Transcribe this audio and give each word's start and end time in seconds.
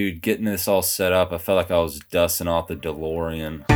Dude, 0.00 0.22
getting 0.22 0.46
this 0.46 0.66
all 0.66 0.80
set 0.80 1.12
up, 1.12 1.30
I 1.30 1.36
felt 1.36 1.56
like 1.56 1.70
I 1.70 1.78
was 1.78 1.98
dusting 1.98 2.48
off 2.48 2.68
the 2.68 2.74
DeLorean. 2.74 3.66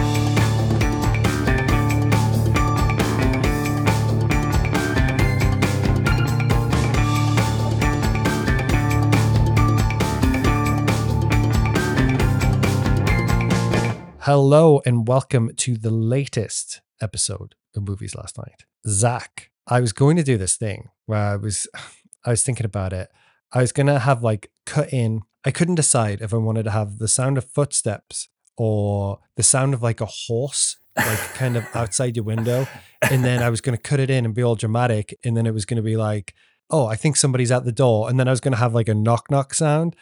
Hello 14.20 14.80
and 14.86 15.06
welcome 15.06 15.54
to 15.56 15.76
the 15.76 15.90
latest 15.90 16.80
episode 17.02 17.54
of 17.76 17.86
Movies 17.86 18.14
Last 18.14 18.38
Night. 18.38 18.64
Zach, 18.88 19.50
I 19.66 19.82
was 19.82 19.92
going 19.92 20.16
to 20.16 20.22
do 20.22 20.38
this 20.38 20.56
thing 20.56 20.88
where 21.04 21.20
I 21.20 21.36
was 21.36 21.66
I 22.24 22.30
was 22.30 22.42
thinking 22.42 22.64
about 22.64 22.94
it. 22.94 23.10
I 23.52 23.60
was 23.60 23.72
gonna 23.72 23.98
have 23.98 24.22
like 24.22 24.50
cut 24.64 24.90
in. 24.90 25.20
I 25.44 25.50
couldn't 25.50 25.74
decide 25.74 26.20
if 26.20 26.32
I 26.32 26.38
wanted 26.38 26.64
to 26.64 26.70
have 26.70 26.98
the 26.98 27.08
sound 27.08 27.38
of 27.38 27.44
footsteps 27.44 28.28
or 28.56 29.20
the 29.36 29.42
sound 29.42 29.74
of 29.74 29.82
like 29.82 30.00
a 30.00 30.06
horse, 30.06 30.76
like 30.96 31.18
kind 31.34 31.56
of 31.56 31.66
outside 31.74 32.16
your 32.16 32.24
window. 32.24 32.66
And 33.02 33.24
then 33.24 33.42
I 33.42 33.50
was 33.50 33.60
gonna 33.60 33.76
cut 33.76 34.00
it 34.00 34.10
in 34.10 34.24
and 34.24 34.34
be 34.34 34.42
all 34.42 34.54
dramatic. 34.54 35.18
And 35.24 35.36
then 35.36 35.46
it 35.46 35.52
was 35.52 35.64
gonna 35.64 35.82
be 35.82 35.96
like, 35.96 36.34
oh, 36.70 36.86
I 36.86 36.96
think 36.96 37.16
somebody's 37.16 37.52
at 37.52 37.64
the 37.64 37.72
door. 37.72 38.08
And 38.08 38.18
then 38.18 38.28
I 38.28 38.30
was 38.30 38.40
gonna 38.40 38.56
have 38.56 38.74
like 38.74 38.88
a 38.88 38.94
knock 38.94 39.30
knock 39.30 39.52
sound. 39.54 39.96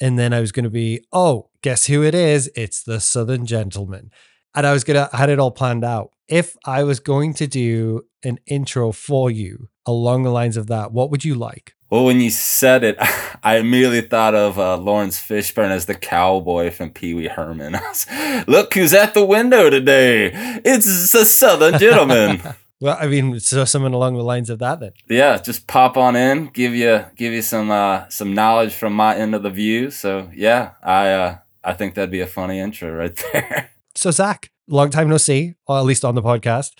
And 0.00 0.18
then 0.18 0.32
I 0.32 0.40
was 0.40 0.52
going 0.52 0.64
to 0.64 0.70
be, 0.70 1.04
oh, 1.12 1.48
guess 1.62 1.86
who 1.86 2.02
it 2.04 2.14
is? 2.14 2.50
It's 2.54 2.82
the 2.82 3.00
Southern 3.00 3.46
Gentleman. 3.46 4.10
And 4.54 4.66
I 4.66 4.72
was 4.72 4.84
going 4.84 4.96
to, 4.96 5.16
had 5.16 5.30
it 5.30 5.38
all 5.38 5.50
planned 5.50 5.84
out. 5.84 6.12
If 6.28 6.56
I 6.64 6.84
was 6.84 7.00
going 7.00 7.34
to 7.34 7.46
do 7.46 8.02
an 8.24 8.38
intro 8.46 8.92
for 8.92 9.30
you 9.30 9.68
along 9.86 10.22
the 10.22 10.30
lines 10.30 10.56
of 10.56 10.66
that, 10.68 10.92
what 10.92 11.10
would 11.10 11.24
you 11.24 11.34
like? 11.34 11.74
Well, 11.90 12.04
when 12.04 12.20
you 12.20 12.30
said 12.30 12.84
it, 12.84 12.96
I 13.42 13.56
immediately 13.56 14.02
thought 14.02 14.34
of 14.34 14.58
uh, 14.58 14.76
Laurence 14.76 15.18
Fishburne 15.18 15.70
as 15.70 15.86
the 15.86 15.94
cowboy 15.94 16.70
from 16.70 16.90
Pee 16.90 17.14
Wee 17.14 17.28
Herman. 17.28 17.72
Was, 17.82 18.06
Look 18.46 18.74
who's 18.74 18.92
at 18.92 19.14
the 19.14 19.24
window 19.24 19.70
today. 19.70 20.30
It's 20.64 21.10
the 21.10 21.24
Southern 21.24 21.78
Gentleman. 21.78 22.42
Well, 22.80 22.96
I 23.00 23.08
mean, 23.08 23.40
so 23.40 23.64
something 23.64 23.92
along 23.92 24.14
the 24.14 24.22
lines 24.22 24.50
of 24.50 24.60
that 24.60 24.78
then. 24.78 24.92
yeah, 25.08 25.36
just 25.38 25.66
pop 25.66 25.96
on 25.96 26.14
in, 26.14 26.46
give 26.46 26.76
you 26.76 27.06
give 27.16 27.32
you 27.32 27.42
some 27.42 27.72
uh, 27.72 28.08
some 28.08 28.34
knowledge 28.34 28.72
from 28.72 28.92
my 28.92 29.16
end 29.16 29.34
of 29.34 29.42
the 29.42 29.50
view. 29.50 29.90
So 29.90 30.30
yeah, 30.32 30.74
I 30.80 31.10
uh, 31.10 31.38
I 31.64 31.72
think 31.72 31.96
that'd 31.96 32.12
be 32.12 32.20
a 32.20 32.26
funny 32.28 32.60
intro 32.60 32.92
right 32.92 33.16
there. 33.32 33.70
So, 33.96 34.12
Zach, 34.12 34.52
long 34.68 34.90
time 34.90 35.08
no 35.08 35.16
see, 35.16 35.54
or 35.66 35.76
at 35.76 35.84
least 35.86 36.04
on 36.04 36.14
the 36.14 36.22
podcast. 36.22 36.70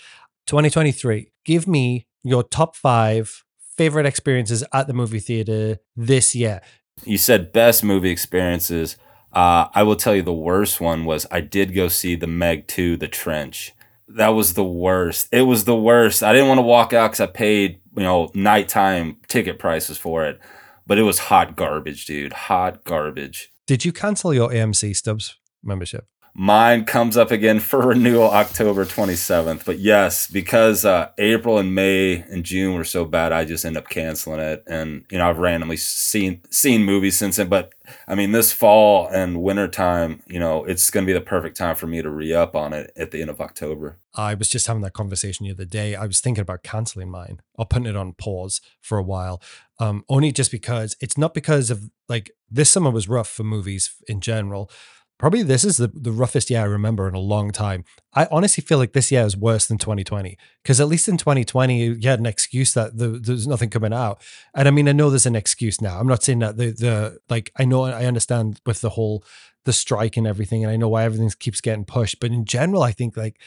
2023, 0.47 1.33
give 1.43 1.67
me 1.67 2.07
your 2.23 2.43
top 2.43 2.77
five 2.77 3.43
favorite 3.79 4.05
experiences 4.05 4.61
at 4.73 4.87
the 4.87 4.93
movie 4.93 5.19
theater 5.29 5.77
this 5.95 6.35
year. 6.35 6.59
you 7.05 7.17
said 7.17 7.53
best 7.53 7.81
movie 7.83 8.09
experiences. 8.11 8.97
Uh, 9.31 9.67
I 9.73 9.83
will 9.83 9.95
tell 9.95 10.13
you 10.17 10.21
the 10.21 10.33
worst 10.51 10.81
one 10.81 11.05
was 11.05 11.25
I 11.31 11.39
did 11.39 11.73
go 11.73 11.87
see 11.87 12.15
the 12.15 12.27
Meg 12.27 12.67
2, 12.67 12.97
The 12.97 13.07
Trench. 13.07 13.73
That 14.09 14.29
was 14.39 14.55
the 14.55 14.65
worst. 14.65 15.29
It 15.31 15.43
was 15.43 15.63
the 15.63 15.75
worst. 15.89 16.23
I 16.23 16.33
didn't 16.33 16.49
want 16.49 16.57
to 16.57 16.63
walk 16.63 16.91
out 16.93 17.11
because 17.11 17.21
I 17.21 17.27
paid, 17.27 17.79
you 17.95 18.03
know, 18.03 18.29
nighttime 18.33 19.17
ticket 19.27 19.59
prices 19.59 19.97
for 19.97 20.25
it. 20.25 20.39
But 20.85 20.97
it 20.97 21.03
was 21.03 21.19
hot 21.31 21.55
garbage, 21.55 22.05
dude. 22.05 22.33
Hot 22.33 22.83
garbage. 22.83 23.53
Did 23.67 23.85
you 23.85 23.93
cancel 23.93 24.33
your 24.33 24.49
AMC 24.49 24.95
Stubs 24.95 25.37
membership? 25.63 26.05
Mine 26.33 26.85
comes 26.85 27.17
up 27.17 27.31
again 27.31 27.59
for 27.59 27.79
renewal 27.87 28.29
October 28.29 28.85
27th. 28.85 29.65
But 29.65 29.79
yes, 29.79 30.27
because 30.27 30.85
uh, 30.85 31.09
April 31.17 31.57
and 31.57 31.73
May 31.75 32.21
and 32.29 32.43
June 32.43 32.75
were 32.75 32.83
so 32.83 33.05
bad, 33.05 33.31
I 33.31 33.45
just 33.45 33.65
end 33.65 33.77
up 33.77 33.89
canceling 33.89 34.39
it. 34.39 34.63
And, 34.67 35.05
you 35.09 35.17
know, 35.17 35.29
I've 35.29 35.39
randomly 35.39 35.77
seen 35.77 36.41
seen 36.49 36.83
movies 36.83 37.17
since 37.17 37.37
then. 37.37 37.49
But 37.49 37.73
I 38.07 38.15
mean, 38.15 38.31
this 38.31 38.51
fall 38.51 39.07
and 39.07 39.41
winter 39.41 39.67
time, 39.67 40.21
you 40.27 40.39
know, 40.39 40.63
it's 40.65 40.89
going 40.89 41.05
to 41.05 41.09
be 41.09 41.17
the 41.17 41.21
perfect 41.25 41.57
time 41.57 41.75
for 41.75 41.87
me 41.87 42.01
to 42.01 42.09
re 42.09 42.33
up 42.33 42.55
on 42.55 42.73
it 42.73 42.91
at 42.95 43.11
the 43.11 43.21
end 43.21 43.29
of 43.29 43.41
October. 43.41 43.97
I 44.15 44.33
was 44.33 44.49
just 44.49 44.67
having 44.67 44.81
that 44.81 44.93
conversation 44.93 45.45
the 45.45 45.53
other 45.53 45.65
day. 45.65 45.95
I 45.95 46.05
was 46.05 46.19
thinking 46.19 46.41
about 46.41 46.63
canceling 46.63 47.09
mine 47.09 47.41
or 47.55 47.65
putting 47.65 47.87
it 47.87 47.95
on 47.95 48.13
pause 48.13 48.61
for 48.81 48.97
a 48.97 49.03
while. 49.03 49.41
Um, 49.79 50.03
only 50.09 50.31
just 50.31 50.51
because 50.51 50.95
it's 50.99 51.17
not 51.17 51.33
because 51.33 51.69
of 51.69 51.89
like 52.07 52.31
this 52.49 52.69
summer 52.69 52.91
was 52.91 53.07
rough 53.07 53.29
for 53.29 53.43
movies 53.43 53.95
in 54.07 54.19
general. 54.19 54.69
Probably 55.19 55.43
this 55.43 55.65
is 55.65 55.75
the, 55.75 55.91
the 55.93 56.13
roughest 56.13 56.49
year 56.49 56.61
I 56.61 56.63
remember 56.63 57.05
in 57.05 57.13
a 57.13 57.19
long 57.19 57.51
time. 57.51 57.83
I 58.13 58.27
honestly 58.31 58.63
feel 58.63 58.77
like 58.77 58.93
this 58.93 59.11
year 59.11 59.25
is 59.25 59.35
worse 59.35 59.67
than 59.67 59.77
2020 59.77 60.37
because 60.63 60.79
at 60.79 60.87
least 60.87 61.09
in 61.09 61.17
2020 61.17 61.77
you 61.77 61.99
had 62.09 62.19
an 62.19 62.25
excuse 62.25 62.73
that 62.73 62.97
the, 62.97 63.09
there's 63.09 63.45
nothing 63.45 63.69
coming 63.69 63.91
out. 63.91 64.21
And 64.55 64.65
I 64.65 64.71
mean, 64.71 64.87
I 64.87 64.93
know 64.93 65.09
there's 65.09 65.25
an 65.25 65.35
excuse 65.35 65.81
now. 65.81 65.99
I'm 65.99 66.07
not 66.07 66.23
saying 66.23 66.39
that 66.39 66.55
the 66.55 66.71
the 66.71 67.19
like 67.29 67.51
I 67.57 67.65
know 67.65 67.83
I 67.83 68.05
understand 68.05 68.61
with 68.65 68.79
the 68.79 68.91
whole 68.91 69.25
the 69.65 69.73
strike 69.73 70.15
and 70.15 70.25
everything, 70.25 70.63
and 70.63 70.71
I 70.71 70.77
know 70.77 70.87
why 70.87 71.03
everything 71.03 71.29
keeps 71.37 71.59
getting 71.59 71.83
pushed. 71.83 72.21
But 72.21 72.31
in 72.31 72.45
general, 72.45 72.81
I 72.81 72.93
think 72.93 73.17
like 73.17 73.41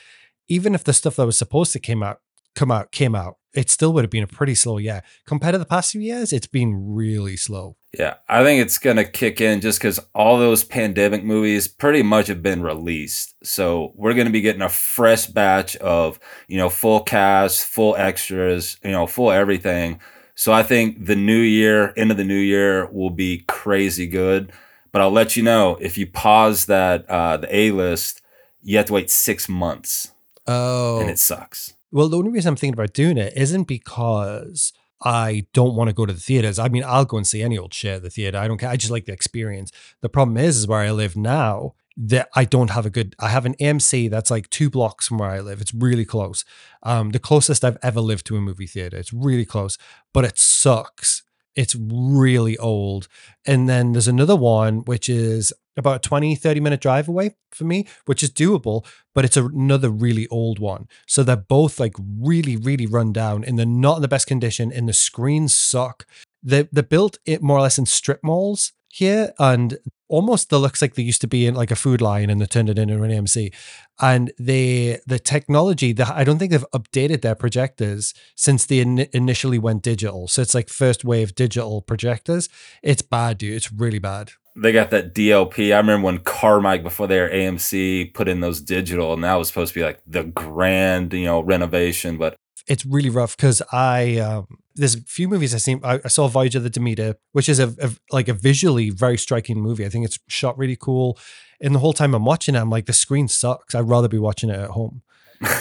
even 0.49 0.75
if 0.75 0.85
the 0.85 0.93
stuff 0.93 1.17
that 1.17 1.25
was 1.25 1.39
supposed 1.39 1.73
to 1.73 1.81
came 1.81 2.03
out 2.03 2.21
come 2.55 2.71
out 2.71 2.93
came 2.93 3.15
out, 3.15 3.39
it 3.55 3.71
still 3.71 3.93
would 3.93 4.05
have 4.05 4.11
been 4.11 4.23
a 4.23 4.29
pretty 4.29 4.55
slow 4.55 4.79
year 4.79 5.03
compared 5.27 5.55
to 5.55 5.59
the 5.59 5.65
past 5.65 5.93
few 5.93 6.01
years. 6.01 6.33
It's 6.33 6.47
been 6.47 6.95
really 6.95 7.37
slow. 7.37 7.77
Yeah, 7.99 8.15
I 8.29 8.43
think 8.43 8.63
it's 8.63 8.79
going 8.79 8.97
to 8.97 9.05
kick 9.05 9.41
in 9.41 9.61
just 9.61 9.79
because 9.79 10.01
all 10.15 10.39
those 10.39 10.65
pandemic 10.65 11.25
movies 11.25 11.69
pretty 11.69 12.03
much 12.03 12.29
have 12.29 12.43
been 12.43 12.63
released. 12.63 13.35
So 13.45 13.93
we're 13.95 14.15
going 14.15 14.27
to 14.27 14.33
be 14.33 14.41
getting 14.41 14.63
a 14.63 14.69
fresh 14.69 15.27
batch 15.27 15.77
of, 15.77 16.19
you 16.49 16.57
know, 16.57 16.71
full 16.71 17.01
cast, 17.01 17.67
full 17.67 17.95
extras, 17.97 18.79
you 18.83 18.93
know, 18.93 19.07
full 19.07 19.31
everything. 19.31 20.01
So 20.35 20.53
I 20.53 20.63
think 20.63 21.05
the 21.05 21.17
new 21.17 21.41
year, 21.41 21.93
end 21.97 22.11
of 22.11 22.17
the 22.17 22.25
new 22.25 22.35
year, 22.35 22.87
will 22.91 23.11
be 23.11 23.45
crazy 23.47 24.07
good. 24.07 24.53
But 24.91 25.03
I'll 25.03 25.11
let 25.11 25.37
you 25.37 25.43
know 25.43 25.77
if 25.81 25.99
you 25.99 26.07
pause 26.07 26.67
that, 26.67 27.09
uh, 27.09 27.37
the 27.37 27.55
A 27.55 27.71
list, 27.71 28.23
you 28.63 28.77
have 28.79 28.87
to 28.87 28.93
wait 28.93 29.11
six 29.11 29.49
months 29.49 30.13
Oh, 30.47 31.01
and 31.01 31.11
it 31.11 31.19
sucks. 31.19 31.75
Well, 31.93 32.09
the 32.09 32.17
only 32.17 32.31
reason 32.31 32.49
I'm 32.49 32.57
thinking 32.57 32.75
about 32.75 32.95
doing 32.95 33.19
it 33.19 33.35
isn't 33.37 33.65
because 33.65 34.73
I 35.05 35.47
don't 35.53 35.75
want 35.75 35.89
to 35.89 35.95
go 35.95 36.07
to 36.07 36.13
the 36.13 36.21
theaters. 36.21 36.59
I 36.59 36.69
mean, 36.69 36.85
I'll 36.87 37.05
go 37.05 37.19
and 37.19 37.27
see 37.27 37.43
any 37.43 37.59
old 37.59 37.75
shit 37.75 37.97
at 37.97 38.03
the 38.03 38.11
theater. 38.11 38.39
I 38.39 38.49
don't 38.49 38.59
care. 38.59 38.71
I 38.71 38.77
just 38.77 38.91
like 38.91 39.05
the 39.05 39.13
experience. 39.13 39.71
The 40.01 40.09
problem 40.09 40.39
is, 40.39 40.57
is 40.57 40.67
where 40.67 40.81
I 40.81 40.91
live 40.91 41.17
now 41.17 41.75
that 41.97 42.31
I 42.35 42.45
don't 42.45 42.71
have 42.71 42.87
a 42.87 42.91
good. 42.91 43.15
I 43.19 43.29
have 43.29 43.45
an 43.45 43.55
AMC 43.61 44.11
that's 44.11 44.31
like 44.31 44.49
two 44.49 44.71
blocks 44.71 45.07
from 45.07 45.19
where 45.19 45.31
I 45.31 45.41
live. 45.41 45.61
It's 45.61 45.75
really 45.75 46.07
close. 46.07 46.45
Um, 46.83 47.11
the 47.11 47.19
closest 47.19 47.65
I've 47.65 47.79
ever 47.83 48.01
lived 48.01 48.27
to 48.27 48.37
a 48.37 48.41
movie 48.41 48.67
theater. 48.67 48.97
It's 48.97 49.13
really 49.13 49.45
close, 49.45 49.77
but 50.15 50.25
it 50.25 50.39
sucks. 50.39 51.23
It's 51.55 51.77
really 51.77 52.57
old. 52.57 53.09
And 53.45 53.69
then 53.69 53.93
there's 53.93 54.09
another 54.09 54.37
one 54.37 54.79
which 54.85 55.09
is 55.09 55.53
about 55.77 55.97
a 55.97 56.09
20, 56.09 56.35
30 56.35 56.61
minute 56.61 56.81
drive 56.81 57.09
away 57.09 57.37
for 57.51 57.65
me, 57.65 57.87
which 58.07 58.23
is 58.23 58.31
doable, 58.31 58.87
but 59.15 59.25
it's 59.25 59.37
another 59.37 59.91
really 59.91 60.27
old 60.29 60.59
one. 60.59 60.89
So 61.07 61.23
they're 61.23 61.37
both 61.37 61.81
like 61.81 61.95
really, 61.99 62.57
really 62.57 62.87
run 62.87 63.13
down 63.13 63.45
and 63.45 63.59
they're 63.59 63.67
not 63.67 63.97
in 63.97 64.03
the 64.03 64.09
best 64.09 64.27
condition 64.27 64.73
and 64.73 64.89
the 64.89 64.93
screens 64.93 65.57
suck. 65.57 66.07
They, 66.43 66.69
they're 66.73 66.83
built 66.83 67.19
it 67.25 67.43
more 67.43 67.59
or 67.59 67.63
less 67.63 67.79
in 67.79 67.87
strip 67.87 68.21
malls 68.23 68.73
here 68.89 69.33
and 69.39 69.79
almost 70.09 70.51
the 70.51 70.59
looks 70.59 70.83
like 70.83 70.95
they 70.95 71.03
used 71.03 71.23
to 71.23 71.27
be 71.27 71.47
in 71.47 71.55
like 71.55 71.71
a 71.71 71.77
food 71.77 72.03
line 72.03 72.29
and 72.29 72.41
they 72.41 72.45
turned 72.45 72.69
it 72.69 72.79
into 72.79 73.03
an 73.03 73.11
AMC. 73.11 73.55
And 74.01 74.31
they 74.39 75.01
the 75.07 75.19
technology 75.19 75.93
that 75.95 76.11
I 76.15 76.25
don't 76.25 76.39
think 76.39 76.53
they've 76.53 76.65
updated 76.75 77.23
their 77.23 77.35
projectors 77.35 78.13
since 78.37 78.67
they 78.67 78.81
in, 78.81 79.07
initially 79.15 79.59
went 79.59 79.83
digital. 79.83 80.29
So 80.29 80.43
it's 80.43 80.55
like 80.55 80.69
first 80.69 81.05
wave 81.05 81.35
digital 81.35 81.81
projectors. 81.81 82.51
It's 82.83 83.01
bad, 83.01 83.39
dude. 83.39 83.55
It's 83.55 83.73
really 83.73 83.99
bad. 83.99 84.33
They 84.55 84.73
got 84.73 84.91
that 84.91 85.15
DLP. 85.15 85.75
I 85.75 85.79
remember 85.79 86.07
when 86.07 86.19
Carmike, 86.19 86.83
before 86.83 87.07
they 87.07 87.21
were 87.21 87.29
AMC, 87.29 88.13
put 88.13 88.29
in 88.29 88.41
those 88.41 88.61
digital, 88.61 89.15
and 89.15 89.25
that 89.25 89.35
was 89.35 89.49
supposed 89.49 89.73
to 89.73 89.81
be 89.81 89.85
like 89.85 90.01
the 90.07 90.25
grand, 90.25 91.13
you 91.15 91.25
know, 91.25 91.41
renovation. 91.41 92.19
But 92.19 92.37
it's 92.67 92.85
really 92.85 93.11
rough 93.11 93.37
because 93.37 93.63
I 93.73 94.19
um, 94.19 94.47
there's 94.75 94.95
a 94.95 95.01
few 95.03 95.29
movies 95.29 95.55
I 95.55 95.59
seen. 95.59 95.81
I, 95.83 96.01
I 96.05 96.09
saw 96.09 96.29
Voyage 96.29 96.55
of 96.55 96.63
the 96.63 96.71
Demeter, 96.71 97.17
which 97.33 97.49
is 97.49 97.59
a, 97.59 97.75
a 97.81 97.91
like 98.11 98.29
a 98.29 98.35
visually 98.35 98.91
very 98.91 99.19
striking 99.19 99.61
movie. 99.61 99.87
I 99.87 99.89
think 99.89 100.05
it's 100.05 100.19
shot 100.29 100.59
really 100.59 100.77
cool. 100.77 101.19
And 101.61 101.75
the 101.75 101.79
whole 101.79 101.93
time 101.93 102.15
I'm 102.15 102.25
watching 102.25 102.55
it, 102.55 102.59
I'm 102.59 102.71
like, 102.71 102.87
the 102.87 102.93
screen 102.93 103.29
sucks. 103.29 103.75
I'd 103.75 103.89
rather 103.89 104.09
be 104.09 104.19
watching 104.19 104.51
it 104.51 104.59
at 104.59 104.71
home. 104.71 105.03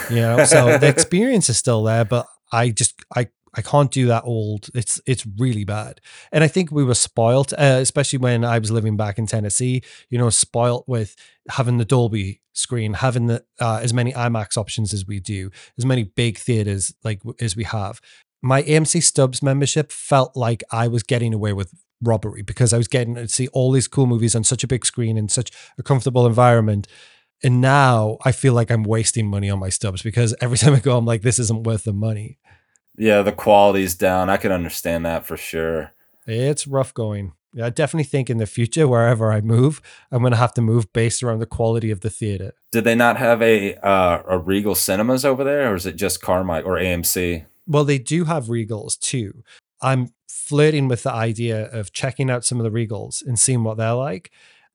You 0.09 0.17
know, 0.17 0.45
so 0.45 0.77
the 0.77 0.88
experience 0.95 1.49
is 1.49 1.57
still 1.57 1.83
there, 1.83 2.05
but 2.05 2.27
I 2.51 2.69
just 2.69 2.99
I 3.15 3.27
I 3.53 3.62
can't 3.62 3.92
do 3.92 4.07
that 4.07 4.24
old. 4.24 4.69
It's 4.74 5.01
it's 5.06 5.25
really 5.38 5.65
bad. 5.65 6.00
And 6.31 6.44
I 6.44 6.48
think 6.48 6.71
we 6.71 6.83
were 6.83 6.95
spoilt, 6.95 7.51
uh, 7.53 7.80
especially 7.81 8.19
when 8.19 8.45
I 8.45 8.59
was 8.59 8.71
living 8.71 8.95
back 8.95 9.18
in 9.18 9.27
Tennessee. 9.27 9.81
You 10.09 10.18
know, 10.18 10.30
spoilt 10.30 10.86
with 10.88 11.15
having 11.50 11.77
the 11.77 11.86
Dolby 11.86 12.42
screen, 12.53 12.94
having 12.94 13.27
the 13.27 13.44
uh, 13.59 13.80
as 13.81 13.94
many 13.94 14.13
IMAX 14.13 14.57
options 14.57 14.94
as 14.94 15.06
we 15.06 15.19
do, 15.19 15.51
as 15.77 15.86
many 15.86 16.03
big 16.03 16.38
theaters 16.38 16.94
like 17.03 17.21
as 17.39 17.56
we 17.56 17.65
have. 17.65 18.00
My 18.42 18.63
AMC 18.63 19.03
Stubs 19.03 19.44
membership 19.44 19.92
felt 19.92 20.36
like 20.36 20.63
I 20.71 20.88
was 20.88 21.03
getting 21.03 21.33
away 21.33 21.53
with 21.53 21.74
robbery 22.01 22.42
because 22.42 22.74
I 22.74 22.77
was 22.77 22.88
getting 22.88 23.15
to 23.15 23.27
see 23.27 23.48
all 23.50 23.71
these 23.71 23.88
cool 23.88 24.07
movies 24.07 24.36
on 24.36 24.44
such 24.44 24.63
a 24.63 24.68
big 24.68 24.86
screen 24.86 25.18
in 25.18 25.30
such 25.30 25.51
a 25.77 25.83
comfortable 25.83 26.25
environment. 26.25 26.88
And 27.44 27.62
now 27.62 28.18
I 28.24 28.31
feel 28.31 28.53
like 28.53 28.71
I'm 28.71 28.83
wasting 28.83 29.27
money 29.27 29.50
on 29.50 29.59
my 29.59 29.69
stubs 29.69 30.01
because 30.01 30.36
every 30.42 30.57
time 30.59 30.74
I 30.74 30.80
go, 30.80 30.98
I'm 30.98 31.06
like, 31.06 31.21
this 31.21 31.39
isn't 31.39 31.63
worth 31.63 31.83
the 31.83 31.94
money. 31.94 32.39
Yeah, 32.97 33.21
the 33.21 33.31
quality's 33.31 33.95
down. 33.95 34.29
I 34.29 34.38
can 34.38 34.51
understand 34.51 35.05
that 35.05 35.25
for 35.25 35.38
sure. 35.38 35.91
It's 36.27 36.67
rough 36.67 36.93
going. 36.93 37.33
Yeah, 37.53 37.65
I 37.65 37.69
definitely 37.69 38.05
think 38.05 38.29
in 38.29 38.38
the 38.38 38.45
future, 38.45 38.88
wherever 38.88 39.31
I 39.31 39.41
move, 39.41 39.81
I'm 40.11 40.21
going 40.21 40.31
to 40.31 40.38
have 40.38 40.53
to 40.53 40.61
move 40.61 40.93
based 40.93 41.21
around 41.21 41.39
the 41.39 41.45
quality 41.45 41.91
of 41.91 41.99
the 41.99 42.09
theater. 42.09 42.53
Did 42.71 42.85
they 42.85 42.95
not 42.95 43.17
have 43.17 43.41
a 43.41 43.75
uh, 43.75 44.23
a 44.25 44.38
Regal 44.38 44.75
Cinemas 44.75 45.25
over 45.25 45.43
there, 45.43 45.71
or 45.71 45.75
is 45.75 45.85
it 45.85 45.97
just 45.97 46.21
Carmike 46.21 46.65
or 46.65 46.77
AMC? 46.77 47.45
Well, 47.67 47.83
they 47.83 47.97
do 47.97 48.25
have 48.25 48.45
Regals 48.45 48.97
too. 48.97 49.43
I'm 49.81 50.09
flirting 50.29 50.88
with 50.88 51.03
the 51.03 51.11
idea 51.11 51.69
of 51.71 51.91
checking 51.91 52.29
out 52.29 52.45
some 52.45 52.59
of 52.59 52.63
the 52.63 52.71
Regals 52.71 53.25
and 53.25 53.38
seeing 53.38 53.63
what 53.63 53.77
they're 53.77 53.93
like, 53.93 54.31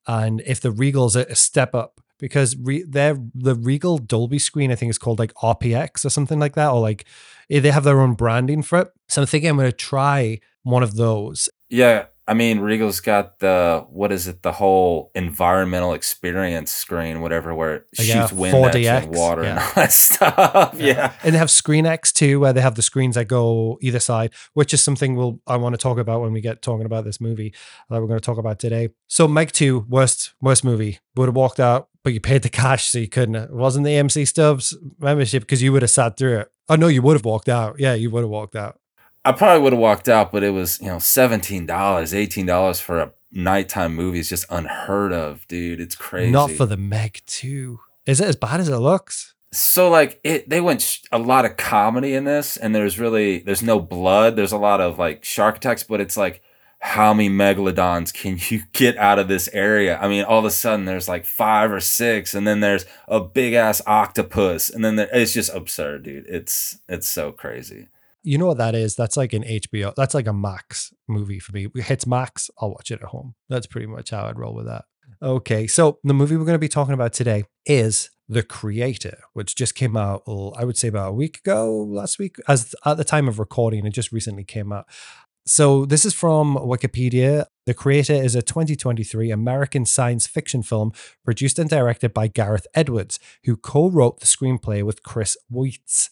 and 0.06 0.42
if 0.44 0.60
the 0.60 0.72
Regals 0.72 1.16
are 1.16 1.30
a 1.30 1.34
step 1.34 1.74
up 1.74 2.00
because 2.18 2.56
re- 2.56 2.84
they're 2.86 3.18
the 3.34 3.54
Regal 3.54 3.98
Dolby 3.98 4.38
screen. 4.38 4.72
I 4.72 4.74
think 4.74 4.90
is 4.90 4.98
called 4.98 5.18
like 5.18 5.34
RPX 5.34 6.04
or 6.04 6.10
something 6.10 6.38
like 6.38 6.54
that, 6.54 6.70
or 6.70 6.80
like 6.80 7.04
eh, 7.50 7.60
they 7.60 7.70
have 7.70 7.84
their 7.84 8.00
own 8.00 8.14
branding 8.14 8.62
for 8.62 8.80
it. 8.80 8.88
So 9.08 9.22
I'm 9.22 9.26
thinking 9.26 9.50
I'm 9.50 9.56
going 9.56 9.70
to 9.70 9.76
try 9.76 10.40
one 10.62 10.82
of 10.82 10.96
those. 10.96 11.48
Yeah, 11.68 12.06
I 12.28 12.34
mean, 12.34 12.58
Regal's 12.58 12.98
got 13.00 13.38
the 13.38 13.86
what 13.88 14.10
is 14.10 14.26
it? 14.26 14.42
The 14.42 14.50
whole 14.52 15.12
environmental 15.14 15.92
experience 15.92 16.72
screen, 16.72 17.20
whatever, 17.20 17.54
where 17.54 17.74
it 17.76 17.86
Yeah, 18.00 18.26
shoots 18.26 18.32
uh, 18.32 18.36
wind 18.36 18.56
at 18.56 18.74
you 18.80 18.86
4DX, 18.88 19.02
and 19.04 19.14
water 19.14 19.42
and 19.44 19.58
all 19.60 19.72
that 19.76 19.92
stuff. 19.92 20.74
Yeah. 20.76 21.12
and 21.22 21.34
they 21.34 21.38
have 21.38 21.50
Screen 21.52 21.86
X 21.86 22.12
too, 22.12 22.40
where 22.40 22.52
they 22.52 22.60
have 22.60 22.74
the 22.74 22.82
screens 22.82 23.14
that 23.14 23.26
go 23.28 23.78
either 23.80 24.00
side, 24.00 24.32
which 24.54 24.74
is 24.74 24.82
something 24.82 25.14
we'll 25.14 25.40
I 25.46 25.56
want 25.56 25.74
to 25.74 25.78
talk 25.78 25.98
about 25.98 26.20
when 26.20 26.32
we 26.32 26.40
get 26.40 26.62
talking 26.62 26.84
about 26.86 27.04
this 27.04 27.20
movie 27.20 27.54
that 27.90 28.00
we're 28.00 28.08
going 28.08 28.18
to 28.20 28.24
talk 28.26 28.38
about 28.38 28.58
today. 28.58 28.88
So, 29.06 29.28
Meg 29.28 29.52
Two, 29.52 29.86
worst 29.88 30.34
worst 30.40 30.64
movie. 30.64 30.98
Would 31.14 31.28
have 31.28 31.36
walked 31.36 31.60
out, 31.60 31.88
but 32.02 32.12
you 32.12 32.20
paid 32.20 32.42
the 32.42 32.48
cash, 32.50 32.86
so 32.86 32.98
you 32.98 33.08
couldn't. 33.08 33.36
It 33.36 33.52
wasn't 33.52 33.86
the 33.86 33.94
MC 33.96 34.24
Stubs 34.24 34.76
membership 34.98 35.44
because 35.44 35.62
you 35.62 35.72
would 35.72 35.82
have 35.82 35.90
sat 35.90 36.16
through 36.16 36.40
it. 36.40 36.52
Oh 36.68 36.74
no, 36.74 36.88
you 36.88 37.02
would 37.02 37.14
have 37.14 37.24
walked 37.24 37.48
out. 37.48 37.76
Yeah, 37.78 37.94
you 37.94 38.10
would 38.10 38.22
have 38.22 38.28
walked 38.30 38.56
out. 38.56 38.78
I 39.26 39.32
probably 39.32 39.62
would 39.62 39.72
have 39.72 39.80
walked 39.80 40.08
out, 40.08 40.30
but 40.30 40.44
it 40.44 40.50
was, 40.50 40.80
you 40.80 40.86
know, 40.86 40.96
$17, 40.96 41.66
$18 41.66 42.80
for 42.80 43.00
a 43.00 43.12
nighttime 43.32 43.94
movie 43.94 44.20
is 44.20 44.28
just 44.28 44.46
unheard 44.50 45.12
of, 45.12 45.46
dude. 45.48 45.80
It's 45.80 45.96
crazy. 45.96 46.30
Not 46.30 46.52
for 46.52 46.64
the 46.64 46.76
Meg 46.76 47.22
Two. 47.26 47.80
Is 48.06 48.20
it 48.20 48.28
as 48.28 48.36
bad 48.36 48.60
as 48.60 48.68
it 48.68 48.76
looks? 48.76 49.34
so 49.52 49.88
like 49.88 50.20
it 50.24 50.48
they 50.50 50.60
went 50.60 50.82
sh- 50.82 51.00
a 51.12 51.18
lot 51.18 51.44
of 51.44 51.56
comedy 51.56 52.14
in 52.14 52.24
this 52.24 52.56
and 52.56 52.74
there's 52.74 52.98
really 52.98 53.38
there's 53.38 53.62
no 53.62 53.78
blood 53.78 54.36
there's 54.36 54.52
a 54.52 54.58
lot 54.58 54.80
of 54.80 54.98
like 54.98 55.24
shark 55.24 55.56
attacks 55.56 55.82
but 55.84 56.00
it's 56.00 56.16
like 56.16 56.42
how 56.80 57.14
many 57.14 57.30
megalodons 57.30 58.12
can 58.12 58.38
you 58.50 58.64
get 58.72 58.96
out 58.98 59.18
of 59.18 59.28
this 59.28 59.48
area 59.52 59.98
i 59.98 60.08
mean 60.08 60.24
all 60.24 60.40
of 60.40 60.44
a 60.44 60.50
sudden 60.50 60.84
there's 60.84 61.08
like 61.08 61.24
five 61.24 61.70
or 61.70 61.80
six 61.80 62.34
and 62.34 62.46
then 62.46 62.60
there's 62.60 62.84
a 63.08 63.20
big 63.20 63.54
ass 63.54 63.80
octopus 63.86 64.68
and 64.68 64.84
then 64.84 64.96
there, 64.96 65.08
it's 65.12 65.32
just 65.32 65.54
absurd 65.54 66.02
dude 66.02 66.26
it's 66.26 66.80
it's 66.88 67.08
so 67.08 67.30
crazy 67.30 67.86
You 68.26 68.38
know 68.38 68.46
what 68.46 68.58
that 68.58 68.74
is? 68.74 68.96
That's 68.96 69.16
like 69.16 69.32
an 69.32 69.44
HBO. 69.44 69.94
That's 69.94 70.12
like 70.12 70.26
a 70.26 70.32
Max 70.32 70.92
movie 71.06 71.38
for 71.38 71.52
me. 71.52 71.68
It 71.76 71.84
hits 71.84 72.08
Max, 72.08 72.50
I'll 72.60 72.72
watch 72.72 72.90
it 72.90 73.00
at 73.00 73.08
home. 73.10 73.36
That's 73.48 73.68
pretty 73.68 73.86
much 73.86 74.10
how 74.10 74.26
I'd 74.26 74.36
roll 74.36 74.52
with 74.52 74.66
that. 74.66 74.84
Okay, 75.22 75.68
so 75.68 76.00
the 76.02 76.12
movie 76.12 76.36
we're 76.36 76.44
going 76.44 76.56
to 76.56 76.58
be 76.58 76.68
talking 76.68 76.92
about 76.92 77.12
today 77.12 77.44
is 77.66 78.10
The 78.28 78.42
Creator, 78.42 79.18
which 79.34 79.54
just 79.54 79.76
came 79.76 79.96
out, 79.96 80.24
I 80.26 80.64
would 80.64 80.76
say 80.76 80.88
about 80.88 81.10
a 81.10 81.12
week 81.12 81.38
ago, 81.38 81.72
last 81.88 82.18
week, 82.18 82.34
as 82.48 82.74
at 82.84 82.96
the 82.96 83.04
time 83.04 83.28
of 83.28 83.38
recording, 83.38 83.86
it 83.86 83.90
just 83.90 84.10
recently 84.10 84.42
came 84.42 84.72
out. 84.72 84.86
So 85.46 85.86
this 85.86 86.04
is 86.04 86.12
from 86.12 86.56
Wikipedia. 86.56 87.46
The 87.64 87.74
Creator 87.74 88.14
is 88.14 88.34
a 88.34 88.42
2023 88.42 89.30
American 89.30 89.86
science 89.86 90.26
fiction 90.26 90.64
film 90.64 90.90
produced 91.24 91.60
and 91.60 91.70
directed 91.70 92.12
by 92.12 92.26
Gareth 92.26 92.66
Edwards, 92.74 93.20
who 93.44 93.56
co-wrote 93.56 94.18
the 94.18 94.26
screenplay 94.26 94.82
with 94.82 95.04
Chris 95.04 95.36
Weitz. 95.48 96.10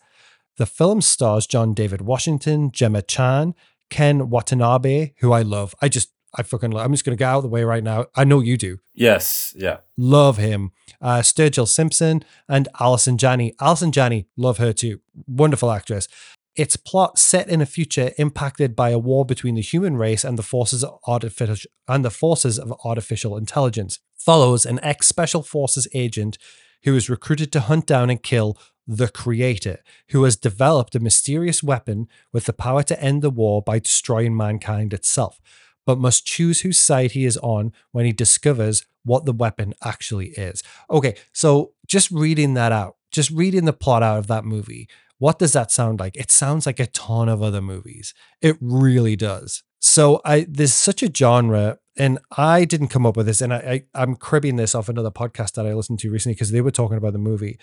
The 0.56 0.66
film 0.66 1.00
stars 1.00 1.46
John 1.46 1.74
David 1.74 2.02
Washington, 2.02 2.70
Gemma 2.70 3.02
Chan, 3.02 3.54
Ken 3.90 4.30
Watanabe, 4.30 5.12
who 5.18 5.32
I 5.32 5.42
love. 5.42 5.74
I 5.82 5.88
just, 5.88 6.10
I 6.36 6.42
fucking 6.42 6.70
love. 6.70 6.84
I'm 6.84 6.92
just 6.92 7.04
going 7.04 7.16
to 7.16 7.18
get 7.20 7.28
out 7.28 7.38
of 7.38 7.42
the 7.42 7.48
way 7.48 7.64
right 7.64 7.82
now. 7.82 8.06
I 8.14 8.24
know 8.24 8.40
you 8.40 8.56
do. 8.56 8.78
yes 8.92 9.52
yeah 9.56 9.78
Love 9.96 10.36
him. 10.36 10.72
Uh, 11.00 11.18
Sturgill 11.20 11.68
Simpson 11.68 12.24
and 12.48 12.68
Allison 12.80 13.18
Janney. 13.18 13.54
Allison 13.60 13.92
Janney, 13.92 14.26
love 14.36 14.58
her 14.58 14.72
too. 14.72 15.00
Wonderful 15.26 15.70
actress. 15.70 16.08
Its 16.56 16.76
plot 16.76 17.18
set 17.18 17.48
in 17.48 17.60
a 17.60 17.66
future 17.66 18.12
impacted 18.16 18.76
by 18.76 18.90
a 18.90 18.98
war 18.98 19.24
between 19.24 19.56
the 19.56 19.60
human 19.60 19.96
race 19.96 20.22
and 20.22 20.38
the 20.38 20.42
forces 20.42 20.84
of 20.84 20.98
artificial 21.06 21.68
and 21.88 22.04
the 22.04 22.10
forces 22.10 22.60
of 22.60 22.72
artificial 22.84 23.36
intelligence. 23.36 23.98
Follows 24.16 24.64
an 24.64 24.78
ex-special 24.82 25.42
forces 25.42 25.88
agent 25.94 26.38
who 26.84 26.94
is 26.94 27.10
recruited 27.10 27.50
to 27.52 27.60
hunt 27.60 27.86
down 27.86 28.08
and 28.08 28.22
kill 28.22 28.56
the 28.86 29.08
creator, 29.08 29.78
who 30.10 30.24
has 30.24 30.36
developed 30.36 30.94
a 30.94 31.00
mysterious 31.00 31.62
weapon 31.62 32.08
with 32.32 32.44
the 32.44 32.52
power 32.52 32.82
to 32.82 33.02
end 33.02 33.22
the 33.22 33.30
war 33.30 33.62
by 33.62 33.78
destroying 33.78 34.36
mankind 34.36 34.92
itself, 34.92 35.40
but 35.86 35.98
must 35.98 36.26
choose 36.26 36.60
whose 36.60 36.78
side 36.78 37.12
he 37.12 37.24
is 37.24 37.36
on 37.38 37.72
when 37.92 38.04
he 38.04 38.12
discovers 38.12 38.84
what 39.04 39.24
the 39.24 39.32
weapon 39.32 39.74
actually 39.82 40.28
is. 40.30 40.62
Okay, 40.90 41.16
so 41.32 41.72
just 41.86 42.10
reading 42.10 42.54
that 42.54 42.72
out, 42.72 42.96
just 43.10 43.30
reading 43.30 43.64
the 43.64 43.72
plot 43.72 44.02
out 44.02 44.18
of 44.18 44.26
that 44.26 44.44
movie, 44.44 44.88
what 45.18 45.38
does 45.38 45.52
that 45.52 45.70
sound 45.70 46.00
like? 46.00 46.16
It 46.16 46.30
sounds 46.30 46.66
like 46.66 46.80
a 46.80 46.86
ton 46.86 47.28
of 47.28 47.42
other 47.42 47.60
movies. 47.60 48.14
It 48.42 48.56
really 48.60 49.16
does. 49.16 49.62
So 49.80 50.20
I 50.24 50.46
there's 50.48 50.72
such 50.72 51.02
a 51.02 51.14
genre, 51.14 51.78
and 51.96 52.18
I 52.38 52.64
didn't 52.64 52.88
come 52.88 53.04
up 53.04 53.18
with 53.18 53.26
this, 53.26 53.42
and 53.42 53.52
I, 53.52 53.84
I 53.94 54.02
I'm 54.02 54.16
cribbing 54.16 54.56
this 54.56 54.74
off 54.74 54.88
another 54.88 55.10
podcast 55.10 55.52
that 55.52 55.66
I 55.66 55.74
listened 55.74 55.98
to 56.00 56.10
recently 56.10 56.34
because 56.34 56.50
they 56.50 56.62
were 56.62 56.70
talking 56.70 56.96
about 56.96 57.12
the 57.12 57.18
movie, 57.18 57.58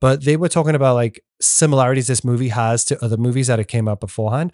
but 0.00 0.24
they 0.24 0.36
were 0.36 0.48
talking 0.48 0.74
about 0.74 0.94
like 0.94 1.22
similarities 1.40 2.06
this 2.06 2.24
movie 2.24 2.48
has 2.48 2.84
to 2.86 3.04
other 3.04 3.16
movies 3.16 3.46
that 3.46 3.58
had 3.58 3.68
came 3.68 3.88
out 3.88 4.00
beforehand. 4.00 4.52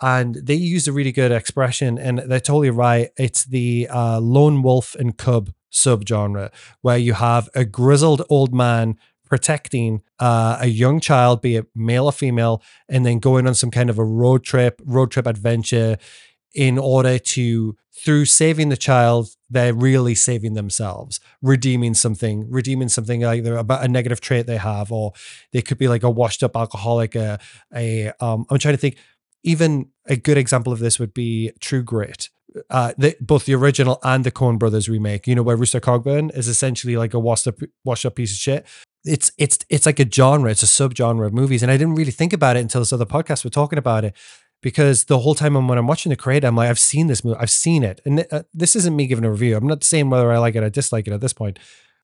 And 0.00 0.36
they 0.36 0.54
used 0.54 0.86
a 0.86 0.92
really 0.92 1.10
good 1.10 1.32
expression, 1.32 1.98
and 1.98 2.18
they're 2.20 2.38
totally 2.38 2.70
right. 2.70 3.10
It's 3.16 3.44
the 3.44 3.88
uh, 3.90 4.20
lone 4.20 4.62
wolf 4.62 4.94
and 4.94 5.18
cub 5.18 5.52
subgenre, 5.72 6.52
where 6.82 6.98
you 6.98 7.14
have 7.14 7.48
a 7.54 7.64
grizzled 7.64 8.22
old 8.28 8.54
man 8.54 8.96
protecting 9.28 10.02
uh, 10.20 10.58
a 10.60 10.68
young 10.68 11.00
child, 11.00 11.42
be 11.42 11.56
it 11.56 11.66
male 11.74 12.06
or 12.06 12.12
female, 12.12 12.62
and 12.88 13.04
then 13.04 13.18
going 13.18 13.46
on 13.46 13.54
some 13.54 13.70
kind 13.70 13.90
of 13.90 13.98
a 13.98 14.04
road 14.04 14.44
trip, 14.44 14.80
road 14.84 15.10
trip 15.10 15.26
adventure 15.26 15.98
in 16.54 16.78
order 16.78 17.18
to, 17.18 17.76
through 17.98 18.24
saving 18.26 18.68
the 18.68 18.76
child, 18.76 19.30
they're 19.50 19.74
really 19.74 20.14
saving 20.14 20.54
themselves, 20.54 21.20
redeeming 21.42 21.94
something, 21.94 22.50
redeeming 22.50 22.88
something 22.88 23.24
either 23.24 23.56
about 23.56 23.84
a 23.84 23.88
negative 23.88 24.20
trait 24.20 24.46
they 24.46 24.56
have, 24.56 24.92
or 24.92 25.12
they 25.52 25.62
could 25.62 25.78
be 25.78 25.88
like 25.88 26.02
a 26.02 26.10
washed 26.10 26.42
up 26.42 26.56
alcoholic, 26.56 27.14
a, 27.14 27.38
a 27.74 28.12
um, 28.20 28.46
I'm 28.50 28.58
trying 28.58 28.74
to 28.74 28.80
think, 28.80 28.96
even 29.42 29.88
a 30.06 30.16
good 30.16 30.38
example 30.38 30.72
of 30.72 30.78
this 30.78 30.98
would 30.98 31.14
be 31.14 31.52
True 31.60 31.82
Grit. 31.82 32.28
Uh, 32.70 32.92
the, 32.96 33.14
both 33.20 33.44
the 33.44 33.54
original 33.54 33.98
and 34.02 34.24
the 34.24 34.30
Coen 34.30 34.58
Brothers 34.58 34.88
remake, 34.88 35.26
you 35.26 35.34
know, 35.34 35.42
where 35.42 35.56
Rooster 35.56 35.80
Cogburn 35.80 36.34
is 36.36 36.48
essentially 36.48 36.96
like 36.96 37.14
a 37.14 37.18
washed 37.18 37.46
up, 37.46 37.56
washed 37.84 38.06
up 38.06 38.16
piece 38.16 38.32
of 38.32 38.38
shit 38.38 38.66
it's 39.04 39.30
it's 39.38 39.58
it's 39.68 39.86
like 39.86 40.00
a 40.00 40.10
genre 40.10 40.50
it's 40.50 40.62
a 40.62 40.66
subgenre 40.66 41.26
of 41.26 41.32
movies 41.32 41.62
and 41.62 41.70
i 41.70 41.76
didn't 41.76 41.94
really 41.94 42.10
think 42.10 42.32
about 42.32 42.56
it 42.56 42.60
until 42.60 42.80
this 42.80 42.92
other 42.92 43.06
podcast 43.06 43.44
were 43.44 43.50
talking 43.50 43.78
about 43.78 44.04
it 44.04 44.14
because 44.62 45.04
the 45.04 45.18
whole 45.18 45.34
time 45.34 45.54
when 45.66 45.78
i'm 45.78 45.86
watching 45.86 46.10
the 46.10 46.16
creator 46.16 46.46
i'm 46.46 46.56
like 46.56 46.68
i've 46.68 46.78
seen 46.78 47.06
this 47.06 47.24
movie 47.24 47.38
i've 47.40 47.50
seen 47.50 47.82
it 47.82 48.00
and 48.04 48.26
uh, 48.30 48.42
this 48.52 48.74
isn't 48.76 48.96
me 48.96 49.06
giving 49.06 49.24
a 49.24 49.30
review 49.30 49.56
i'm 49.56 49.66
not 49.66 49.84
saying 49.84 50.10
whether 50.10 50.32
i 50.32 50.38
like 50.38 50.54
it 50.54 50.62
or 50.62 50.70
dislike 50.70 51.06
it 51.06 51.12
at 51.12 51.20
this 51.20 51.32
point 51.32 51.58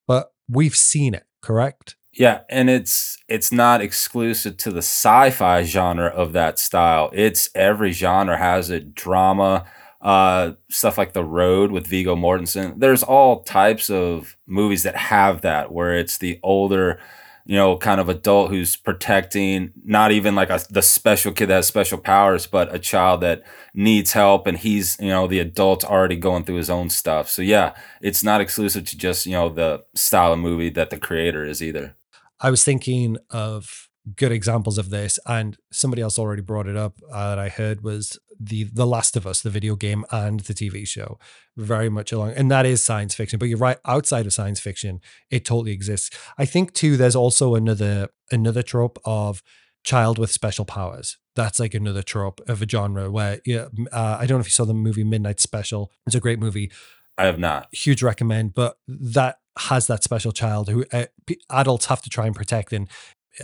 but 0.07 0.33
we've 0.49 0.77
seen 0.77 1.15
it 1.15 1.25
correct 1.43 1.97
Yeah, 2.13 2.43
and 2.49 2.71
it's 2.71 3.19
it's 3.29 3.51
not 3.51 3.81
exclusive 3.81 4.57
to 4.59 4.71
the 4.71 4.83
sci-fi 4.83 5.65
genre 5.65 6.07
of 6.07 6.33
that 6.33 6.59
style. 6.61 7.11
It's 7.13 7.51
every 7.57 7.91
genre 7.91 8.37
has 8.39 8.71
it. 8.71 8.95
Drama, 8.95 9.65
uh, 10.01 10.53
stuff 10.71 10.97
like 10.97 11.13
The 11.13 11.25
Road 11.25 11.73
with 11.73 11.89
Viggo 11.89 12.15
Mortensen. 12.15 12.79
There's 12.79 13.03
all 13.03 13.43
types 13.43 13.91
of 13.91 14.37
movies 14.47 14.85
that 14.85 14.95
have 14.97 15.41
that, 15.41 15.73
where 15.73 15.99
it's 15.99 16.19
the 16.19 16.39
older, 16.43 17.01
you 17.47 17.57
know, 17.57 17.77
kind 17.77 18.01
of 18.01 18.09
adult 18.09 18.51
who's 18.51 18.77
protecting 18.77 19.73
not 19.85 20.13
even 20.13 20.35
like 20.35 20.51
a, 20.51 20.61
the 20.71 20.81
special 20.81 21.33
kid 21.33 21.47
that 21.47 21.57
has 21.57 21.67
special 21.67 21.99
powers, 21.99 22.47
but 22.47 22.75
a 22.75 22.79
child 22.79 23.21
that 23.21 23.43
needs 23.75 24.13
help, 24.13 24.47
and 24.47 24.59
he's 24.59 24.97
you 24.99 25.09
know 25.09 25.27
the 25.27 25.41
adult 25.41 25.85
already 25.85 26.17
going 26.17 26.45
through 26.45 26.57
his 26.57 26.71
own 26.71 26.89
stuff. 26.89 27.29
So 27.29 27.43
yeah, 27.43 27.75
it's 28.01 28.25
not 28.25 28.41
exclusive 28.41 28.87
to 28.87 28.97
just 28.97 29.27
you 29.27 29.33
know 29.33 29.49
the 29.49 29.85
style 29.95 30.33
of 30.33 30.39
movie 30.39 30.71
that 30.71 30.91
the 30.91 30.99
creator 30.99 31.45
is 31.45 31.63
either. 31.63 31.97
I 32.41 32.51
was 32.51 32.65
thinking 32.65 33.19
of 33.31 33.89
good 34.17 34.33
examples 34.33 34.79
of 34.79 34.91
this, 34.91 35.19
and 35.27 35.57
somebody 35.73 36.03
else 36.03 36.19
already 36.19 36.43
brought 36.43 36.67
it 36.67 36.77
up 36.77 37.01
uh, 37.13 37.31
that 37.31 37.39
I 37.39 37.49
heard 37.49 37.83
was 37.83 38.19
the 38.39 38.65
The 38.65 38.87
Last 38.87 39.17
of 39.17 39.27
Us, 39.27 39.41
the 39.41 39.51
video 39.51 39.77
game 39.77 40.05
and 40.11 40.41
the 40.41 40.55
TV 40.55 40.87
show, 40.87 41.19
very 41.57 41.89
much 41.89 42.13
along, 42.13 42.33
and 42.33 42.51
that 42.51 42.67
is 42.67 42.85
science 42.85 43.15
fiction. 43.15 43.39
But 43.39 43.49
you're 43.49 43.59
right, 43.59 43.79
outside 43.87 44.27
of 44.27 44.33
science 44.33 44.61
fiction, 44.61 45.01
it 45.31 45.45
totally 45.45 45.73
exists. 45.73 46.17
I 46.37 46.45
think 46.45 46.75
too, 46.75 46.97
there's 46.97 47.17
also 47.17 47.55
another 47.55 48.09
another 48.31 48.63
trope 48.63 48.99
of 49.05 49.43
child 49.85 50.19
with 50.19 50.31
special 50.31 50.65
powers. 50.65 51.19
That's 51.37 51.61
like 51.61 51.75
another 51.75 52.03
trope 52.03 52.41
of 52.49 52.63
a 52.63 52.69
genre 52.69 53.11
where, 53.11 53.41
yeah, 53.45 53.67
uh, 53.93 54.17
I 54.21 54.27
don't 54.27 54.39
know 54.39 54.41
if 54.41 54.47
you 54.47 54.51
saw 54.51 54.65
the 54.65 54.75
movie 54.75 55.05
Midnight 55.05 55.41
Special. 55.41 55.91
It's 56.07 56.15
a 56.15 56.21
great 56.21 56.39
movie 56.39 56.71
I 57.19 57.27
have 57.27 57.39
not. 57.39 57.69
huge 57.73 58.03
recommend 58.03 58.55
but 58.55 58.77
that 58.89 59.39
has 59.57 59.87
that 59.87 60.03
special 60.03 60.33
child 60.33 60.69
who 60.69 60.85
uh, 60.93 61.05
adults 61.51 61.87
have 61.87 62.03
to 62.03 62.11
try 62.11 62.27
and 62.27 62.35
protect 62.35 62.73
and 62.73 62.89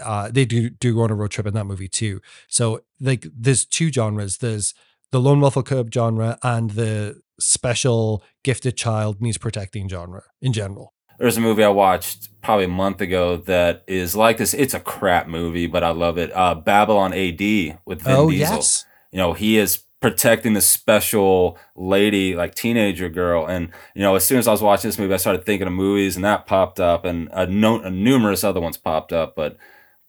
uh, 0.03 0.31
they 0.31 0.45
do 0.45 0.71
do 0.71 0.95
go 0.95 1.03
on 1.03 1.11
a 1.11 1.15
road 1.15 1.31
trip 1.31 1.47
in 1.47 1.55
that 1.55 1.65
movie 1.65 1.89
too 1.89 2.21
so 2.49 2.81
like 3.01 3.27
there's 3.37 3.65
two 3.65 3.91
genres 3.91 4.39
there's 4.39 4.75
the 5.13 5.21
lone 5.21 5.41
wolf 5.41 5.57
cub 5.65 5.93
genre 5.93 6.39
and 6.43 6.71
the 6.71 7.21
special 7.41 8.23
gifted 8.45 8.77
child 8.77 9.21
needs 9.21 9.39
protecting 9.39 9.89
genre 9.89 10.23
in 10.41 10.53
general. 10.53 10.95
There's 11.19 11.37
a 11.37 11.41
movie 11.41 11.65
I 11.65 11.69
watched 11.69 12.29
probably 12.41 12.65
a 12.65 12.69
month 12.69 13.01
ago 13.01 13.37
that 13.37 13.85
is 13.87 14.17
like 14.17 14.39
this. 14.39 14.55
It's 14.55 14.73
a 14.73 14.81
crap 14.81 15.29
movie, 15.29 15.67
but 15.67 15.85
I 15.85 15.91
love 15.91 16.17
it. 16.17 16.35
Uh, 16.35 16.55
Babylon 16.55 17.13
AD 17.13 17.79
with 17.85 18.03
Vin 18.03 18.17
oh 18.17 18.31
Diesel. 18.31 18.57
yes, 18.57 18.87
You 19.13 19.19
know, 19.19 19.35
he 19.35 19.59
is 19.59 19.85
protecting 20.01 20.55
this 20.55 20.67
special 20.67 21.59
lady, 21.77 22.35
like 22.35 22.55
teenager 22.55 23.11
girl. 23.11 23.47
And 23.47 23.69
you 23.95 24.01
know, 24.01 24.15
as 24.15 24.25
soon 24.25 24.39
as 24.39 24.49
I 24.49 24.53
was 24.53 24.63
watching 24.63 24.89
this 24.89 24.99
movie, 24.99 25.13
I 25.13 25.19
started 25.19 25.45
thinking 25.45 25.67
of 25.67 25.75
movies, 25.75 26.17
and 26.17 26.25
that 26.25 26.47
popped 26.47 26.81
up, 26.81 27.05
and 27.05 27.29
a 27.33 27.47
no- 27.47 27.87
numerous 27.91 28.43
other 28.43 28.61
ones 28.61 28.79
popped 28.79 29.13
up. 29.13 29.35
But 29.37 29.59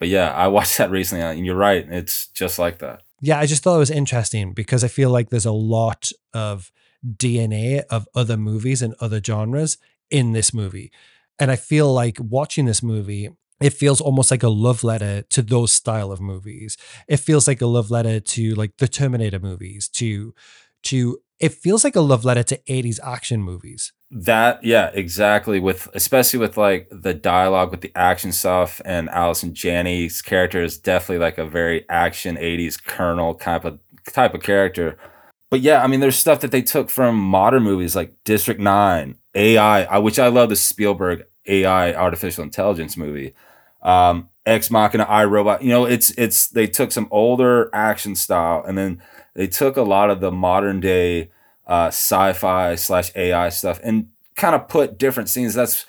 but 0.01 0.07
yeah, 0.09 0.31
I 0.31 0.47
watched 0.47 0.79
that 0.79 0.89
recently, 0.89 1.23
and 1.23 1.45
you're 1.45 1.55
right. 1.55 1.85
It's 1.87 2.27
just 2.29 2.57
like 2.57 2.79
that. 2.79 3.03
yeah. 3.21 3.37
I 3.39 3.45
just 3.45 3.61
thought 3.61 3.75
it 3.75 3.85
was 3.85 3.91
interesting 3.91 4.51
because 4.51 4.83
I 4.83 4.87
feel 4.87 5.11
like 5.11 5.29
there's 5.29 5.45
a 5.45 5.51
lot 5.51 6.11
of 6.33 6.71
DNA 7.05 7.83
of 7.91 8.07
other 8.15 8.35
movies 8.35 8.81
and 8.81 8.95
other 8.99 9.21
genres 9.23 9.77
in 10.09 10.31
this 10.31 10.55
movie, 10.55 10.91
and 11.39 11.51
I 11.51 11.55
feel 11.55 11.93
like 11.93 12.17
watching 12.19 12.65
this 12.65 12.81
movie. 12.81 13.29
It 13.61 13.73
feels 13.73 14.01
almost 14.01 14.31
like 14.31 14.41
a 14.41 14.49
love 14.49 14.83
letter 14.83 15.21
to 15.29 15.43
those 15.43 15.71
style 15.71 16.11
of 16.11 16.19
movies. 16.19 16.77
It 17.07 17.17
feels 17.17 17.47
like 17.47 17.61
a 17.61 17.67
love 17.67 17.91
letter 17.91 18.19
to 18.19 18.55
like 18.55 18.77
the 18.77 18.87
Terminator 18.87 19.37
movies, 19.39 19.87
to 19.89 20.33
to 20.89 21.19
it 21.39 21.53
feels 21.53 21.83
like 21.83 21.95
a 21.95 22.01
love 22.01 22.25
letter 22.25 22.41
to 22.41 22.57
80s 22.67 22.99
action 23.03 23.43
movies. 23.43 23.93
That 24.13 24.61
yeah, 24.63 24.91
exactly. 24.93 25.59
With 25.61 25.87
especially 25.93 26.39
with 26.39 26.57
like 26.57 26.89
the 26.91 27.13
dialogue 27.13 27.71
with 27.71 27.79
the 27.79 27.93
action 27.95 28.33
stuff, 28.33 28.81
and 28.83 29.09
Allison 29.09 29.53
Janney's 29.53 30.21
character 30.21 30.61
is 30.61 30.77
definitely 30.77 31.19
like 31.23 31.37
a 31.37 31.45
very 31.45 31.87
action 31.89 32.35
'80s 32.37 32.75
Colonel 32.77 33.35
type 33.35 33.63
of 33.63 33.79
type 34.11 34.33
of 34.33 34.41
character. 34.43 34.97
But 35.49 35.61
yeah, 35.61 35.81
I 35.81 35.87
mean, 35.87 36.01
there's 36.01 36.17
stuff 36.17 36.41
that 36.41 36.51
they 36.51 36.61
took 36.61 36.89
from 36.89 37.17
modern 37.17 37.63
movies 37.63 37.95
like 37.95 38.13
District 38.25 38.59
Nine, 38.59 39.15
AI, 39.33 39.83
I- 39.83 39.97
which 39.99 40.19
I 40.19 40.27
love 40.27 40.49
the 40.49 40.55
Spielberg 40.57 41.23
AI 41.47 41.93
artificial 41.93 42.43
intelligence 42.43 42.97
movie. 42.97 43.33
Um, 43.81 44.27
Ex 44.45 44.69
Machina, 44.71 45.03
I 45.05 45.23
Robot 45.25 45.61
You 45.63 45.69
know, 45.69 45.85
it's 45.85 46.09
it's 46.17 46.47
they 46.49 46.67
took 46.67 46.91
some 46.91 47.07
older 47.11 47.69
action 47.73 48.15
style, 48.15 48.61
and 48.67 48.77
then 48.77 49.01
they 49.35 49.47
took 49.47 49.77
a 49.77 49.83
lot 49.83 50.09
of 50.09 50.19
the 50.19 50.31
modern 50.31 50.81
day 50.81 51.29
uh, 51.71 51.87
sci-fi 51.87 52.75
slash 52.75 53.11
AI 53.15 53.47
stuff 53.49 53.79
and 53.81 54.07
kind 54.35 54.55
of 54.55 54.67
put 54.67 54.97
different 54.97 55.29
scenes. 55.29 55.53
That's 55.53 55.85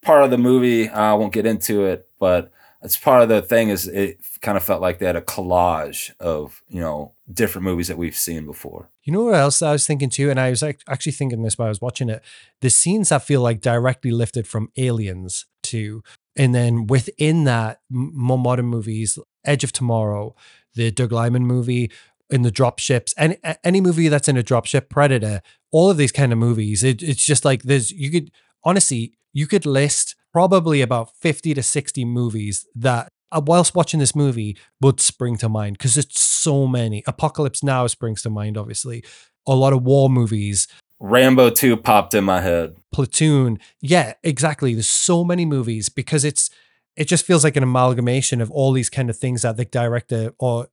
part 0.00 0.24
of 0.24 0.30
the 0.30 0.38
movie. 0.38 0.88
I 0.88 1.12
won't 1.12 1.34
get 1.34 1.44
into 1.44 1.84
it, 1.84 2.08
but 2.18 2.50
it's 2.82 2.96
part 2.96 3.22
of 3.22 3.28
the 3.28 3.42
thing. 3.42 3.68
Is 3.68 3.86
it 3.86 4.20
kind 4.40 4.56
of 4.56 4.64
felt 4.64 4.80
like 4.80 4.98
they 4.98 5.06
had 5.06 5.16
a 5.16 5.20
collage 5.20 6.12
of 6.20 6.62
you 6.68 6.80
know 6.80 7.12
different 7.32 7.64
movies 7.64 7.88
that 7.88 7.98
we've 7.98 8.16
seen 8.16 8.46
before. 8.46 8.88
You 9.02 9.12
know 9.12 9.24
what 9.24 9.34
else 9.34 9.60
I 9.60 9.72
was 9.72 9.86
thinking 9.86 10.10
too? 10.10 10.30
And 10.30 10.40
I 10.40 10.50
was 10.50 10.62
like, 10.62 10.80
actually 10.88 11.12
thinking 11.12 11.42
this 11.42 11.58
while 11.58 11.66
I 11.66 11.68
was 11.70 11.80
watching 11.80 12.08
it. 12.08 12.22
The 12.60 12.70
scenes 12.70 13.08
that 13.08 13.22
feel 13.22 13.40
like 13.40 13.60
directly 13.60 14.10
lifted 14.10 14.46
from 14.46 14.70
Aliens 14.76 15.46
too. 15.62 16.02
And 16.36 16.54
then 16.54 16.86
within 16.86 17.44
that, 17.44 17.80
more 17.90 18.38
modern 18.38 18.66
movies, 18.66 19.18
Edge 19.44 19.64
of 19.64 19.72
Tomorrow, 19.72 20.34
the 20.74 20.90
Doug 20.90 21.12
Liman 21.12 21.46
movie, 21.46 21.90
in 22.30 22.42
the 22.42 22.50
dropships, 22.50 23.12
any 23.16 23.36
a- 23.44 23.64
any 23.66 23.80
movie 23.80 24.08
that's 24.08 24.28
in 24.28 24.36
a 24.36 24.42
dropship, 24.42 24.88
Predator, 24.88 25.42
all 25.70 25.90
of 25.90 25.96
these 25.96 26.12
kind 26.12 26.32
of 26.32 26.38
movies. 26.38 26.82
It, 26.82 27.02
it's 27.02 27.24
just 27.24 27.44
like 27.44 27.62
there's 27.62 27.90
you 27.90 28.10
could 28.10 28.30
honestly 28.64 29.12
you 29.32 29.46
could 29.46 29.66
list 29.66 30.16
probably 30.32 30.80
about 30.80 31.14
fifty 31.16 31.54
to 31.54 31.62
sixty 31.62 32.04
movies 32.04 32.66
that 32.74 33.08
uh, 33.32 33.40
whilst 33.44 33.74
watching 33.74 34.00
this 34.00 34.14
movie 34.14 34.56
would 34.80 35.00
spring 35.00 35.36
to 35.38 35.48
mind 35.48 35.78
because 35.78 35.96
it's 35.96 36.20
so 36.20 36.66
many. 36.66 37.02
Apocalypse 37.06 37.62
Now 37.62 37.86
springs 37.86 38.22
to 38.22 38.30
mind, 38.30 38.56
obviously. 38.56 39.04
A 39.48 39.54
lot 39.54 39.72
of 39.72 39.84
war 39.84 40.10
movies, 40.10 40.66
Rambo 40.98 41.50
Two 41.50 41.76
popped 41.76 42.14
in 42.14 42.24
my 42.24 42.40
head. 42.40 42.76
Platoon. 42.92 43.58
Yeah, 43.80 44.14
exactly. 44.22 44.74
There's 44.74 44.88
so 44.88 45.24
many 45.24 45.44
movies 45.44 45.88
because 45.88 46.24
it's 46.24 46.50
it 46.96 47.06
just 47.08 47.26
feels 47.26 47.44
like 47.44 47.56
an 47.56 47.62
amalgamation 47.62 48.40
of 48.40 48.50
all 48.50 48.72
these 48.72 48.90
kind 48.90 49.10
of 49.10 49.16
things 49.16 49.42
that 49.42 49.56
the 49.56 49.64
director 49.64 50.32
or 50.38 50.68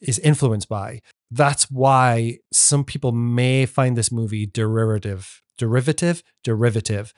is 0.00 0.18
influenced 0.20 0.68
by. 0.68 1.00
That's 1.30 1.70
why 1.70 2.38
some 2.52 2.84
people 2.84 3.12
may 3.12 3.66
find 3.66 3.96
this 3.96 4.12
movie 4.12 4.46
derivative, 4.46 5.42
derivative, 5.56 6.22
derivative, 6.44 7.12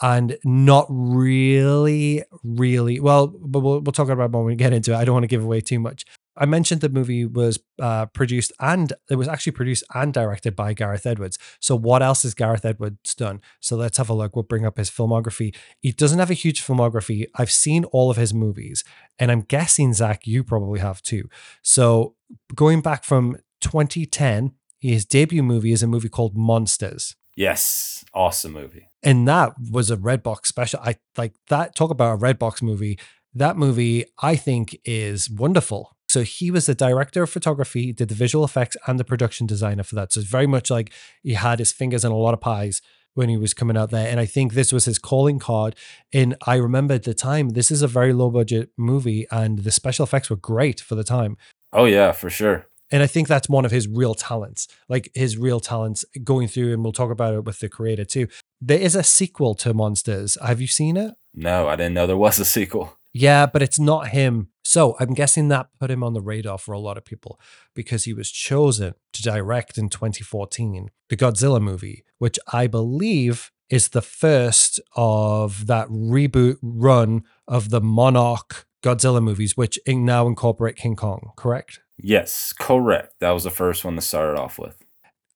and 0.00 0.36
not 0.44 0.86
really, 0.88 2.24
really 2.42 2.98
well. 2.98 3.28
But 3.28 3.60
we'll, 3.60 3.80
we'll 3.80 3.92
talk 3.92 4.08
about 4.08 4.30
it 4.30 4.32
when 4.32 4.44
we 4.44 4.56
get 4.56 4.72
into 4.72 4.92
it. 4.92 4.96
I 4.96 5.04
don't 5.04 5.14
want 5.14 5.24
to 5.24 5.28
give 5.28 5.44
away 5.44 5.60
too 5.60 5.78
much. 5.78 6.04
I 6.36 6.46
mentioned 6.46 6.80
the 6.80 6.88
movie 6.88 7.26
was 7.26 7.60
uh, 7.80 8.06
produced 8.06 8.52
and 8.58 8.92
it 9.10 9.16
was 9.16 9.28
actually 9.28 9.52
produced 9.52 9.84
and 9.94 10.12
directed 10.12 10.56
by 10.56 10.72
Gareth 10.72 11.06
Edwards. 11.06 11.38
So 11.60 11.76
what 11.76 12.02
else 12.02 12.22
has 12.22 12.34
Gareth 12.34 12.64
Edwards 12.64 13.14
done? 13.14 13.40
So 13.60 13.76
let's 13.76 13.98
have 13.98 14.08
a 14.08 14.14
look. 14.14 14.34
We'll 14.34 14.42
bring 14.42 14.64
up 14.64 14.78
his 14.78 14.90
filmography. 14.90 15.54
He 15.80 15.92
doesn't 15.92 16.18
have 16.18 16.30
a 16.30 16.34
huge 16.34 16.64
filmography. 16.64 17.26
I've 17.34 17.50
seen 17.50 17.84
all 17.84 18.10
of 18.10 18.16
his 18.16 18.32
movies, 18.32 18.84
and 19.18 19.30
I'm 19.30 19.42
guessing 19.42 19.92
Zach, 19.92 20.26
you 20.26 20.42
probably 20.42 20.80
have 20.80 21.02
too. 21.02 21.28
So 21.62 22.14
going 22.54 22.80
back 22.80 23.04
from 23.04 23.36
2010, 23.60 24.52
his 24.78 25.04
debut 25.04 25.42
movie 25.42 25.72
is 25.72 25.82
a 25.82 25.86
movie 25.86 26.08
called 26.08 26.36
Monsters. 26.36 27.14
Yes, 27.36 28.04
awesome 28.12 28.52
movie. 28.52 28.88
And 29.02 29.26
that 29.28 29.54
was 29.70 29.90
a 29.90 29.96
Redbox 29.96 30.46
special. 30.46 30.80
I 30.82 30.96
like 31.16 31.34
that. 31.48 31.74
Talk 31.74 31.90
about 31.90 32.14
a 32.14 32.18
Redbox 32.18 32.62
movie. 32.62 32.98
That 33.34 33.56
movie, 33.56 34.04
I 34.20 34.36
think, 34.36 34.76
is 34.84 35.30
wonderful. 35.30 35.96
So 36.12 36.24
he 36.24 36.50
was 36.50 36.66
the 36.66 36.74
director 36.74 37.22
of 37.22 37.30
photography, 37.30 37.90
did 37.90 38.10
the 38.10 38.14
visual 38.14 38.44
effects 38.44 38.76
and 38.86 39.00
the 39.00 39.04
production 39.04 39.46
designer 39.46 39.82
for 39.82 39.94
that. 39.94 40.12
So 40.12 40.20
it's 40.20 40.28
very 40.28 40.46
much 40.46 40.70
like 40.70 40.92
he 41.22 41.32
had 41.32 41.58
his 41.58 41.72
fingers 41.72 42.04
in 42.04 42.12
a 42.12 42.16
lot 42.16 42.34
of 42.34 42.40
pies 42.42 42.82
when 43.14 43.30
he 43.30 43.38
was 43.38 43.54
coming 43.54 43.78
out 43.78 43.88
there. 43.88 44.06
And 44.06 44.20
I 44.20 44.26
think 44.26 44.52
this 44.52 44.74
was 44.74 44.84
his 44.84 44.98
calling 44.98 45.38
card. 45.38 45.74
And 46.12 46.36
I 46.46 46.56
remember 46.56 46.92
at 46.92 47.04
the 47.04 47.14
time, 47.14 47.50
this 47.50 47.70
is 47.70 47.80
a 47.80 47.86
very 47.86 48.12
low 48.12 48.28
budget 48.28 48.72
movie 48.76 49.26
and 49.30 49.60
the 49.60 49.70
special 49.70 50.02
effects 50.02 50.28
were 50.28 50.36
great 50.36 50.82
for 50.82 50.96
the 50.96 51.02
time. 51.02 51.38
Oh 51.72 51.86
yeah, 51.86 52.12
for 52.12 52.28
sure. 52.28 52.66
And 52.90 53.02
I 53.02 53.06
think 53.06 53.26
that's 53.26 53.48
one 53.48 53.64
of 53.64 53.70
his 53.70 53.88
real 53.88 54.14
talents, 54.14 54.68
like 54.90 55.10
his 55.14 55.38
real 55.38 55.60
talents 55.60 56.04
going 56.22 56.46
through, 56.46 56.74
and 56.74 56.82
we'll 56.82 56.92
talk 56.92 57.10
about 57.10 57.32
it 57.32 57.46
with 57.46 57.60
the 57.60 57.70
creator 57.70 58.04
too. 58.04 58.28
There 58.60 58.78
is 58.78 58.94
a 58.94 59.02
sequel 59.02 59.54
to 59.54 59.72
Monsters. 59.72 60.36
Have 60.44 60.60
you 60.60 60.66
seen 60.66 60.98
it? 60.98 61.14
No, 61.32 61.68
I 61.68 61.76
didn't 61.76 61.94
know 61.94 62.06
there 62.06 62.18
was 62.18 62.38
a 62.38 62.44
sequel. 62.44 62.98
Yeah, 63.12 63.46
but 63.46 63.62
it's 63.62 63.78
not 63.78 64.08
him. 64.08 64.48
So 64.64 64.96
I'm 64.98 65.14
guessing 65.14 65.48
that 65.48 65.68
put 65.78 65.90
him 65.90 66.02
on 66.02 66.14
the 66.14 66.20
radar 66.20 66.56
for 66.58 66.72
a 66.72 66.78
lot 66.78 66.96
of 66.96 67.04
people 67.04 67.38
because 67.74 68.04
he 68.04 68.14
was 68.14 68.30
chosen 68.30 68.94
to 69.12 69.22
direct 69.22 69.76
in 69.76 69.88
2014 69.88 70.90
the 71.08 71.16
Godzilla 71.16 71.60
movie, 71.60 72.04
which 72.18 72.38
I 72.52 72.66
believe 72.66 73.50
is 73.68 73.88
the 73.88 74.02
first 74.02 74.80
of 74.96 75.66
that 75.66 75.88
reboot 75.88 76.56
run 76.62 77.24
of 77.48 77.70
the 77.70 77.80
Monarch 77.80 78.66
Godzilla 78.82 79.22
movies, 79.22 79.56
which 79.56 79.78
now 79.86 80.26
incorporate 80.26 80.76
King 80.76 80.96
Kong, 80.96 81.32
correct? 81.36 81.80
Yes, 81.98 82.52
correct. 82.58 83.14
That 83.20 83.30
was 83.30 83.44
the 83.44 83.50
first 83.50 83.84
one 83.84 83.94
to 83.96 84.00
start 84.00 84.34
it 84.34 84.40
off 84.40 84.58
with. 84.58 84.82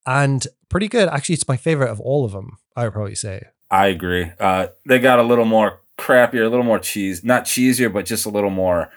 And 0.05 0.47
pretty 0.69 0.89
good. 0.89 1.09
Actually, 1.09 1.35
it's 1.35 1.49
my 1.49 1.57
favorite 1.57 1.91
of 1.91 2.01
all 2.01 2.25
of 2.25 2.33
them, 2.33 2.59
I 2.75 2.85
would 2.85 2.93
probably 2.93 3.15
say. 3.15 3.43
I 3.71 3.87
agree. 3.89 4.33
Uh, 4.39 4.69
they 4.87 4.99
got 4.99 5.19
a 5.19 5.25
little 5.25 5.45
more 5.45 5.81
crappier, 6.07 6.47
a 6.47 6.49
little 6.49 6.65
more 6.65 6.79
cheese, 6.79 7.25
not 7.25 7.45
cheesier, 7.45 7.93
but 7.93 8.07
just 8.07 8.27
a 8.27 8.31
little 8.31 8.51
more 8.51 8.91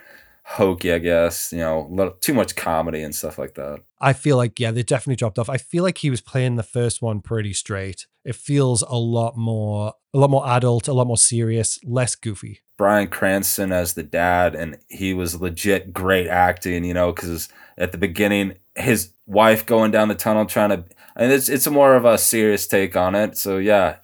hokey, 0.44 0.92
I 0.92 0.98
guess. 0.98 1.52
You 1.52 1.58
know, 1.58 1.86
a 1.90 1.94
little, 1.94 2.12
too 2.20 2.34
much 2.34 2.54
comedy 2.56 3.02
and 3.02 3.14
stuff 3.14 3.38
like 3.38 3.54
that. 3.54 3.82
I 4.00 4.12
feel 4.12 4.36
like, 4.36 4.60
yeah, 4.60 4.70
they 4.70 4.82
definitely 4.82 5.16
dropped 5.16 5.38
off. 5.38 5.50
I 5.50 5.56
feel 5.56 5.82
like 5.82 5.98
he 5.98 6.10
was 6.10 6.20
playing 6.20 6.56
the 6.56 6.62
first 6.62 7.02
one 7.02 7.20
pretty 7.20 7.52
straight. 7.52 8.06
It 8.24 8.36
feels 8.36 8.82
a 8.82 8.96
lot 8.96 9.36
more, 9.36 9.94
a 10.14 10.18
lot 10.18 10.30
more 10.30 10.46
adult, 10.48 10.88
a 10.88 10.92
lot 10.92 11.06
more 11.06 11.16
serious, 11.16 11.78
less 11.84 12.14
goofy. 12.14 12.60
Bryan 12.78 13.08
Cranston 13.08 13.72
as 13.72 13.92
the 13.92 14.02
dad, 14.02 14.54
and 14.54 14.78
he 14.88 15.12
was 15.12 15.40
legit 15.40 15.92
great 15.92 16.28
acting, 16.28 16.84
you 16.84 16.94
know, 16.94 17.12
because 17.12 17.48
at 17.76 17.92
the 17.92 17.98
beginning, 17.98 18.54
his 18.74 19.12
wife 19.26 19.66
going 19.66 19.90
down 19.90 20.08
the 20.08 20.14
tunnel 20.14 20.46
trying 20.46 20.70
to, 20.70 20.84
and 21.14 21.30
it's 21.30 21.50
it's 21.50 21.68
more 21.68 21.94
of 21.94 22.06
a 22.06 22.16
serious 22.16 22.66
take 22.66 22.96
on 22.96 23.14
it. 23.14 23.36
So 23.36 23.58
yeah, 23.58 23.96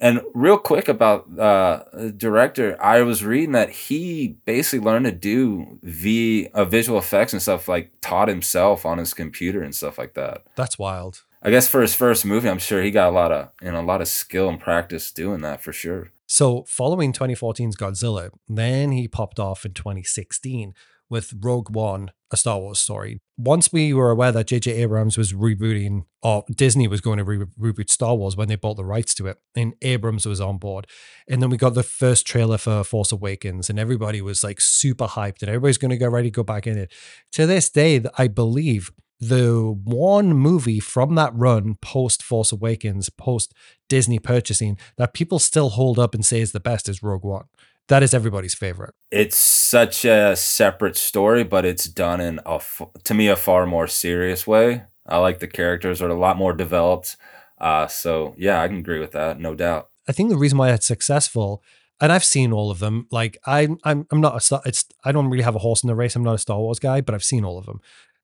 and 0.00 0.20
real 0.32 0.58
quick 0.58 0.88
about 0.88 1.26
uh, 1.38 1.82
the 1.92 2.12
director, 2.12 2.80
I 2.80 3.02
was 3.02 3.24
reading 3.24 3.52
that 3.52 3.70
he 3.70 4.38
basically 4.44 4.84
learned 4.84 5.06
to 5.06 5.12
do 5.12 5.78
v 5.82 6.48
uh, 6.54 6.64
visual 6.64 6.98
effects 6.98 7.32
and 7.32 7.42
stuff 7.42 7.68
like 7.68 7.92
taught 8.00 8.28
himself 8.28 8.86
on 8.86 8.98
his 8.98 9.12
computer 9.12 9.62
and 9.62 9.74
stuff 9.74 9.98
like 9.98 10.14
that. 10.14 10.44
That's 10.56 10.78
wild. 10.78 11.24
I 11.42 11.50
guess 11.50 11.68
for 11.68 11.80
his 11.80 11.94
first 11.94 12.24
movie, 12.24 12.48
I'm 12.48 12.58
sure 12.58 12.82
he 12.82 12.90
got 12.90 13.08
a 13.08 13.14
lot 13.14 13.32
of 13.32 13.50
you 13.62 13.72
know 13.72 13.80
a 13.80 13.82
lot 13.82 14.00
of 14.00 14.08
skill 14.08 14.48
and 14.48 14.60
practice 14.60 15.10
doing 15.10 15.40
that 15.40 15.62
for 15.62 15.72
sure. 15.72 16.12
So, 16.26 16.64
following 16.68 17.12
2014's 17.12 17.74
Godzilla, 17.74 18.30
then 18.46 18.92
he 18.92 19.08
popped 19.08 19.40
off 19.40 19.64
in 19.64 19.72
2016 19.72 20.74
with 21.08 21.32
Rogue 21.40 21.70
One, 21.70 22.10
a 22.30 22.36
Star 22.36 22.58
Wars 22.58 22.78
story. 22.78 23.20
Once 23.40 23.72
we 23.72 23.94
were 23.94 24.10
aware 24.10 24.32
that 24.32 24.48
J.J. 24.48 24.72
Abrams 24.72 25.16
was 25.16 25.32
rebooting, 25.32 26.04
or 26.22 26.44
Disney 26.50 26.88
was 26.88 27.00
going 27.00 27.18
to 27.18 27.24
re- 27.24 27.46
reboot 27.58 27.88
Star 27.88 28.16
Wars 28.16 28.36
when 28.36 28.48
they 28.48 28.56
bought 28.56 28.76
the 28.76 28.84
rights 28.84 29.14
to 29.14 29.28
it, 29.28 29.38
and 29.54 29.74
Abrams 29.80 30.26
was 30.26 30.40
on 30.40 30.58
board. 30.58 30.88
And 31.28 31.40
then 31.40 31.48
we 31.48 31.56
got 31.56 31.74
the 31.74 31.84
first 31.84 32.26
trailer 32.26 32.58
for 32.58 32.82
Force 32.82 33.12
Awakens, 33.12 33.70
and 33.70 33.78
everybody 33.78 34.20
was 34.20 34.42
like 34.42 34.60
super 34.60 35.06
hyped, 35.06 35.40
and 35.42 35.48
everybody's 35.48 35.78
going 35.78 35.92
to 35.92 35.96
get 35.96 36.10
ready 36.10 36.30
to 36.30 36.34
go 36.34 36.42
back 36.42 36.66
in 36.66 36.76
it. 36.76 36.92
To 37.32 37.46
this 37.46 37.70
day, 37.70 38.02
I 38.16 38.26
believe 38.26 38.90
the 39.20 39.78
one 39.84 40.32
movie 40.34 40.80
from 40.80 41.14
that 41.14 41.32
run 41.34 41.76
post 41.76 42.22
Force 42.22 42.50
Awakens, 42.50 43.08
post 43.08 43.54
Disney 43.88 44.18
purchasing 44.18 44.76
that 44.96 45.14
people 45.14 45.38
still 45.38 45.70
hold 45.70 45.98
up 45.98 46.12
and 46.12 46.24
say 46.24 46.40
is 46.40 46.52
the 46.52 46.60
best 46.60 46.88
is 46.88 47.04
Rogue 47.04 47.24
One. 47.24 47.44
That 47.88 48.02
is 48.02 48.14
everybody's 48.14 48.54
favorite. 48.54 48.94
It's 49.10 49.36
such 49.36 50.04
a 50.04 50.36
separate 50.36 50.96
story, 50.96 51.42
but 51.42 51.64
it's 51.64 51.86
done 51.86 52.20
in 52.20 52.40
a 52.44 52.60
to 53.04 53.14
me 53.14 53.28
a 53.28 53.36
far 53.36 53.66
more 53.66 53.86
serious 53.86 54.46
way. 54.46 54.84
I 55.06 55.18
like 55.18 55.38
the 55.38 55.46
characters 55.46 56.02
are 56.02 56.08
a 56.08 56.18
lot 56.18 56.36
more 56.36 56.52
developed. 56.52 57.16
Uh, 57.58 57.86
so 57.86 58.34
yeah, 58.36 58.60
I 58.60 58.68
can 58.68 58.78
agree 58.78 59.00
with 59.00 59.12
that, 59.12 59.40
no 59.40 59.54
doubt. 59.54 59.88
I 60.06 60.12
think 60.12 60.30
the 60.30 60.36
reason 60.36 60.58
why 60.58 60.70
it's 60.70 60.86
successful, 60.86 61.62
and 62.00 62.12
I've 62.12 62.24
seen 62.24 62.52
all 62.52 62.70
of 62.70 62.78
them. 62.78 63.06
Like 63.10 63.38
I, 63.46 63.68
I'm, 63.84 64.06
I'm 64.10 64.20
not 64.20 64.36
a 64.36 64.40
star. 64.40 64.60
It's 64.66 64.84
I 65.04 65.12
don't 65.12 65.28
really 65.28 65.42
have 65.42 65.56
a 65.56 65.60
horse 65.60 65.82
in 65.82 65.88
the 65.88 65.94
race. 65.94 66.14
I'm 66.14 66.22
not 66.22 66.34
a 66.34 66.38
Star 66.38 66.58
Wars 66.58 66.78
guy, 66.78 67.00
but 67.00 67.14
I've 67.14 67.24
seen 67.24 67.44
all 67.44 67.58
of 67.58 67.66
them. 67.66 67.80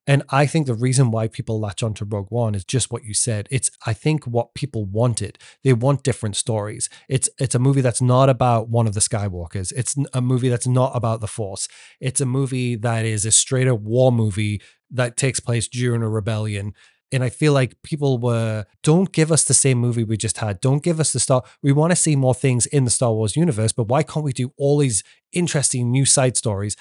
And 0.06 0.23
I 0.28 0.46
think 0.46 0.66
the 0.66 0.75
reason 0.75 1.11
why 1.11 1.28
people 1.28 1.58
latch 1.58 1.82
onto 1.82 2.04
Rogue 2.04 2.30
One 2.30 2.54
is 2.54 2.64
just 2.64 2.90
what 2.92 3.04
you 3.04 3.14
said. 3.14 3.49
It's 3.50 3.70
I 3.87 3.94
think 3.94 4.25
what 4.25 4.54
people 4.54 4.84
wanted. 4.84 5.38
They 5.62 5.73
want 5.73 6.02
different 6.02 6.37
stories. 6.37 6.90
It's 7.08 7.28
it's 7.38 7.54
a 7.54 7.58
movie 7.58 7.80
that's 7.80 8.02
not 8.02 8.28
about 8.28 8.68
one 8.68 8.87
of 8.87 8.94
the 8.94 9.00
Skywalkers. 9.00 9.73
It's 9.75 9.96
a 10.12 10.20
movie 10.20 10.50
that's 10.50 10.66
not 10.66 10.92
about 10.94 11.20
the 11.20 11.26
Force. 11.26 11.68
It's 12.00 12.20
a 12.20 12.26
movie 12.26 12.76
that 12.76 13.04
is 13.04 13.25
a 13.25 13.30
straight 13.30 13.68
up 13.68 13.80
war 13.80 14.12
movie 14.12 14.61
that 14.90 15.16
takes 15.16 15.40
place 15.40 15.68
during 15.68 16.02
a 16.02 16.08
rebellion. 16.08 16.75
And 17.12 17.23
I 17.23 17.28
feel 17.28 17.52
like 17.52 17.80
people 17.82 18.18
were, 18.18 18.64
don't 18.82 19.12
give 19.12 19.30
us 19.30 19.44
the 19.44 19.54
same 19.54 19.78
movie 19.78 20.02
we 20.02 20.16
just 20.16 20.38
had. 20.38 20.61
Don't 20.61 20.82
give 20.82 20.99
us 20.99 21.12
the 21.12 21.20
Star. 21.20 21.44
We 21.62 21.70
want 21.70 21.92
to 21.92 21.96
see 21.96 22.16
more 22.16 22.34
things 22.34 22.66
in 22.66 22.84
the 22.84 22.90
Star 22.90 23.12
Wars 23.12 23.37
universe, 23.37 23.73
but 23.73 23.87
why 23.87 24.02
can't 24.02 24.25
we 24.25 24.32
do 24.32 24.52
all 24.56 24.78
these 24.78 25.04
interesting 25.32 25.92
new 25.92 26.06
side 26.06 26.37
stories? 26.37 26.76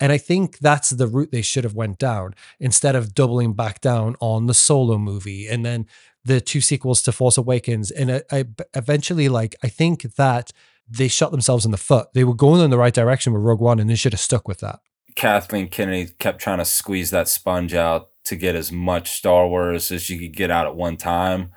And 0.00 0.12
I 0.12 0.18
think 0.18 0.58
that's 0.58 0.90
the 0.90 1.06
route 1.06 1.32
they 1.32 1.42
should 1.42 1.64
have 1.64 1.74
went 1.74 1.98
down 1.98 2.34
instead 2.60 2.94
of 2.94 3.14
doubling 3.14 3.54
back 3.54 3.80
down 3.80 4.14
on 4.20 4.46
the 4.46 4.54
solo 4.54 4.96
movie 4.98 5.48
and 5.48 5.64
then 5.64 5.86
the 6.24 6.40
two 6.40 6.60
sequels 6.60 7.02
to 7.02 7.12
Force 7.12 7.36
Awakens. 7.36 7.90
And 7.90 8.12
I, 8.12 8.22
I 8.30 8.44
eventually, 8.74 9.28
like, 9.28 9.56
I 9.62 9.68
think 9.68 10.02
that 10.14 10.52
they 10.88 11.08
shot 11.08 11.30
themselves 11.30 11.64
in 11.64 11.70
the 11.70 11.76
foot. 11.76 12.08
They 12.14 12.24
were 12.24 12.34
going 12.34 12.62
in 12.62 12.70
the 12.70 12.78
right 12.78 12.94
direction 12.94 13.32
with 13.32 13.42
Rogue 13.42 13.60
One, 13.60 13.78
and 13.80 13.90
they 13.90 13.94
should 13.94 14.12
have 14.12 14.20
stuck 14.20 14.46
with 14.46 14.60
that. 14.60 14.80
Kathleen 15.14 15.68
Kennedy 15.68 16.12
kept 16.18 16.40
trying 16.40 16.58
to 16.58 16.64
squeeze 16.64 17.10
that 17.10 17.28
sponge 17.28 17.74
out 17.74 18.10
to 18.24 18.36
get 18.36 18.54
as 18.54 18.70
much 18.70 19.10
Star 19.10 19.48
Wars 19.48 19.90
as 19.90 20.08
you 20.08 20.18
could 20.18 20.36
get 20.36 20.50
out 20.50 20.66
at 20.66 20.76
one 20.76 20.96
time. 20.96 21.52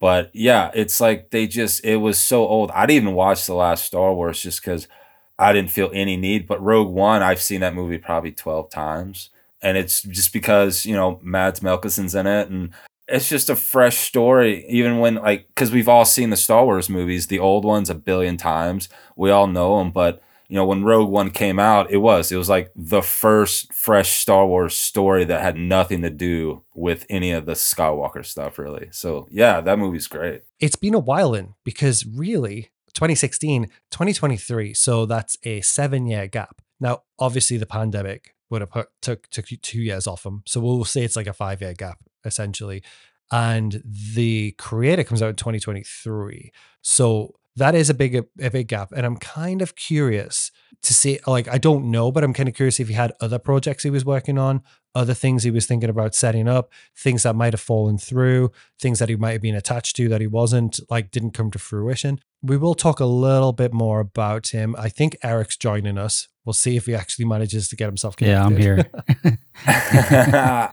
But 0.00 0.30
yeah, 0.34 0.70
it's 0.74 1.00
like 1.00 1.30
they 1.30 1.46
just, 1.46 1.84
it 1.84 1.96
was 1.96 2.18
so 2.18 2.46
old. 2.46 2.70
I 2.72 2.86
didn't 2.86 3.04
even 3.04 3.14
watch 3.14 3.46
the 3.46 3.54
last 3.54 3.84
Star 3.84 4.12
Wars 4.12 4.42
just 4.42 4.60
because 4.60 4.88
I 5.38 5.52
didn't 5.52 5.70
feel 5.70 5.90
any 5.92 6.16
need. 6.16 6.46
But 6.46 6.62
Rogue 6.62 6.92
One, 6.92 7.22
I've 7.22 7.40
seen 7.40 7.60
that 7.60 7.74
movie 7.74 7.98
probably 7.98 8.32
12 8.32 8.70
times. 8.70 9.30
And 9.62 9.76
it's 9.76 10.02
just 10.02 10.32
because, 10.32 10.84
you 10.84 10.94
know, 10.94 11.18
Mads 11.22 11.60
Mikkelsen's 11.60 12.14
in 12.14 12.26
it. 12.26 12.48
And 12.50 12.70
it's 13.08 13.28
just 13.28 13.50
a 13.50 13.56
fresh 13.56 13.98
story, 13.98 14.66
even 14.68 14.98
when, 14.98 15.16
like, 15.16 15.48
because 15.48 15.70
we've 15.70 15.88
all 15.88 16.04
seen 16.04 16.30
the 16.30 16.36
Star 16.36 16.64
Wars 16.64 16.88
movies, 16.90 17.26
the 17.26 17.38
old 17.38 17.64
ones 17.64 17.90
a 17.90 17.94
billion 17.94 18.36
times. 18.36 18.88
We 19.16 19.30
all 19.30 19.46
know 19.46 19.78
them. 19.78 19.90
But, 19.90 20.22
you 20.48 20.56
know, 20.56 20.66
when 20.66 20.84
Rogue 20.84 21.10
One 21.10 21.30
came 21.30 21.58
out, 21.58 21.90
it 21.90 21.96
was, 21.98 22.30
it 22.30 22.36
was 22.36 22.50
like 22.50 22.70
the 22.76 23.00
first 23.02 23.72
fresh 23.72 24.12
Star 24.12 24.46
Wars 24.46 24.76
story 24.76 25.24
that 25.24 25.40
had 25.40 25.56
nothing 25.56 26.02
to 26.02 26.10
do 26.10 26.62
with 26.74 27.06
any 27.08 27.32
of 27.32 27.46
the 27.46 27.52
Skywalker 27.52 28.24
stuff, 28.24 28.58
really. 28.58 28.88
So, 28.90 29.26
yeah, 29.30 29.62
that 29.62 29.78
movie's 29.78 30.06
great. 30.06 30.42
It's 30.60 30.76
been 30.76 30.94
a 30.94 30.98
while 30.98 31.34
in 31.34 31.54
because 31.64 32.06
really, 32.06 32.70
2016, 32.94 33.64
2023. 33.90 34.74
So 34.74 35.06
that's 35.06 35.36
a 35.44 35.60
seven 35.60 36.06
year 36.06 36.26
gap. 36.26 36.60
Now, 36.80 37.02
obviously, 37.18 37.56
the 37.56 37.66
pandemic 37.66 38.34
would 38.50 38.60
have 38.60 38.70
put, 38.70 38.88
took, 39.02 39.28
took 39.30 39.46
two 39.46 39.80
years 39.80 40.06
off 40.06 40.22
them. 40.22 40.42
So 40.46 40.60
we'll 40.60 40.84
say 40.84 41.04
it's 41.04 41.16
like 41.16 41.26
a 41.26 41.32
five 41.32 41.60
year 41.60 41.74
gap, 41.74 41.98
essentially. 42.24 42.82
And 43.30 43.82
the 43.84 44.52
creator 44.52 45.02
comes 45.02 45.22
out 45.22 45.30
in 45.30 45.36
2023. 45.36 46.52
So 46.82 47.34
that 47.56 47.74
is 47.74 47.88
a 47.88 47.94
big 47.94 48.16
a 48.40 48.50
big 48.50 48.66
gap 48.66 48.90
and 48.90 49.06
i'm 49.06 49.16
kind 49.16 49.62
of 49.62 49.76
curious 49.76 50.50
to 50.82 50.92
see 50.92 51.20
like 51.24 51.46
i 51.46 51.56
don't 51.56 51.88
know 51.88 52.10
but 52.10 52.24
i'm 52.24 52.34
kind 52.34 52.48
of 52.48 52.54
curious 52.56 52.80
if 52.80 52.88
he 52.88 52.94
had 52.94 53.12
other 53.20 53.38
projects 53.38 53.84
he 53.84 53.90
was 53.90 54.04
working 54.04 54.38
on 54.38 54.60
other 54.94 55.14
things 55.14 55.42
he 55.42 55.50
was 55.50 55.66
thinking 55.66 55.90
about 55.90 56.14
setting 56.14 56.48
up, 56.48 56.72
things 56.96 57.24
that 57.24 57.34
might 57.34 57.52
have 57.52 57.60
fallen 57.60 57.98
through, 57.98 58.52
things 58.78 58.98
that 59.00 59.08
he 59.08 59.16
might 59.16 59.32
have 59.32 59.42
been 59.42 59.54
attached 59.54 59.96
to 59.96 60.08
that 60.08 60.20
he 60.20 60.26
wasn't, 60.26 60.78
like 60.88 61.10
didn't 61.10 61.32
come 61.32 61.50
to 61.50 61.58
fruition. 61.58 62.20
We 62.44 62.58
will 62.58 62.74
talk 62.74 63.00
a 63.00 63.06
little 63.06 63.52
bit 63.52 63.72
more 63.72 64.00
about 64.00 64.48
him. 64.48 64.76
I 64.78 64.90
think 64.90 65.16
Eric's 65.22 65.56
joining 65.56 65.96
us. 65.96 66.28
We'll 66.44 66.52
see 66.52 66.76
if 66.76 66.84
he 66.84 66.94
actually 66.94 67.24
manages 67.24 67.68
to 67.70 67.76
get 67.76 67.86
himself 67.86 68.16
connected. 68.16 68.62
Yeah, 68.62 68.74
I'm 68.74 69.40
here. 69.64 70.70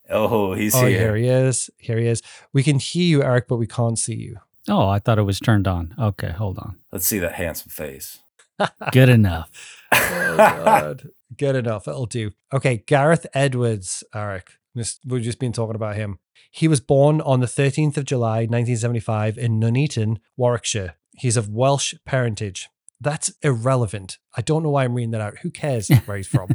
oh, 0.10 0.54
he's 0.54 0.74
oh, 0.74 0.86
here. 0.86 1.14
Here 1.14 1.16
he 1.16 1.28
is. 1.28 1.68
Here 1.76 1.98
he 1.98 2.06
is. 2.06 2.22
We 2.54 2.62
can 2.62 2.78
hear 2.78 3.04
you, 3.04 3.22
Eric, 3.22 3.48
but 3.48 3.58
we 3.58 3.66
can't 3.66 3.98
see 3.98 4.14
you. 4.14 4.38
Oh, 4.66 4.88
I 4.88 4.98
thought 4.98 5.18
it 5.18 5.24
was 5.24 5.38
turned 5.38 5.68
on. 5.68 5.94
Okay, 5.98 6.30
hold 6.30 6.58
on. 6.58 6.76
Let's 6.90 7.06
see 7.06 7.18
that 7.18 7.34
handsome 7.34 7.70
face. 7.70 8.20
Good 8.92 9.10
enough. 9.10 9.50
oh, 9.92 10.36
God. 10.36 11.10
Good 11.36 11.56
enough. 11.56 11.86
It'll 11.86 12.06
do. 12.06 12.30
Okay, 12.50 12.78
Gareth 12.86 13.26
Edwards, 13.34 14.02
Eric. 14.14 14.52
We've 14.74 15.22
just 15.22 15.38
been 15.38 15.52
talking 15.52 15.74
about 15.74 15.96
him. 15.96 16.18
He 16.50 16.66
was 16.66 16.80
born 16.80 17.20
on 17.20 17.40
the 17.40 17.46
13th 17.46 17.98
of 17.98 18.06
July, 18.06 18.40
1975, 18.40 19.36
in 19.36 19.60
Nuneaton, 19.60 20.18
Warwickshire. 20.36 20.94
He's 21.20 21.36
of 21.36 21.48
Welsh 21.48 21.94
parentage. 22.04 22.68
That's 23.00 23.32
irrelevant. 23.42 24.18
I 24.36 24.42
don't 24.42 24.62
know 24.62 24.70
why 24.70 24.84
I'm 24.84 24.94
reading 24.94 25.12
that 25.12 25.20
out. 25.20 25.38
Who 25.38 25.50
cares 25.50 25.88
where 26.04 26.16
he's 26.16 26.26
from? 26.26 26.50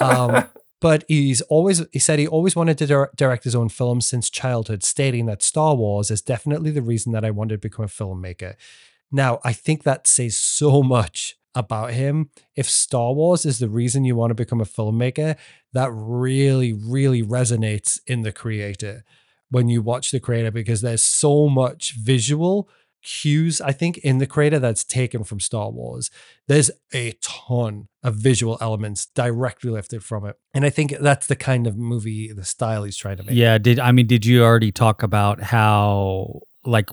um, 0.00 0.44
but 0.80 1.04
he's 1.08 1.40
always 1.42 1.84
he 1.92 1.98
said 1.98 2.18
he 2.18 2.26
always 2.26 2.56
wanted 2.56 2.78
to 2.78 3.08
direct 3.14 3.44
his 3.44 3.54
own 3.54 3.68
films 3.68 4.08
since 4.08 4.30
childhood 4.30 4.82
stating 4.82 5.26
that 5.26 5.42
star 5.42 5.74
wars 5.74 6.10
is 6.10 6.22
definitely 6.22 6.70
the 6.70 6.80
reason 6.80 7.12
that 7.12 7.22
i 7.22 7.30
wanted 7.30 7.56
to 7.60 7.68
become 7.68 7.84
a 7.84 7.88
filmmaker 7.88 8.54
now 9.12 9.38
i 9.44 9.52
think 9.52 9.82
that 9.82 10.06
says 10.06 10.38
so 10.38 10.82
much 10.82 11.36
about 11.54 11.92
him. 11.92 12.30
If 12.54 12.68
Star 12.68 13.12
Wars 13.12 13.44
is 13.44 13.58
the 13.58 13.68
reason 13.68 14.04
you 14.04 14.16
want 14.16 14.30
to 14.30 14.34
become 14.34 14.60
a 14.60 14.64
filmmaker, 14.64 15.36
that 15.72 15.90
really, 15.92 16.72
really 16.72 17.22
resonates 17.22 17.98
in 18.06 18.22
the 18.22 18.32
creator 18.32 19.04
when 19.50 19.68
you 19.68 19.82
watch 19.82 20.10
the 20.10 20.20
creator 20.20 20.50
because 20.50 20.80
there's 20.80 21.02
so 21.02 21.48
much 21.48 21.94
visual 21.96 22.68
cues, 23.02 23.60
I 23.60 23.72
think, 23.72 23.98
in 23.98 24.18
the 24.18 24.26
creator 24.26 24.58
that's 24.58 24.84
taken 24.84 25.24
from 25.24 25.40
Star 25.40 25.70
Wars. 25.70 26.10
There's 26.46 26.70
a 26.92 27.12
ton 27.20 27.88
of 28.02 28.16
visual 28.16 28.58
elements 28.60 29.06
directly 29.06 29.70
lifted 29.70 30.02
from 30.02 30.26
it. 30.26 30.36
And 30.54 30.64
I 30.64 30.70
think 30.70 30.96
that's 31.00 31.26
the 31.26 31.36
kind 31.36 31.66
of 31.66 31.76
movie, 31.76 32.32
the 32.32 32.44
style 32.44 32.84
he's 32.84 32.96
trying 32.96 33.18
to 33.18 33.22
make. 33.24 33.36
Yeah. 33.36 33.58
Did 33.58 33.78
I 33.78 33.92
mean, 33.92 34.06
did 34.06 34.24
you 34.24 34.42
already 34.42 34.72
talk 34.72 35.02
about 35.02 35.42
how, 35.42 36.40
like, 36.64 36.90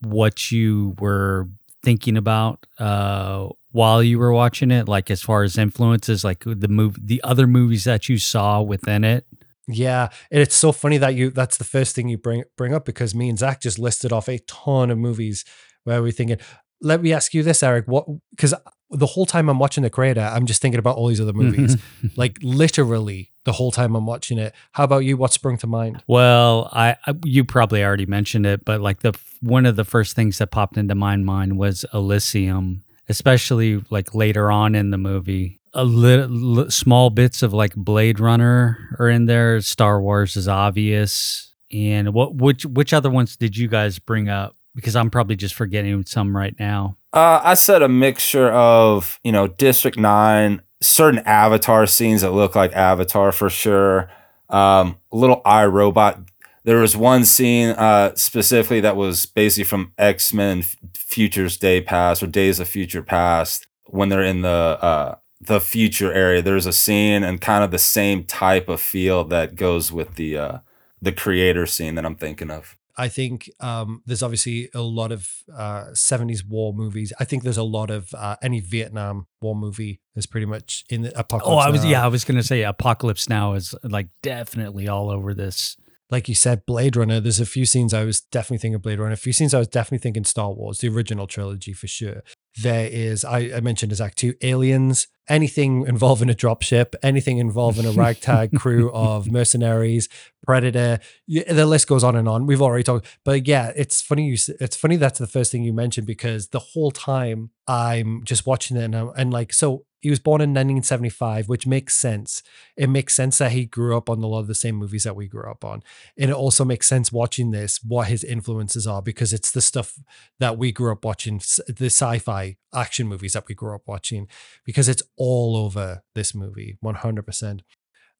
what 0.00 0.50
you 0.50 0.96
were 0.98 1.48
thinking 1.82 2.16
about 2.16 2.64
uh 2.78 3.48
while 3.72 4.02
you 4.02 4.16
were 4.18 4.32
watching 4.32 4.70
it 4.70 4.86
like 4.86 5.10
as 5.10 5.20
far 5.20 5.42
as 5.42 5.58
influences 5.58 6.22
like 6.22 6.44
the 6.46 6.68
move 6.68 6.96
the 7.04 7.20
other 7.24 7.46
movies 7.46 7.84
that 7.84 8.08
you 8.08 8.18
saw 8.18 8.62
within 8.62 9.02
it 9.02 9.26
yeah 9.68 10.08
and 10.30 10.40
it's 10.40 10.54
so 10.54 10.72
funny 10.72 10.98
that 10.98 11.14
you 11.14 11.30
that's 11.30 11.56
the 11.56 11.64
first 11.64 11.94
thing 11.94 12.08
you 12.08 12.18
bring 12.18 12.42
bring 12.56 12.74
up 12.74 12.84
because 12.84 13.14
me 13.14 13.28
and 13.28 13.38
zach 13.38 13.60
just 13.60 13.78
listed 13.78 14.12
off 14.12 14.28
a 14.28 14.38
ton 14.40 14.90
of 14.90 14.98
movies 14.98 15.44
where 15.84 16.02
we're 16.02 16.12
thinking 16.12 16.36
let 16.80 17.02
me 17.02 17.12
ask 17.12 17.32
you 17.32 17.42
this 17.42 17.62
eric 17.62 17.86
what 17.86 18.06
because 18.30 18.54
the 18.90 19.06
whole 19.06 19.26
time 19.26 19.48
i'm 19.48 19.58
watching 19.58 19.82
the 19.82 19.90
creator 19.90 20.20
i'm 20.20 20.46
just 20.46 20.60
thinking 20.60 20.78
about 20.78 20.96
all 20.96 21.06
these 21.06 21.20
other 21.20 21.32
mm-hmm. 21.32 21.62
movies 21.62 21.76
like 22.16 22.38
literally 22.42 23.30
the 23.44 23.52
whole 23.52 23.72
time 23.72 23.96
i'm 23.96 24.06
watching 24.06 24.38
it. 24.38 24.54
How 24.70 24.84
about 24.84 25.00
you? 25.00 25.16
What 25.16 25.32
sprung 25.32 25.58
to 25.58 25.66
mind? 25.66 26.04
Well 26.06 26.68
I, 26.72 26.96
I 27.06 27.14
you 27.24 27.44
probably 27.44 27.82
already 27.82 28.06
mentioned 28.06 28.46
it 28.46 28.64
but 28.64 28.80
like 28.80 29.00
the 29.00 29.18
one 29.40 29.66
of 29.66 29.74
the 29.74 29.84
first 29.84 30.14
things 30.14 30.38
that 30.38 30.52
popped 30.52 30.76
into 30.76 30.94
my 30.94 31.16
mind 31.16 31.58
was 31.58 31.84
elysium 31.92 32.84
especially 33.08 33.82
like 33.90 34.14
later 34.14 34.50
on 34.50 34.74
in 34.74 34.90
the 34.90 34.98
movie. 34.98 35.60
A 35.74 35.84
little 35.84 36.70
small 36.70 37.10
bits 37.10 37.42
of 37.42 37.52
like 37.52 37.74
Blade 37.74 38.20
Runner 38.20 38.96
are 38.98 39.08
in 39.08 39.26
there. 39.26 39.60
Star 39.60 40.00
Wars 40.00 40.36
is 40.36 40.48
obvious. 40.48 41.54
And 41.72 42.12
what 42.12 42.34
which 42.34 42.66
which 42.66 42.92
other 42.92 43.10
ones 43.10 43.36
did 43.36 43.56
you 43.56 43.68
guys 43.68 43.98
bring 43.98 44.28
up? 44.28 44.56
Because 44.74 44.96
I'm 44.96 45.10
probably 45.10 45.36
just 45.36 45.54
forgetting 45.54 46.04
some 46.06 46.36
right 46.36 46.54
now. 46.58 46.96
Uh, 47.12 47.40
I 47.42 47.54
said 47.54 47.82
a 47.82 47.88
mixture 47.88 48.50
of 48.50 49.18
you 49.24 49.32
know 49.32 49.48
District 49.48 49.98
Nine, 49.98 50.60
certain 50.80 51.20
Avatar 51.20 51.86
scenes 51.86 52.20
that 52.20 52.32
look 52.32 52.54
like 52.54 52.72
Avatar 52.74 53.32
for 53.32 53.48
sure. 53.48 54.10
Um, 54.50 54.98
little 55.10 55.40
iRobot 55.46 56.26
there 56.64 56.78
was 56.78 56.96
one 56.96 57.24
scene 57.24 57.70
uh, 57.70 58.14
specifically 58.14 58.80
that 58.80 58.96
was 58.96 59.26
basically 59.26 59.64
from 59.64 59.92
X 59.98 60.32
Men 60.32 60.62
Futures 60.94 61.56
Day 61.56 61.80
Past 61.80 62.22
or 62.22 62.26
Days 62.26 62.60
of 62.60 62.68
Future 62.68 63.02
Past 63.02 63.66
when 63.86 64.08
they're 64.08 64.22
in 64.22 64.42
the 64.42 64.48
uh, 64.48 65.16
the 65.44 65.60
future 65.60 66.12
area. 66.12 66.40
There's 66.42 66.66
a 66.66 66.72
scene 66.72 67.22
and 67.24 67.40
kind 67.40 67.64
of 67.64 67.70
the 67.70 67.78
same 67.78 68.24
type 68.24 68.68
of 68.68 68.80
feel 68.80 69.24
that 69.24 69.56
goes 69.56 69.90
with 69.92 70.14
the 70.14 70.38
uh, 70.38 70.58
the 71.00 71.12
creator 71.12 71.66
scene 71.66 71.94
that 71.96 72.04
I'm 72.06 72.14
thinking 72.16 72.50
of. 72.50 72.76
I 72.96 73.08
think 73.08 73.50
um, 73.58 74.02
there's 74.04 74.22
obviously 74.22 74.68
a 74.74 74.82
lot 74.82 75.12
of 75.12 75.26
uh, 75.52 75.86
70s 75.94 76.46
war 76.46 76.74
movies. 76.74 77.10
I 77.18 77.24
think 77.24 77.42
there's 77.42 77.56
a 77.56 77.62
lot 77.62 77.90
of 77.90 78.12
uh, 78.14 78.36
any 78.42 78.60
Vietnam 78.60 79.26
war 79.40 79.56
movie 79.56 80.00
is 80.14 80.26
pretty 80.26 80.44
much 80.44 80.84
in 80.90 81.00
the 81.00 81.18
apocalypse. 81.18 81.54
Oh, 81.54 81.56
I 81.56 81.70
was 81.70 81.84
Now. 81.84 81.90
yeah, 81.90 82.04
I 82.04 82.08
was 82.08 82.24
gonna 82.24 82.42
say 82.42 82.62
Apocalypse 82.62 83.28
Now 83.30 83.54
is 83.54 83.74
like 83.82 84.08
definitely 84.22 84.88
all 84.88 85.10
over 85.10 85.32
this. 85.34 85.76
like 86.10 86.28
you 86.28 86.34
said, 86.34 86.66
Blade 86.66 86.94
Runner. 86.94 87.18
There's 87.20 87.40
a 87.40 87.46
few 87.46 87.64
scenes 87.64 87.94
I 87.94 88.04
was 88.04 88.20
definitely 88.20 88.58
thinking 88.58 88.74
of 88.74 88.82
Blade 88.82 88.98
Runner. 88.98 89.14
A 89.14 89.16
few 89.16 89.32
scenes 89.32 89.54
I 89.54 89.58
was 89.58 89.68
definitely 89.68 90.02
thinking 90.02 90.24
Star 90.24 90.52
Wars, 90.52 90.78
the 90.78 90.88
original 90.88 91.26
trilogy 91.26 91.72
for 91.72 91.86
sure. 91.86 92.22
There 92.60 92.86
is, 92.86 93.24
I, 93.24 93.50
I 93.56 93.60
mentioned 93.60 93.92
as 93.92 94.00
Act 94.00 94.18
Two, 94.18 94.34
Aliens. 94.42 95.06
Anything 95.28 95.86
involving 95.86 96.28
a 96.28 96.34
dropship, 96.34 96.94
anything 97.02 97.38
involving 97.38 97.86
a 97.86 97.92
ragtag 97.92 98.58
crew 98.58 98.90
of 98.92 99.30
mercenaries, 99.30 100.08
Predator. 100.44 100.98
The 101.28 101.64
list 101.64 101.86
goes 101.86 102.02
on 102.02 102.16
and 102.16 102.28
on. 102.28 102.44
We've 102.44 102.60
already 102.60 102.82
talked, 102.82 103.06
but 103.24 103.46
yeah, 103.46 103.72
it's 103.76 104.02
funny. 104.02 104.26
You, 104.26 104.36
it's 104.60 104.76
funny 104.76 104.96
that's 104.96 105.20
the 105.20 105.28
first 105.28 105.52
thing 105.52 105.62
you 105.62 105.72
mentioned 105.72 106.08
because 106.08 106.48
the 106.48 106.58
whole 106.58 106.90
time 106.90 107.50
I'm 107.68 108.24
just 108.24 108.46
watching 108.46 108.76
it 108.76 108.82
and, 108.82 108.96
I'm, 108.96 109.10
and 109.16 109.32
like, 109.32 109.52
so 109.52 109.84
he 110.02 110.10
was 110.10 110.18
born 110.18 110.40
in 110.40 110.50
1975, 110.50 111.48
which 111.48 111.66
makes 111.66 111.96
sense. 111.96 112.42
It 112.76 112.90
makes 112.90 113.14
sense 113.14 113.38
that 113.38 113.52
he 113.52 113.64
grew 113.64 113.96
up 113.96 114.10
on 114.10 114.22
a 114.22 114.26
lot 114.26 114.40
of 114.40 114.48
the 114.48 114.54
same 114.54 114.74
movies 114.74 115.04
that 115.04 115.14
we 115.14 115.28
grew 115.28 115.48
up 115.48 115.64
on. 115.64 115.82
And 116.18 116.28
it 116.28 116.36
also 116.36 116.64
makes 116.64 116.88
sense 116.88 117.12
watching 117.12 117.52
this, 117.52 117.80
what 117.84 118.08
his 118.08 118.24
influences 118.24 118.84
are, 118.84 119.00
because 119.00 119.32
it's 119.32 119.52
the 119.52 119.60
stuff 119.60 119.98
that 120.40 120.58
we 120.58 120.72
grew 120.72 120.90
up 120.90 121.04
watching, 121.04 121.38
the 121.68 121.86
sci 121.86 122.18
fi 122.18 122.56
action 122.74 123.06
movies 123.06 123.34
that 123.34 123.46
we 123.46 123.54
grew 123.54 123.76
up 123.76 123.82
watching, 123.86 124.26
because 124.64 124.88
it's 124.88 125.04
all 125.16 125.56
over 125.56 126.02
this 126.16 126.34
movie, 126.34 126.76
100%. 126.84 127.60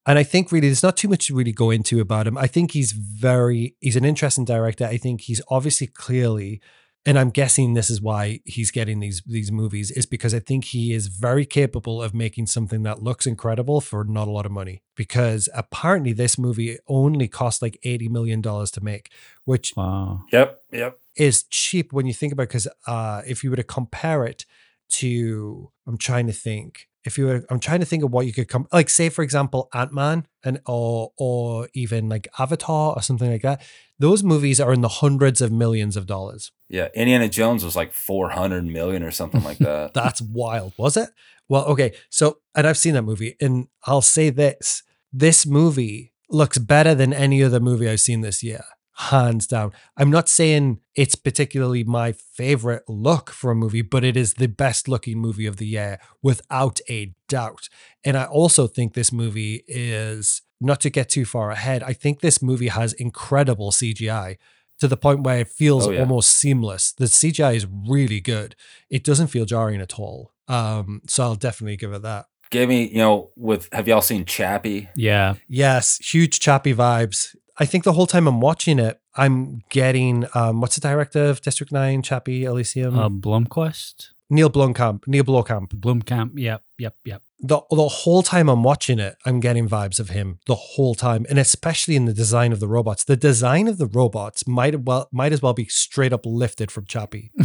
And 0.06 0.18
I 0.18 0.22
think 0.22 0.52
really 0.52 0.68
there's 0.68 0.82
not 0.82 0.96
too 0.96 1.08
much 1.08 1.26
to 1.26 1.34
really 1.34 1.52
go 1.52 1.70
into 1.70 2.00
about 2.00 2.28
him. 2.28 2.38
I 2.38 2.46
think 2.46 2.72
he's 2.72 2.92
very, 2.92 3.76
he's 3.80 3.96
an 3.96 4.04
interesting 4.04 4.44
director. 4.44 4.84
I 4.84 4.98
think 4.98 5.22
he's 5.22 5.42
obviously 5.48 5.88
clearly, 5.88 6.60
and 7.04 7.18
I'm 7.18 7.30
guessing 7.30 7.74
this 7.74 7.90
is 7.90 8.00
why 8.00 8.40
he's 8.44 8.70
getting 8.70 9.00
these 9.00 9.22
these 9.26 9.50
movies, 9.50 9.90
is 9.90 10.06
because 10.06 10.34
I 10.34 10.38
think 10.38 10.66
he 10.66 10.92
is 10.92 11.08
very 11.08 11.44
capable 11.44 12.00
of 12.00 12.14
making 12.14 12.46
something 12.46 12.84
that 12.84 13.02
looks 13.02 13.26
incredible 13.26 13.80
for 13.80 14.04
not 14.04 14.28
a 14.28 14.30
lot 14.30 14.46
of 14.46 14.52
money. 14.52 14.82
Because 14.94 15.48
apparently 15.54 16.12
this 16.12 16.38
movie 16.38 16.78
only 16.86 17.26
cost 17.26 17.60
like 17.62 17.78
$80 17.84 18.10
million 18.10 18.42
to 18.42 18.80
make, 18.80 19.10
which 19.44 19.72
Wow. 19.76 20.22
Yep, 20.32 20.62
yep. 20.70 20.98
is 21.16 21.42
cheap 21.44 21.92
when 21.92 22.06
you 22.06 22.14
think 22.14 22.32
about 22.32 22.48
because 22.48 22.68
uh, 22.86 23.22
if 23.26 23.42
you 23.42 23.50
were 23.50 23.56
to 23.56 23.64
compare 23.64 24.24
it 24.24 24.46
to 24.90 25.70
I'm 25.86 25.98
trying 25.98 26.26
to 26.26 26.32
think 26.32 26.88
if 27.04 27.18
you 27.18 27.26
were 27.26 27.44
I'm 27.50 27.60
trying 27.60 27.80
to 27.80 27.86
think 27.86 28.04
of 28.04 28.10
what 28.10 28.26
you 28.26 28.32
could 28.32 28.48
come 28.48 28.66
like 28.72 28.88
say 28.88 29.08
for 29.08 29.22
example 29.22 29.68
Ant-Man 29.74 30.26
and 30.44 30.60
or 30.66 31.12
or 31.16 31.68
even 31.74 32.08
like 32.08 32.28
Avatar 32.38 32.94
or 32.96 33.02
something 33.02 33.30
like 33.30 33.42
that 33.42 33.62
those 33.98 34.22
movies 34.22 34.60
are 34.60 34.72
in 34.72 34.80
the 34.80 34.88
hundreds 34.88 35.40
of 35.40 35.52
millions 35.52 35.96
of 35.96 36.06
dollars. 36.06 36.50
Yeah, 36.68 36.88
Indiana 36.92 37.28
Jones 37.28 37.64
was 37.64 37.76
like 37.76 37.92
400 37.92 38.66
million 38.66 39.04
or 39.04 39.12
something 39.12 39.44
like 39.44 39.58
that. 39.58 39.92
that's 39.94 40.20
wild 40.20 40.72
was 40.76 40.96
it? 40.96 41.10
Well 41.48 41.64
okay 41.66 41.92
so 42.10 42.38
and 42.54 42.66
I've 42.66 42.78
seen 42.78 42.94
that 42.94 43.02
movie 43.02 43.36
and 43.40 43.68
I'll 43.84 44.02
say 44.02 44.30
this 44.30 44.82
this 45.12 45.44
movie 45.46 46.12
looks 46.30 46.58
better 46.58 46.94
than 46.94 47.12
any 47.12 47.42
other 47.42 47.60
movie 47.60 47.88
I've 47.88 48.00
seen 48.00 48.22
this 48.22 48.42
year 48.42 48.64
hands 48.94 49.46
down. 49.46 49.72
I'm 49.96 50.11
not 50.11 50.28
saying 50.28 50.81
it's 50.94 51.14
particularly 51.14 51.83
my 51.85 52.12
favorite 52.12 52.83
look 52.88 53.31
for 53.31 53.50
a 53.50 53.55
movie, 53.55 53.83
but 53.83 54.05
it 54.05 54.16
is 54.16 54.35
the 54.35 54.48
best 54.48 54.88
looking 54.88 55.18
movie 55.18 55.46
of 55.46 55.57
the 55.57 55.66
year 55.66 55.98
without 56.22 56.81
a 56.88 57.14
doubt. 57.28 57.68
And 58.05 58.16
I 58.16 58.24
also 58.24 58.66
think 58.66 58.92
this 58.94 59.12
movie 59.12 59.64
is 59.66 60.42
not 60.61 60.81
to 60.83 60.90
get 60.90 61.09
too 61.09 61.24
far 61.24 61.50
ahead. 61.50 61.83
I 61.83 61.92
think 61.92 62.20
this 62.20 62.42
movie 62.42 62.68
has 62.68 62.92
incredible 62.92 63.70
CGI 63.72 64.37
to 64.78 64.88
the 64.88 64.96
point 64.96 65.22
where 65.22 65.40
it 65.40 65.48
feels 65.48 65.87
Oh, 65.87 65.90
yeah. 65.90 66.00
almost 66.00 66.33
seamless. 66.37 66.92
The 66.92 67.07
CGI 67.07 67.55
is 67.55 67.66
really 67.88 68.20
good. 68.20 68.55
It 68.90 69.05
doesn't 69.05 69.28
feel 69.28 69.44
jarring 69.44 69.81
at 69.81 69.98
all. 69.98 70.33
Um, 70.48 71.02
so 71.09 71.22
I'll 71.22 71.35
definitely 71.35 71.76
give 71.76 71.92
it 71.92 72.02
that. 72.02 72.26
Gave 72.50 72.68
me, 72.68 72.88
you 72.88 72.98
know, 72.98 73.31
with 73.35 73.68
have 73.72 73.88
y'all 73.88 74.02
seen 74.02 74.26
Chappie? 74.26 74.88
Yeah. 74.94 75.35
Yes, 75.48 75.96
huge 75.98 76.38
Chappie 76.38 76.74
vibes. 76.74 77.35
I 77.58 77.66
think 77.66 77.84
the 77.84 77.92
whole 77.92 78.06
time 78.06 78.26
I'm 78.26 78.40
watching 78.40 78.78
it, 78.78 78.98
I'm 79.14 79.62
getting 79.68 80.26
um, 80.34 80.60
what's 80.60 80.76
the 80.76 80.80
director 80.80 81.26
of 81.26 81.42
District 81.42 81.72
Nine, 81.72 82.02
Chappie 82.02 82.44
Elysium? 82.44 82.98
Uh, 82.98 83.08
Blumquist. 83.08 84.08
Neil 84.30 84.48
Blomkamp. 84.48 85.06
Neil 85.06 85.24
Blomkamp. 85.24 85.68
Blumkamp. 85.74 86.32
Yep. 86.36 86.62
Yep. 86.78 86.96
Yep. 87.04 87.22
The 87.40 87.60
the 87.70 87.88
whole 87.88 88.22
time 88.22 88.48
I'm 88.48 88.62
watching 88.62 88.98
it, 88.98 89.16
I'm 89.26 89.40
getting 89.40 89.68
vibes 89.68 90.00
of 90.00 90.10
him 90.10 90.38
the 90.46 90.54
whole 90.54 90.94
time, 90.94 91.26
and 91.28 91.38
especially 91.38 91.96
in 91.96 92.06
the 92.06 92.14
design 92.14 92.52
of 92.52 92.60
the 92.60 92.68
robots. 92.68 93.04
The 93.04 93.16
design 93.16 93.68
of 93.68 93.78
the 93.78 93.86
robots 93.86 94.46
might 94.46 94.80
well 94.84 95.08
might 95.12 95.32
as 95.32 95.42
well 95.42 95.52
be 95.52 95.66
straight 95.66 96.12
up 96.12 96.24
lifted 96.24 96.70
from 96.70 96.86
Chappie. 96.86 97.30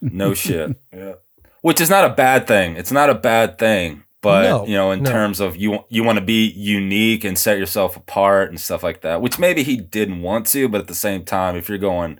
No 0.00 0.32
shit. 0.34 0.78
Yeah. 0.92 1.14
Which 1.62 1.80
is 1.80 1.90
not 1.90 2.04
a 2.04 2.14
bad 2.14 2.46
thing. 2.46 2.76
It's 2.76 2.92
not 2.92 3.10
a 3.10 3.14
bad 3.14 3.58
thing. 3.58 4.03
But 4.24 4.42
No, 4.42 4.66
you 4.66 4.74
know, 4.74 4.90
in 4.90 5.02
no. 5.02 5.10
terms 5.10 5.38
of 5.38 5.56
you 5.56 5.84
you 5.88 6.02
want 6.02 6.18
to 6.18 6.24
be 6.24 6.50
unique 6.50 7.24
and 7.24 7.38
set 7.38 7.58
yourself 7.58 7.96
apart 7.96 8.48
and 8.48 8.60
stuff 8.60 8.82
like 8.82 9.02
that, 9.02 9.20
which 9.20 9.38
maybe 9.38 9.62
he 9.62 9.76
didn't 9.76 10.22
want 10.22 10.46
to, 10.48 10.68
but 10.68 10.80
at 10.80 10.88
the 10.88 10.94
same 10.94 11.24
time, 11.24 11.56
if 11.56 11.68
you're 11.68 11.78
going 11.78 12.18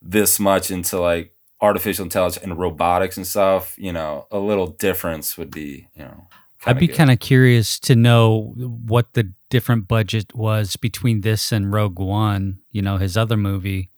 this 0.00 0.40
much 0.40 0.70
into 0.70 0.98
like 0.98 1.34
artificial 1.60 2.02
intelligence 2.02 2.42
and 2.42 2.58
robotics 2.58 3.16
and 3.16 3.26
stuff, 3.26 3.76
you 3.78 3.92
know, 3.92 4.26
a 4.30 4.38
little 4.38 4.66
difference 4.66 5.38
would 5.38 5.50
be, 5.50 5.88
you 5.94 6.02
know. 6.02 6.26
I'd 6.64 6.78
be 6.78 6.88
kind 6.88 7.10
of 7.10 7.18
curious 7.18 7.80
to 7.80 7.96
know 7.96 8.52
what 8.56 9.14
the 9.14 9.32
different 9.50 9.88
budget 9.88 10.34
was 10.34 10.76
between 10.76 11.22
this 11.22 11.50
and 11.50 11.72
Rogue 11.72 11.98
One, 11.98 12.60
you 12.70 12.82
know, 12.82 12.98
his 12.98 13.16
other 13.16 13.36
movie, 13.36 13.90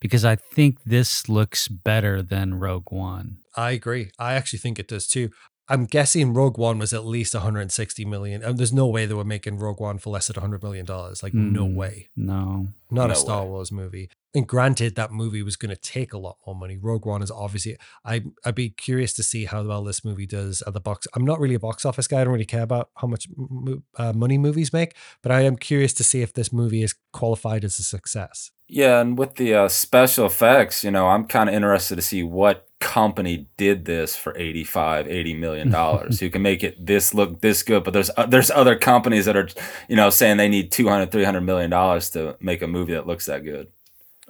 because 0.00 0.24
I 0.24 0.34
think 0.36 0.82
this 0.84 1.28
looks 1.28 1.68
better 1.68 2.20
than 2.20 2.54
Rogue 2.54 2.90
One. 2.90 3.38
I 3.56 3.70
agree. 3.70 4.10
I 4.18 4.34
actually 4.34 4.58
think 4.58 4.78
it 4.78 4.88
does 4.88 5.06
too. 5.06 5.30
I'm 5.70 5.84
guessing 5.84 6.32
Rogue 6.32 6.56
One 6.56 6.78
was 6.78 6.92
at 6.94 7.04
least 7.04 7.34
160 7.34 8.04
million. 8.06 8.42
And 8.42 8.56
there's 8.58 8.72
no 8.72 8.86
way 8.86 9.04
they 9.06 9.14
were 9.14 9.24
making 9.24 9.58
Rogue 9.58 9.80
One 9.80 9.98
for 9.98 10.10
less 10.10 10.26
than 10.28 10.34
100 10.34 10.62
million 10.62 10.86
dollars. 10.86 11.22
Like 11.22 11.34
no 11.34 11.66
Mm. 11.66 11.74
way. 11.74 12.08
No. 12.16 12.68
Not 12.90 13.10
a 13.10 13.14
Star 13.14 13.42
way. 13.44 13.50
Wars 13.50 13.70
movie. 13.70 14.08
And 14.34 14.46
granted, 14.46 14.94
that 14.96 15.10
movie 15.12 15.42
was 15.42 15.56
going 15.56 15.70
to 15.70 15.76
take 15.80 16.12
a 16.12 16.18
lot 16.18 16.36
more 16.46 16.54
money. 16.54 16.76
Rogue 16.76 17.04
One 17.06 17.22
is 17.22 17.30
obviously. 17.30 17.76
I 18.04 18.22
I'd 18.44 18.54
be 18.54 18.70
curious 18.70 19.12
to 19.14 19.22
see 19.22 19.46
how 19.46 19.62
well 19.62 19.82
this 19.84 20.04
movie 20.04 20.26
does 20.26 20.62
at 20.66 20.74
the 20.74 20.80
box. 20.80 21.06
I'm 21.14 21.24
not 21.24 21.40
really 21.40 21.54
a 21.54 21.58
box 21.60 21.84
office 21.84 22.06
guy. 22.06 22.20
I 22.20 22.24
don't 22.24 22.32
really 22.32 22.44
care 22.44 22.62
about 22.62 22.90
how 22.96 23.08
much 23.08 23.26
mo- 23.36 23.82
uh, 23.96 24.12
money 24.12 24.38
movies 24.38 24.72
make, 24.72 24.94
but 25.22 25.32
I 25.32 25.42
am 25.42 25.56
curious 25.56 25.92
to 25.94 26.04
see 26.04 26.22
if 26.22 26.32
this 26.34 26.52
movie 26.52 26.82
is 26.82 26.94
qualified 27.12 27.64
as 27.64 27.78
a 27.78 27.82
success. 27.82 28.50
Yeah, 28.68 29.00
and 29.00 29.18
with 29.18 29.36
the 29.36 29.54
uh, 29.54 29.68
special 29.68 30.26
effects, 30.26 30.84
you 30.84 30.90
know, 30.90 31.08
I'm 31.08 31.24
kind 31.26 31.48
of 31.48 31.54
interested 31.54 31.96
to 31.96 32.02
see 32.02 32.22
what 32.22 32.67
company 32.80 33.48
did 33.56 33.84
this 33.86 34.14
for 34.14 34.32
85 34.36 35.08
80 35.08 35.34
million 35.34 35.70
dollars 35.78 36.20
who 36.20 36.30
can 36.30 36.42
make 36.42 36.62
it 36.62 36.86
this 36.86 37.12
look 37.12 37.40
this 37.40 37.62
good 37.64 37.82
but 37.82 37.92
there's 37.92 38.10
uh, 38.16 38.26
there's 38.26 38.52
other 38.52 38.76
companies 38.76 39.24
that 39.24 39.36
are 39.36 39.48
you 39.88 39.96
know 39.96 40.10
saying 40.10 40.36
they 40.36 40.48
need 40.48 40.70
200 40.70 41.10
300 41.10 41.40
million 41.40 41.70
dollars 41.70 42.08
to 42.10 42.36
make 42.40 42.62
a 42.62 42.68
movie 42.68 42.92
that 42.92 43.06
looks 43.06 43.26
that 43.26 43.44
good 43.44 43.68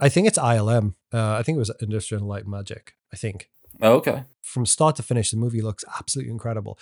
I 0.01 0.09
think 0.09 0.29
it's 0.29 0.39
ILM. 0.39 0.95
Uh, 1.13 1.33
I 1.33 1.43
think 1.43 1.57
it 1.57 1.59
was 1.59 1.73
Industrial 1.81 2.25
Light 2.25 2.47
Magic. 2.47 2.95
I 3.13 3.17
think. 3.17 3.51
oh, 3.83 3.95
okay 3.95 4.23
from 4.49 4.67
start 4.67 4.97
to 4.97 5.03
finish, 5.03 5.31
the 5.31 5.37
movie 5.37 5.61
looks 5.61 5.85
absolutely 5.99 6.33
incredible. 6.33 6.79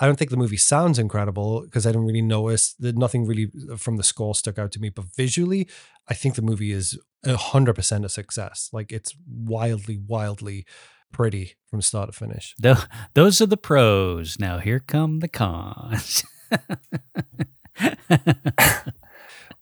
I 0.00 0.06
don't 0.06 0.16
think 0.16 0.30
the 0.30 0.36
movie 0.36 0.56
sounds 0.56 0.98
incredible 0.98 1.62
because 1.62 1.84
I 1.84 1.90
don't 1.90 2.06
really 2.06 2.22
notice 2.22 2.74
that 2.78 2.96
nothing 2.96 3.26
really 3.26 3.50
from 3.76 3.96
the 3.96 4.04
score 4.04 4.34
stuck 4.34 4.58
out 4.58 4.70
to 4.72 4.80
me. 4.80 4.90
But 4.90 5.06
visually, 5.16 5.68
I 6.08 6.14
think 6.14 6.36
the 6.36 6.42
movie 6.42 6.70
is 6.70 6.96
hundred 7.26 7.74
percent 7.74 8.04
a 8.04 8.08
success. 8.08 8.70
Like 8.72 8.92
it's 8.92 9.14
wildly, 9.28 9.98
wildly 9.98 10.66
pretty 11.12 11.54
from 11.70 11.82
start 11.82 12.12
to 12.12 12.18
finish. 12.18 12.54
Tho- 12.58 12.76
those 13.14 13.40
are 13.40 13.46
the 13.46 13.56
pros. 13.56 14.38
Now 14.38 14.58
here 14.58 14.80
come 14.80 15.20
the 15.20 15.28
cons. 15.28 16.24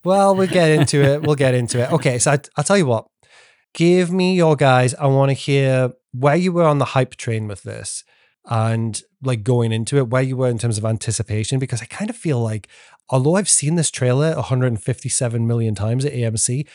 Well, 0.06 0.36
we'll 0.36 0.46
get 0.46 0.70
into 0.70 1.02
it. 1.02 1.22
We'll 1.22 1.34
get 1.34 1.52
into 1.52 1.82
it. 1.82 1.90
Okay, 1.90 2.20
so 2.20 2.30
I, 2.30 2.38
I'll 2.56 2.62
tell 2.62 2.78
you 2.78 2.86
what. 2.86 3.06
Give 3.74 4.12
me 4.12 4.36
your 4.36 4.54
guys. 4.54 4.94
I 4.94 5.06
want 5.06 5.30
to 5.30 5.34
hear 5.34 5.90
where 6.12 6.36
you 6.36 6.52
were 6.52 6.62
on 6.62 6.78
the 6.78 6.84
hype 6.84 7.16
train 7.16 7.48
with 7.48 7.64
this 7.64 8.04
and 8.48 9.02
like 9.20 9.42
going 9.42 9.72
into 9.72 9.96
it, 9.96 10.08
where 10.08 10.22
you 10.22 10.36
were 10.36 10.48
in 10.48 10.58
terms 10.58 10.78
of 10.78 10.84
anticipation, 10.84 11.58
because 11.58 11.82
I 11.82 11.86
kind 11.86 12.08
of 12.08 12.14
feel 12.14 12.40
like, 12.40 12.68
although 13.10 13.34
I've 13.34 13.48
seen 13.48 13.74
this 13.74 13.90
trailer 13.90 14.32
157 14.36 15.44
million 15.44 15.74
times 15.74 16.04
at 16.04 16.12
AMC, 16.12 16.68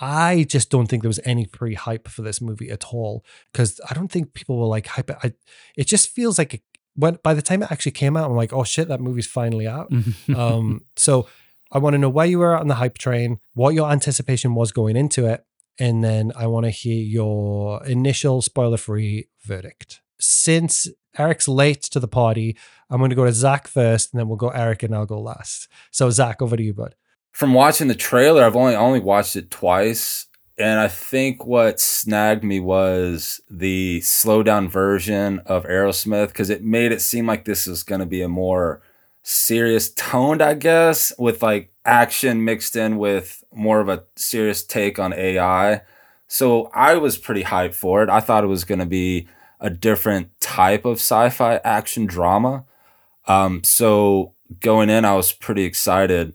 I 0.00 0.44
just 0.48 0.70
don't 0.70 0.86
think 0.86 1.02
there 1.02 1.08
was 1.08 1.20
any 1.24 1.46
pre 1.46 1.74
hype 1.74 2.08
for 2.08 2.22
this 2.22 2.40
movie 2.40 2.70
at 2.70 2.86
all. 2.86 3.24
Because 3.52 3.80
I 3.88 3.94
don't 3.94 4.10
think 4.10 4.34
people 4.34 4.58
were 4.58 4.66
like 4.66 4.86
hype. 4.86 5.10
it. 5.10 5.16
I, 5.22 5.32
it 5.76 5.86
just 5.86 6.10
feels 6.10 6.38
like 6.38 6.54
it, 6.54 6.62
when 6.94 7.18
by 7.22 7.34
the 7.34 7.42
time 7.42 7.62
it 7.62 7.70
actually 7.72 7.92
came 7.92 8.16
out, 8.16 8.30
I'm 8.30 8.36
like, 8.36 8.52
oh 8.52 8.64
shit, 8.64 8.88
that 8.88 9.00
movie's 9.00 9.26
finally 9.26 9.66
out 9.66 9.92
um, 10.36 10.82
so 10.96 11.28
I 11.70 11.78
want 11.78 11.94
to 11.94 11.98
know 11.98 12.08
where 12.08 12.26
you 12.26 12.38
were 12.38 12.56
on 12.56 12.68
the 12.68 12.74
hype 12.76 12.98
train, 12.98 13.40
what 13.54 13.74
your 13.74 13.90
anticipation 13.90 14.54
was 14.54 14.72
going 14.72 14.96
into 14.96 15.26
it, 15.26 15.44
and 15.78 16.02
then 16.02 16.32
I 16.34 16.46
want 16.46 16.64
to 16.64 16.70
hear 16.70 17.00
your 17.00 17.84
initial 17.84 18.42
spoiler-free 18.42 19.28
verdict. 19.42 20.00
Since 20.18 20.88
Eric's 21.16 21.46
late 21.46 21.82
to 21.82 22.00
the 22.00 22.08
party, 22.08 22.56
I'm 22.90 22.98
going 22.98 23.10
to 23.10 23.16
go 23.16 23.26
to 23.26 23.32
Zach 23.32 23.68
first, 23.68 24.12
and 24.12 24.18
then 24.18 24.28
we'll 24.28 24.36
go 24.36 24.48
Eric, 24.48 24.82
and 24.82 24.94
I'll 24.94 25.06
go 25.06 25.20
last. 25.20 25.68
So 25.90 26.08
Zach, 26.10 26.40
over 26.40 26.56
to 26.56 26.62
you, 26.62 26.72
bud. 26.72 26.94
From 27.38 27.54
watching 27.54 27.88
the 27.88 27.94
trailer 27.94 28.42
i've 28.42 28.56
only 28.56 28.74
only 28.74 29.00
watched 29.00 29.36
it 29.36 29.50
twice 29.50 30.26
And 30.60 30.80
I 30.80 30.88
think 30.88 31.46
what 31.46 31.78
snagged 31.78 32.42
me 32.42 32.58
was 32.58 33.40
the 33.48 34.00
slow 34.00 34.42
down 34.42 34.68
version 34.68 35.38
of 35.46 35.64
Aerosmith 35.64 36.28
because 36.28 36.50
it 36.50 36.64
made 36.64 36.90
it 36.90 37.00
seem 37.00 37.26
like 37.28 37.44
this 37.44 37.68
was 37.68 37.84
going 37.84 38.00
to 38.00 38.06
be 38.06 38.22
a 38.22 38.28
more 38.28 38.82
serious 39.22 39.88
toned, 39.94 40.42
I 40.42 40.54
guess, 40.54 41.12
with 41.16 41.42
like 41.44 41.72
action 41.84 42.44
mixed 42.44 42.74
in 42.74 42.98
with 42.98 43.44
more 43.52 43.78
of 43.78 43.88
a 43.88 44.04
serious 44.16 44.64
take 44.64 44.98
on 44.98 45.12
AI. 45.12 45.82
So 46.26 46.70
I 46.74 46.96
was 46.96 47.18
pretty 47.18 47.44
hyped 47.44 47.74
for 47.74 48.02
it. 48.02 48.10
I 48.10 48.18
thought 48.20 48.42
it 48.44 48.48
was 48.48 48.64
going 48.64 48.80
to 48.80 48.86
be 49.02 49.28
a 49.60 49.70
different 49.70 50.30
type 50.40 50.84
of 50.84 50.96
sci 50.98 51.30
fi 51.30 51.60
action 51.62 52.04
drama. 52.06 52.64
Um, 53.28 53.62
so 53.62 54.34
going 54.58 54.90
in, 54.90 55.04
I 55.04 55.14
was 55.14 55.32
pretty 55.32 55.62
excited. 55.62 56.34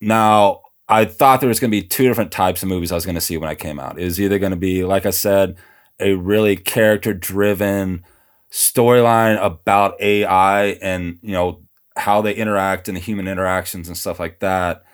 Now, 0.00 0.62
I 0.88 1.04
thought 1.04 1.40
there 1.40 1.48
was 1.48 1.60
going 1.60 1.70
to 1.70 1.76
be 1.76 1.86
two 1.86 2.06
different 2.06 2.32
types 2.32 2.62
of 2.62 2.68
movies 2.68 2.92
I 2.92 2.94
was 2.94 3.04
going 3.04 3.16
to 3.16 3.20
see 3.20 3.36
when 3.36 3.50
I 3.50 3.54
came 3.54 3.80
out. 3.80 3.98
It 3.98 4.04
was 4.04 4.20
either 4.20 4.38
going 4.38 4.50
to 4.50 4.56
be, 4.56 4.84
like 4.84 5.06
I 5.06 5.10
said, 5.10 5.56
a 5.98 6.14
really 6.14 6.56
character 6.56 7.12
driven 7.12 8.04
storyline 8.52 9.42
about 9.42 10.00
AI 10.00 10.78
and, 10.82 11.18
you 11.22 11.32
know, 11.32 11.62
how 11.96 12.20
they 12.20 12.34
interact 12.34 12.88
and 12.88 12.96
the 12.96 13.00
human 13.00 13.26
interactions 13.26 13.88
and 13.88 13.96
stuff 13.96 14.20
like 14.20 14.40
that 14.40 14.84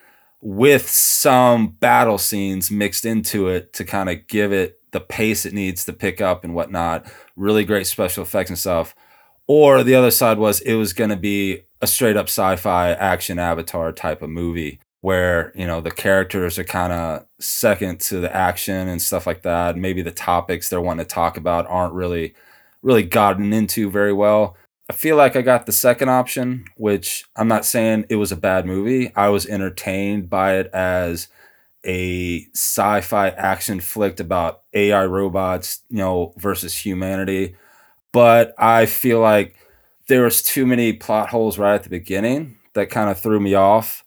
with 0.40 0.88
some 0.88 1.68
battle 1.68 2.18
scenes 2.18 2.70
mixed 2.70 3.04
into 3.04 3.48
it 3.48 3.72
to 3.72 3.84
kind 3.84 4.08
of 4.08 4.26
give 4.26 4.52
it 4.52 4.80
the 4.90 5.00
pace 5.00 5.46
it 5.46 5.52
needs 5.52 5.84
to 5.84 5.92
pick 5.92 6.20
up 6.20 6.44
and 6.44 6.54
whatnot. 6.54 7.10
Really 7.36 7.64
great 7.64 7.86
special 7.86 8.24
effects 8.24 8.50
and 8.50 8.58
stuff. 8.58 8.94
Or 9.46 9.82
the 9.82 9.94
other 9.94 10.10
side 10.10 10.38
was 10.38 10.60
it 10.60 10.74
was 10.74 10.92
going 10.92 11.10
to 11.10 11.16
be 11.16 11.62
a 11.80 11.86
straight 11.86 12.16
up 12.16 12.26
sci 12.26 12.56
fi 12.56 12.92
action 12.92 13.38
avatar 13.38 13.92
type 13.92 14.22
of 14.22 14.30
movie 14.30 14.80
where 15.02 15.52
you 15.54 15.66
know 15.66 15.80
the 15.82 15.90
characters 15.90 16.58
are 16.58 16.64
kind 16.64 16.92
of 16.92 17.26
second 17.40 18.00
to 18.00 18.20
the 18.20 18.34
action 18.34 18.88
and 18.88 19.02
stuff 19.02 19.26
like 19.26 19.42
that. 19.42 19.76
Maybe 19.76 20.00
the 20.02 20.12
topics 20.12 20.68
they're 20.70 20.80
wanting 20.80 21.04
to 21.06 21.14
talk 21.14 21.36
about 21.36 21.66
aren't 21.68 21.94
really 21.94 22.34
really 22.82 23.02
gotten 23.04 23.52
into 23.52 23.90
very 23.90 24.12
well. 24.12 24.56
I 24.90 24.94
feel 24.94 25.16
like 25.16 25.36
i 25.36 25.42
got 25.42 25.66
the 25.66 25.72
second 25.72 26.10
option 26.10 26.66
which 26.76 27.24
i'm 27.36 27.48
not 27.48 27.64
saying 27.64 28.04
it 28.10 28.16
was 28.16 28.32
a 28.32 28.36
bad 28.36 28.66
movie. 28.66 29.12
I 29.16 29.28
was 29.30 29.46
entertained 29.46 30.30
by 30.30 30.56
it 30.58 30.68
as 30.74 31.28
a 31.84 32.46
sci-fi 32.54 33.30
action 33.30 33.80
flick 33.80 34.20
about 34.20 34.62
ai 34.74 35.04
robots 35.06 35.82
you 35.90 35.98
know 35.98 36.34
versus 36.38 36.76
humanity. 36.76 37.56
But 38.12 38.54
i 38.58 38.86
feel 38.86 39.20
like 39.20 39.56
there 40.08 40.22
was 40.24 40.42
too 40.42 40.66
many 40.66 40.92
plot 40.92 41.30
holes 41.30 41.58
right 41.58 41.74
at 41.74 41.84
the 41.84 41.90
beginning 41.90 42.58
that 42.74 42.90
kind 42.90 43.10
of 43.10 43.20
threw 43.20 43.40
me 43.40 43.54
off 43.54 44.01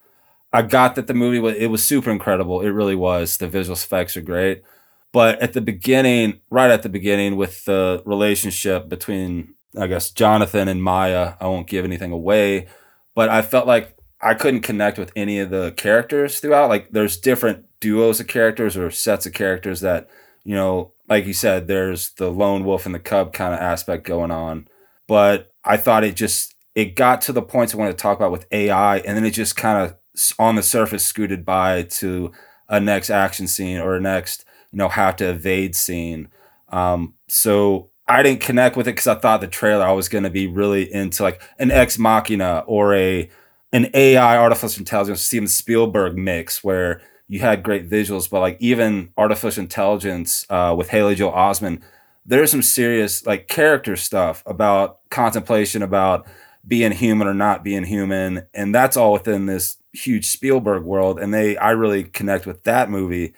I 0.53 0.61
got 0.61 0.95
that 0.95 1.07
the 1.07 1.13
movie 1.13 1.39
was 1.39 1.55
it 1.55 1.67
was 1.67 1.83
super 1.83 2.11
incredible. 2.11 2.61
It 2.61 2.69
really 2.69 2.95
was. 2.95 3.37
The 3.37 3.47
visual 3.47 3.75
effects 3.75 4.15
are 4.17 4.21
great. 4.21 4.63
But 5.11 5.41
at 5.41 5.53
the 5.53 5.61
beginning, 5.61 6.41
right 6.49 6.69
at 6.71 6.83
the 6.83 6.89
beginning, 6.89 7.37
with 7.37 7.65
the 7.65 8.03
relationship 8.05 8.89
between 8.89 9.53
I 9.77 9.87
guess 9.87 10.11
Jonathan 10.11 10.67
and 10.67 10.83
Maya, 10.83 11.33
I 11.39 11.47
won't 11.47 11.67
give 11.67 11.85
anything 11.85 12.11
away, 12.11 12.67
but 13.13 13.29
I 13.29 13.41
felt 13.41 13.67
like 13.67 13.97
I 14.21 14.33
couldn't 14.33 14.61
connect 14.61 14.97
with 14.97 15.11
any 15.15 15.39
of 15.39 15.49
the 15.49 15.73
characters 15.77 16.39
throughout. 16.39 16.69
Like 16.69 16.91
there's 16.91 17.17
different 17.17 17.65
duos 17.79 18.19
of 18.19 18.27
characters 18.27 18.77
or 18.77 18.89
sets 18.89 19.25
of 19.25 19.33
characters 19.33 19.81
that, 19.81 20.09
you 20.43 20.55
know, 20.55 20.93
like 21.07 21.25
you 21.25 21.33
said, 21.33 21.67
there's 21.67 22.11
the 22.11 22.31
lone 22.31 22.63
wolf 22.65 22.85
and 22.85 22.95
the 22.95 22.99
cub 22.99 23.33
kind 23.33 23.53
of 23.53 23.59
aspect 23.59 24.05
going 24.05 24.31
on. 24.31 24.67
But 25.07 25.51
I 25.63 25.77
thought 25.77 26.03
it 26.03 26.15
just 26.15 26.55
it 26.73 26.95
got 26.95 27.21
to 27.21 27.33
the 27.33 27.41
points 27.41 27.73
I 27.73 27.77
wanted 27.77 27.91
to 27.91 28.01
talk 28.01 28.17
about 28.17 28.31
with 28.31 28.47
AI, 28.51 28.97
and 28.99 29.15
then 29.15 29.25
it 29.25 29.31
just 29.31 29.55
kind 29.55 29.85
of 29.85 29.95
on 30.39 30.55
the 30.55 30.63
surface 30.63 31.05
scooted 31.05 31.45
by 31.45 31.83
to 31.83 32.31
a 32.69 32.79
next 32.79 33.09
action 33.09 33.47
scene 33.47 33.79
or 33.79 33.95
a 33.95 34.01
next 34.01 34.45
you 34.71 34.77
know 34.77 34.89
have 34.89 35.15
to 35.17 35.29
evade 35.29 35.75
scene. 35.75 36.27
Um, 36.69 37.13
so 37.27 37.89
i 38.07 38.21
didn't 38.21 38.41
connect 38.41 38.75
with 38.75 38.87
it 38.87 38.91
because 38.91 39.07
i 39.07 39.15
thought 39.15 39.41
the 39.41 39.47
trailer 39.47 39.85
i 39.85 39.91
was 39.91 40.09
going 40.09 40.23
to 40.23 40.29
be 40.29 40.47
really 40.47 40.91
into 40.93 41.23
like 41.23 41.41
an 41.59 41.71
ex 41.71 41.97
machina 41.97 42.63
or 42.67 42.93
a 42.95 43.29
an 43.71 43.87
ai 43.93 44.37
artificial 44.37 44.81
intelligence 44.81 45.21
steven 45.21 45.47
spielberg 45.47 46.17
mix 46.17 46.63
where 46.63 47.01
you 47.27 47.39
had 47.39 47.63
great 47.63 47.89
visuals 47.89 48.29
but 48.29 48.39
like 48.39 48.57
even 48.59 49.09
artificial 49.17 49.61
intelligence 49.63 50.45
uh, 50.49 50.73
with 50.77 50.89
haley 50.89 51.15
joel 51.15 51.31
osment 51.31 51.81
there's 52.25 52.51
some 52.51 52.61
serious 52.61 53.25
like 53.25 53.47
character 53.47 53.95
stuff 53.95 54.43
about 54.45 54.99
contemplation 55.09 55.81
about 55.81 56.27
being 56.67 56.91
human 56.91 57.27
or 57.27 57.33
not 57.33 57.63
being 57.63 57.83
human 57.83 58.45
and 58.53 58.73
that's 58.73 58.97
all 58.97 59.13
within 59.13 59.45
this 59.45 59.77
huge 59.95 60.25
Spielberg 60.25 60.83
world, 60.83 61.19
and 61.19 61.33
they 61.33 61.57
I 61.57 61.71
really 61.71 62.03
connect 62.03 62.45
with 62.45 62.63
that 62.63 62.89
movie. 62.89 63.33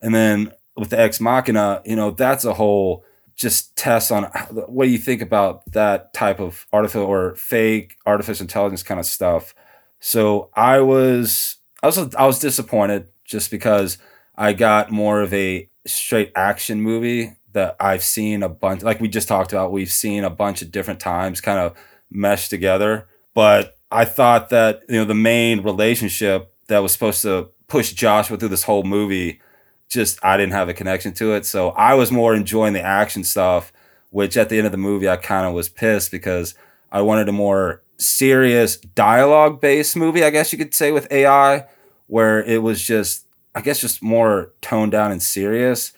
And 0.00 0.14
then 0.14 0.52
with 0.76 0.90
the 0.90 1.00
Ex 1.00 1.20
Machina, 1.20 1.82
you 1.84 1.96
know, 1.96 2.10
that's 2.10 2.44
a 2.44 2.54
whole 2.54 3.04
just 3.34 3.76
test 3.76 4.10
on 4.10 4.24
what 4.66 4.86
do 4.86 4.90
you 4.90 4.98
think 4.98 5.22
about 5.22 5.70
that 5.72 6.12
type 6.12 6.40
of 6.40 6.66
artificial 6.72 7.06
or 7.06 7.36
fake 7.36 7.96
artificial 8.04 8.44
intelligence 8.44 8.82
kind 8.82 8.98
of 8.98 9.06
stuff. 9.06 9.54
So 10.00 10.50
I 10.54 10.80
was 10.80 11.56
I 11.82 11.86
was 11.86 12.14
I 12.14 12.26
was 12.26 12.38
disappointed 12.40 13.08
just 13.24 13.50
because 13.50 13.98
I 14.36 14.52
got 14.52 14.90
more 14.90 15.20
of 15.20 15.32
a 15.32 15.68
straight 15.86 16.32
action 16.34 16.80
movie 16.80 17.36
that 17.52 17.76
I've 17.80 18.02
seen 18.02 18.42
a 18.42 18.48
bunch 18.48 18.82
like 18.82 19.00
we 19.00 19.08
just 19.08 19.28
talked 19.28 19.52
about 19.52 19.72
we've 19.72 19.90
seen 19.90 20.24
a 20.24 20.30
bunch 20.30 20.60
of 20.60 20.70
different 20.70 21.00
times 21.00 21.40
kind 21.40 21.58
of 21.58 21.76
meshed 22.10 22.50
together 22.50 23.08
but 23.34 23.77
I 23.90 24.04
thought 24.04 24.50
that 24.50 24.82
you 24.88 24.96
know 24.96 25.04
the 25.04 25.14
main 25.14 25.62
relationship 25.62 26.52
that 26.68 26.80
was 26.80 26.92
supposed 26.92 27.22
to 27.22 27.48
push 27.66 27.92
Joshua 27.92 28.36
through 28.36 28.48
this 28.48 28.64
whole 28.64 28.82
movie, 28.82 29.40
just 29.88 30.18
I 30.24 30.36
didn't 30.36 30.52
have 30.52 30.68
a 30.68 30.74
connection 30.74 31.12
to 31.14 31.34
it. 31.34 31.46
So 31.46 31.70
I 31.70 31.94
was 31.94 32.12
more 32.12 32.34
enjoying 32.34 32.74
the 32.74 32.82
action 32.82 33.24
stuff, 33.24 33.72
which 34.10 34.36
at 34.36 34.48
the 34.48 34.58
end 34.58 34.66
of 34.66 34.72
the 34.72 34.78
movie 34.78 35.08
I 35.08 35.16
kind 35.16 35.46
of 35.46 35.54
was 35.54 35.68
pissed 35.68 36.10
because 36.10 36.54
I 36.92 37.02
wanted 37.02 37.28
a 37.28 37.32
more 37.32 37.82
serious 37.98 38.76
dialogue 38.76 39.60
based 39.60 39.96
movie, 39.96 40.24
I 40.24 40.30
guess 40.30 40.52
you 40.52 40.58
could 40.58 40.74
say, 40.74 40.92
with 40.92 41.10
AI, 41.10 41.66
where 42.06 42.42
it 42.42 42.62
was 42.62 42.82
just 42.82 43.26
I 43.54 43.60
guess 43.60 43.80
just 43.80 44.02
more 44.02 44.52
toned 44.60 44.92
down 44.92 45.10
and 45.10 45.22
serious 45.22 45.92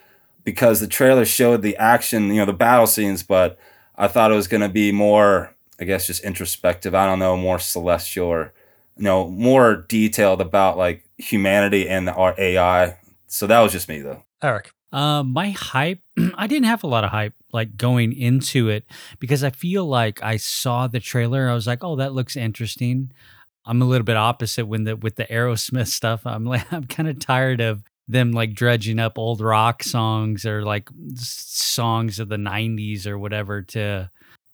because 0.45 0.81
the 0.81 0.87
trailer 0.87 1.25
showed 1.25 1.63
the 1.63 1.77
action, 1.77 2.29
you 2.29 2.37
know, 2.37 2.47
the 2.47 2.53
battle 2.53 2.87
scenes, 2.87 3.23
but 3.23 3.59
I 3.97 4.09
thought 4.09 4.33
it 4.33 4.37
was 4.37 4.49
going 4.49 4.63
to 4.63 4.69
be 4.69 4.93
more 4.93 5.55
I 5.81 5.85
guess 5.85 6.07
just 6.07 6.23
introspective. 6.23 6.95
I 6.95 7.07
don't 7.07 7.19
know, 7.19 7.37
more 7.37 7.59
celestial 7.59 8.27
or 8.27 8.53
you 8.97 9.05
know, 9.05 9.29
more 9.29 9.87
detailed 9.89 10.43
about 10.43 10.77
like 10.77 11.09
humanity 11.17 11.89
and 11.89 12.09
our 12.11 12.35
AI. 12.37 12.99
So 13.29 13.47
that 13.47 13.61
was 13.61 13.73
just 13.73 13.89
me 13.89 14.01
though. 14.01 14.25
Eric. 14.43 14.73
Uh, 14.93 15.23
my 15.23 15.51
hype, 15.51 16.01
I 16.35 16.47
didn't 16.49 16.67
have 16.67 16.83
a 16.83 16.89
lot 16.89 17.05
of 17.05 17.11
hype 17.11 17.35
like 17.53 17.77
going 17.77 18.13
into 18.13 18.69
it 18.69 18.85
because 19.21 19.45
I 19.45 19.51
feel 19.51 19.87
like 19.87 20.23
I 20.23 20.37
saw 20.37 20.87
the 20.87 21.01
trailer. 21.01 21.49
I 21.49 21.55
was 21.55 21.67
like, 21.67 21.85
oh, 21.85 21.97
that 21.97 22.13
looks 22.13 22.37
interesting. 22.37 23.13
I'm 23.65 23.81
a 23.81 23.85
little 23.85 24.05
bit 24.05 24.17
opposite 24.17 24.67
when 24.67 24.85
the 24.85 24.97
with 24.97 25.17
the 25.17 25.27
Aerosmith 25.27 25.89
stuff. 26.01 26.27
I'm 26.27 26.45
like, 26.45 26.71
I'm 26.73 26.85
kind 26.85 27.09
of 27.09 27.21
tired 27.21 27.61
of 27.61 27.85
them 28.09 28.33
like 28.33 28.53
dredging 28.53 28.99
up 28.99 29.17
old 29.17 29.41
rock 29.41 29.85
songs 29.85 30.45
or 30.45 30.65
like 30.65 30.91
songs 31.15 32.19
of 32.19 32.29
the 32.29 32.37
90s 32.37 33.07
or 33.07 33.17
whatever 33.19 33.63
to 33.63 34.11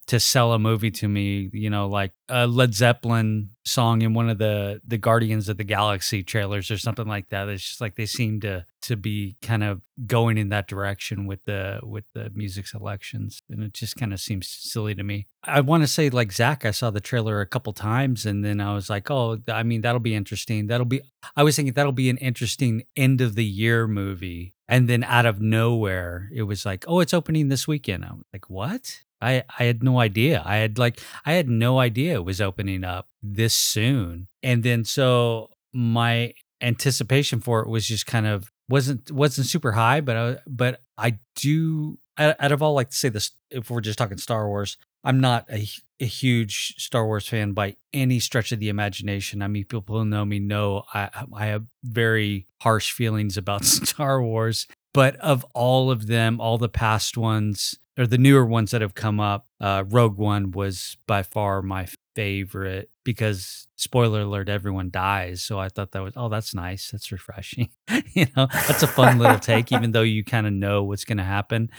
to 0.07 0.21
sell 0.21 0.53
a 0.53 0.59
movie 0.59 0.93
to 0.93 1.09
me, 1.09 1.51
you 1.53 1.69
know, 1.69 1.89
like 1.89 2.13
a 2.29 2.47
Led 2.47 2.75
Zeppelin 2.75 3.51
song 3.65 4.03
in 4.03 4.15
one 4.15 4.29
of 4.29 4.39
the 4.39 4.81
the 4.87 4.99
Guardians 4.99 5.49
of 5.49 5.57
the 5.57 5.65
Galaxy 5.65 6.23
trailers 6.23 6.71
or 6.71 6.79
something 6.79 7.07
like 7.07 7.29
that. 7.31 7.49
It's 7.49 7.67
just 7.67 7.81
like 7.81 7.97
they 7.97 8.07
seem 8.07 8.41
to 8.41 8.65
to 8.83 8.97
be 8.97 9.37
kind 9.43 9.65
of 9.65 9.83
going 10.07 10.39
in 10.39 10.51
that 10.51 10.69
direction 10.69 11.27
with 11.27 11.45
the 11.45 11.81
with 11.83 12.05
the 12.15 12.31
music 12.31 12.69
selections, 12.69 13.41
and 13.51 13.65
it 13.65 13.73
just 13.73 13.97
kind 13.97 14.13
of 14.13 14.21
seems 14.21 14.47
silly 14.49 14.95
to 14.95 15.03
me. 15.03 15.27
I 15.43 15.61
want 15.61 15.83
to 15.83 15.89
say 15.89 16.09
like 16.09 16.33
Zach, 16.33 16.65
I 16.65 16.71
saw 16.71 16.91
the 16.91 17.01
trailer 17.01 17.41
a 17.41 17.47
couple 17.47 17.73
times, 17.73 18.27
and 18.27 18.45
then 18.45 18.61
I 18.61 18.75
was 18.75 18.89
like, 18.89 19.11
oh, 19.11 19.39
I 19.49 19.65
mean, 19.65 19.81
that'll 19.81 20.01
be 20.01 20.15
interesting. 20.15 20.69
That'll 20.69 20.87
be. 20.87 21.01
I 21.35 21.43
was 21.43 21.57
thinking 21.57 21.75
that'll 21.75 21.91
be 21.91 22.11
an 22.11 22.19
interesting 22.19 22.85
end 22.97 23.21
of 23.21 23.35
the 23.35 23.45
year 23.45 23.89
movie. 23.89 24.55
And 24.69 24.89
then 24.89 25.05
out 25.05 25.27
of 25.27 25.41
nowhere, 25.41 26.29
it 26.33 26.43
was 26.43 26.67
like, 26.67 26.85
oh, 26.89 26.99
it's 26.99 27.15
opening 27.15 27.49
this 27.49 27.69
weekend. 27.69 28.05
I'm 28.05 28.25
like, 28.33 28.51
what? 28.51 29.03
I 29.21 29.45
I 29.59 29.65
had 29.65 29.83
no 29.83 30.01
idea. 30.01 30.43
I 30.45 30.57
had 30.57 30.79
like 30.79 31.01
I 31.25 31.33
had 31.33 31.49
no 31.49 31.79
idea 31.79 32.15
it 32.15 32.25
was 32.25 32.41
opening 32.41 32.85
up 32.85 33.09
this 33.23 33.55
soon. 33.55 34.29
And 34.43 34.63
then 34.63 34.85
so 34.85 35.51
my 35.73 36.33
anticipation 36.61 37.41
for 37.41 37.61
it 37.61 37.69
was 37.69 37.87
just 37.87 38.07
kind 38.07 38.27
of 38.27 38.53
wasn't 38.69 39.11
wasn't 39.11 39.47
super 39.47 39.73
high, 39.73 40.01
but 40.01 40.17
I 40.17 40.37
but 40.47 40.81
I 40.99 41.19
do 41.35 41.99
out 42.19 42.53
of 42.53 42.63
all 42.63 42.75
like 42.75 42.91
to 42.91 42.97
say 42.97 43.09
this 43.09 43.33
if 43.51 43.71
we're 43.71 43.81
just 43.81 43.99
talking 43.99 44.19
Star 44.19 44.49
Wars, 44.49 44.79
I'm 45.05 45.21
not 45.21 45.47
a, 45.51 45.69
a 46.01 46.07
huge 46.07 46.75
Star 46.79 47.07
Wars 47.07 47.29
fan 47.29 47.53
by 47.53 47.77
any 47.93 48.19
stretch 48.19 48.53
of 48.53 48.59
the 48.59 48.69
imagination. 48.69 49.43
I 49.43 49.49
mean, 49.49 49.65
people 49.65 49.99
who 49.99 50.05
know 50.05 50.25
me 50.25 50.39
know 50.39 50.85
I 50.93 51.11
I 51.33 51.47
have 51.47 51.65
very 51.85 52.47
harsh 52.63 52.93
feelings 52.93 53.37
about 53.37 53.65
Star 53.65 54.23
Wars. 54.23 54.67
But 54.93 55.17
of 55.17 55.45
all 55.53 55.91
of 55.91 56.07
them, 56.07 56.41
all 56.41 56.57
the 56.57 56.71
past 56.71 57.19
ones, 57.19 57.79
or 57.99 58.07
the 58.07 58.19
newer 58.19 58.45
ones 58.45 58.71
that 58.71 58.83
have 58.83 58.95
come 58.95 59.21
up, 59.21 59.47
uh, 59.61 59.85
Rogue 59.89 60.17
One 60.19 60.51
was 60.51 60.97
by 61.07 61.23
far 61.23 61.63
my 61.63 61.89
favorite 62.15 62.91
because 63.05 63.69
spoiler 63.77 64.23
alert, 64.23 64.49
everyone 64.49 64.91
dies. 64.91 65.43
So 65.43 65.59
I 65.59 65.69
thought 65.69 65.93
that 65.93 66.03
was 66.03 66.15
oh, 66.17 66.29
that's 66.29 66.55
nice. 66.55 66.91
That's 66.91 67.13
refreshing. 67.13 67.71
you 68.15 68.27
know, 68.37 68.49
that's 68.51 68.83
a 68.83 68.89
fun 68.89 69.19
little 69.19 69.39
take, 69.39 69.73
even 69.73 69.93
though 69.93 70.03
you 70.03 70.25
kind 70.25 70.47
of 70.47 70.53
know 70.53 70.83
what's 70.85 71.05
going 71.05 71.19
to 71.19 71.25
happen. 71.25 71.71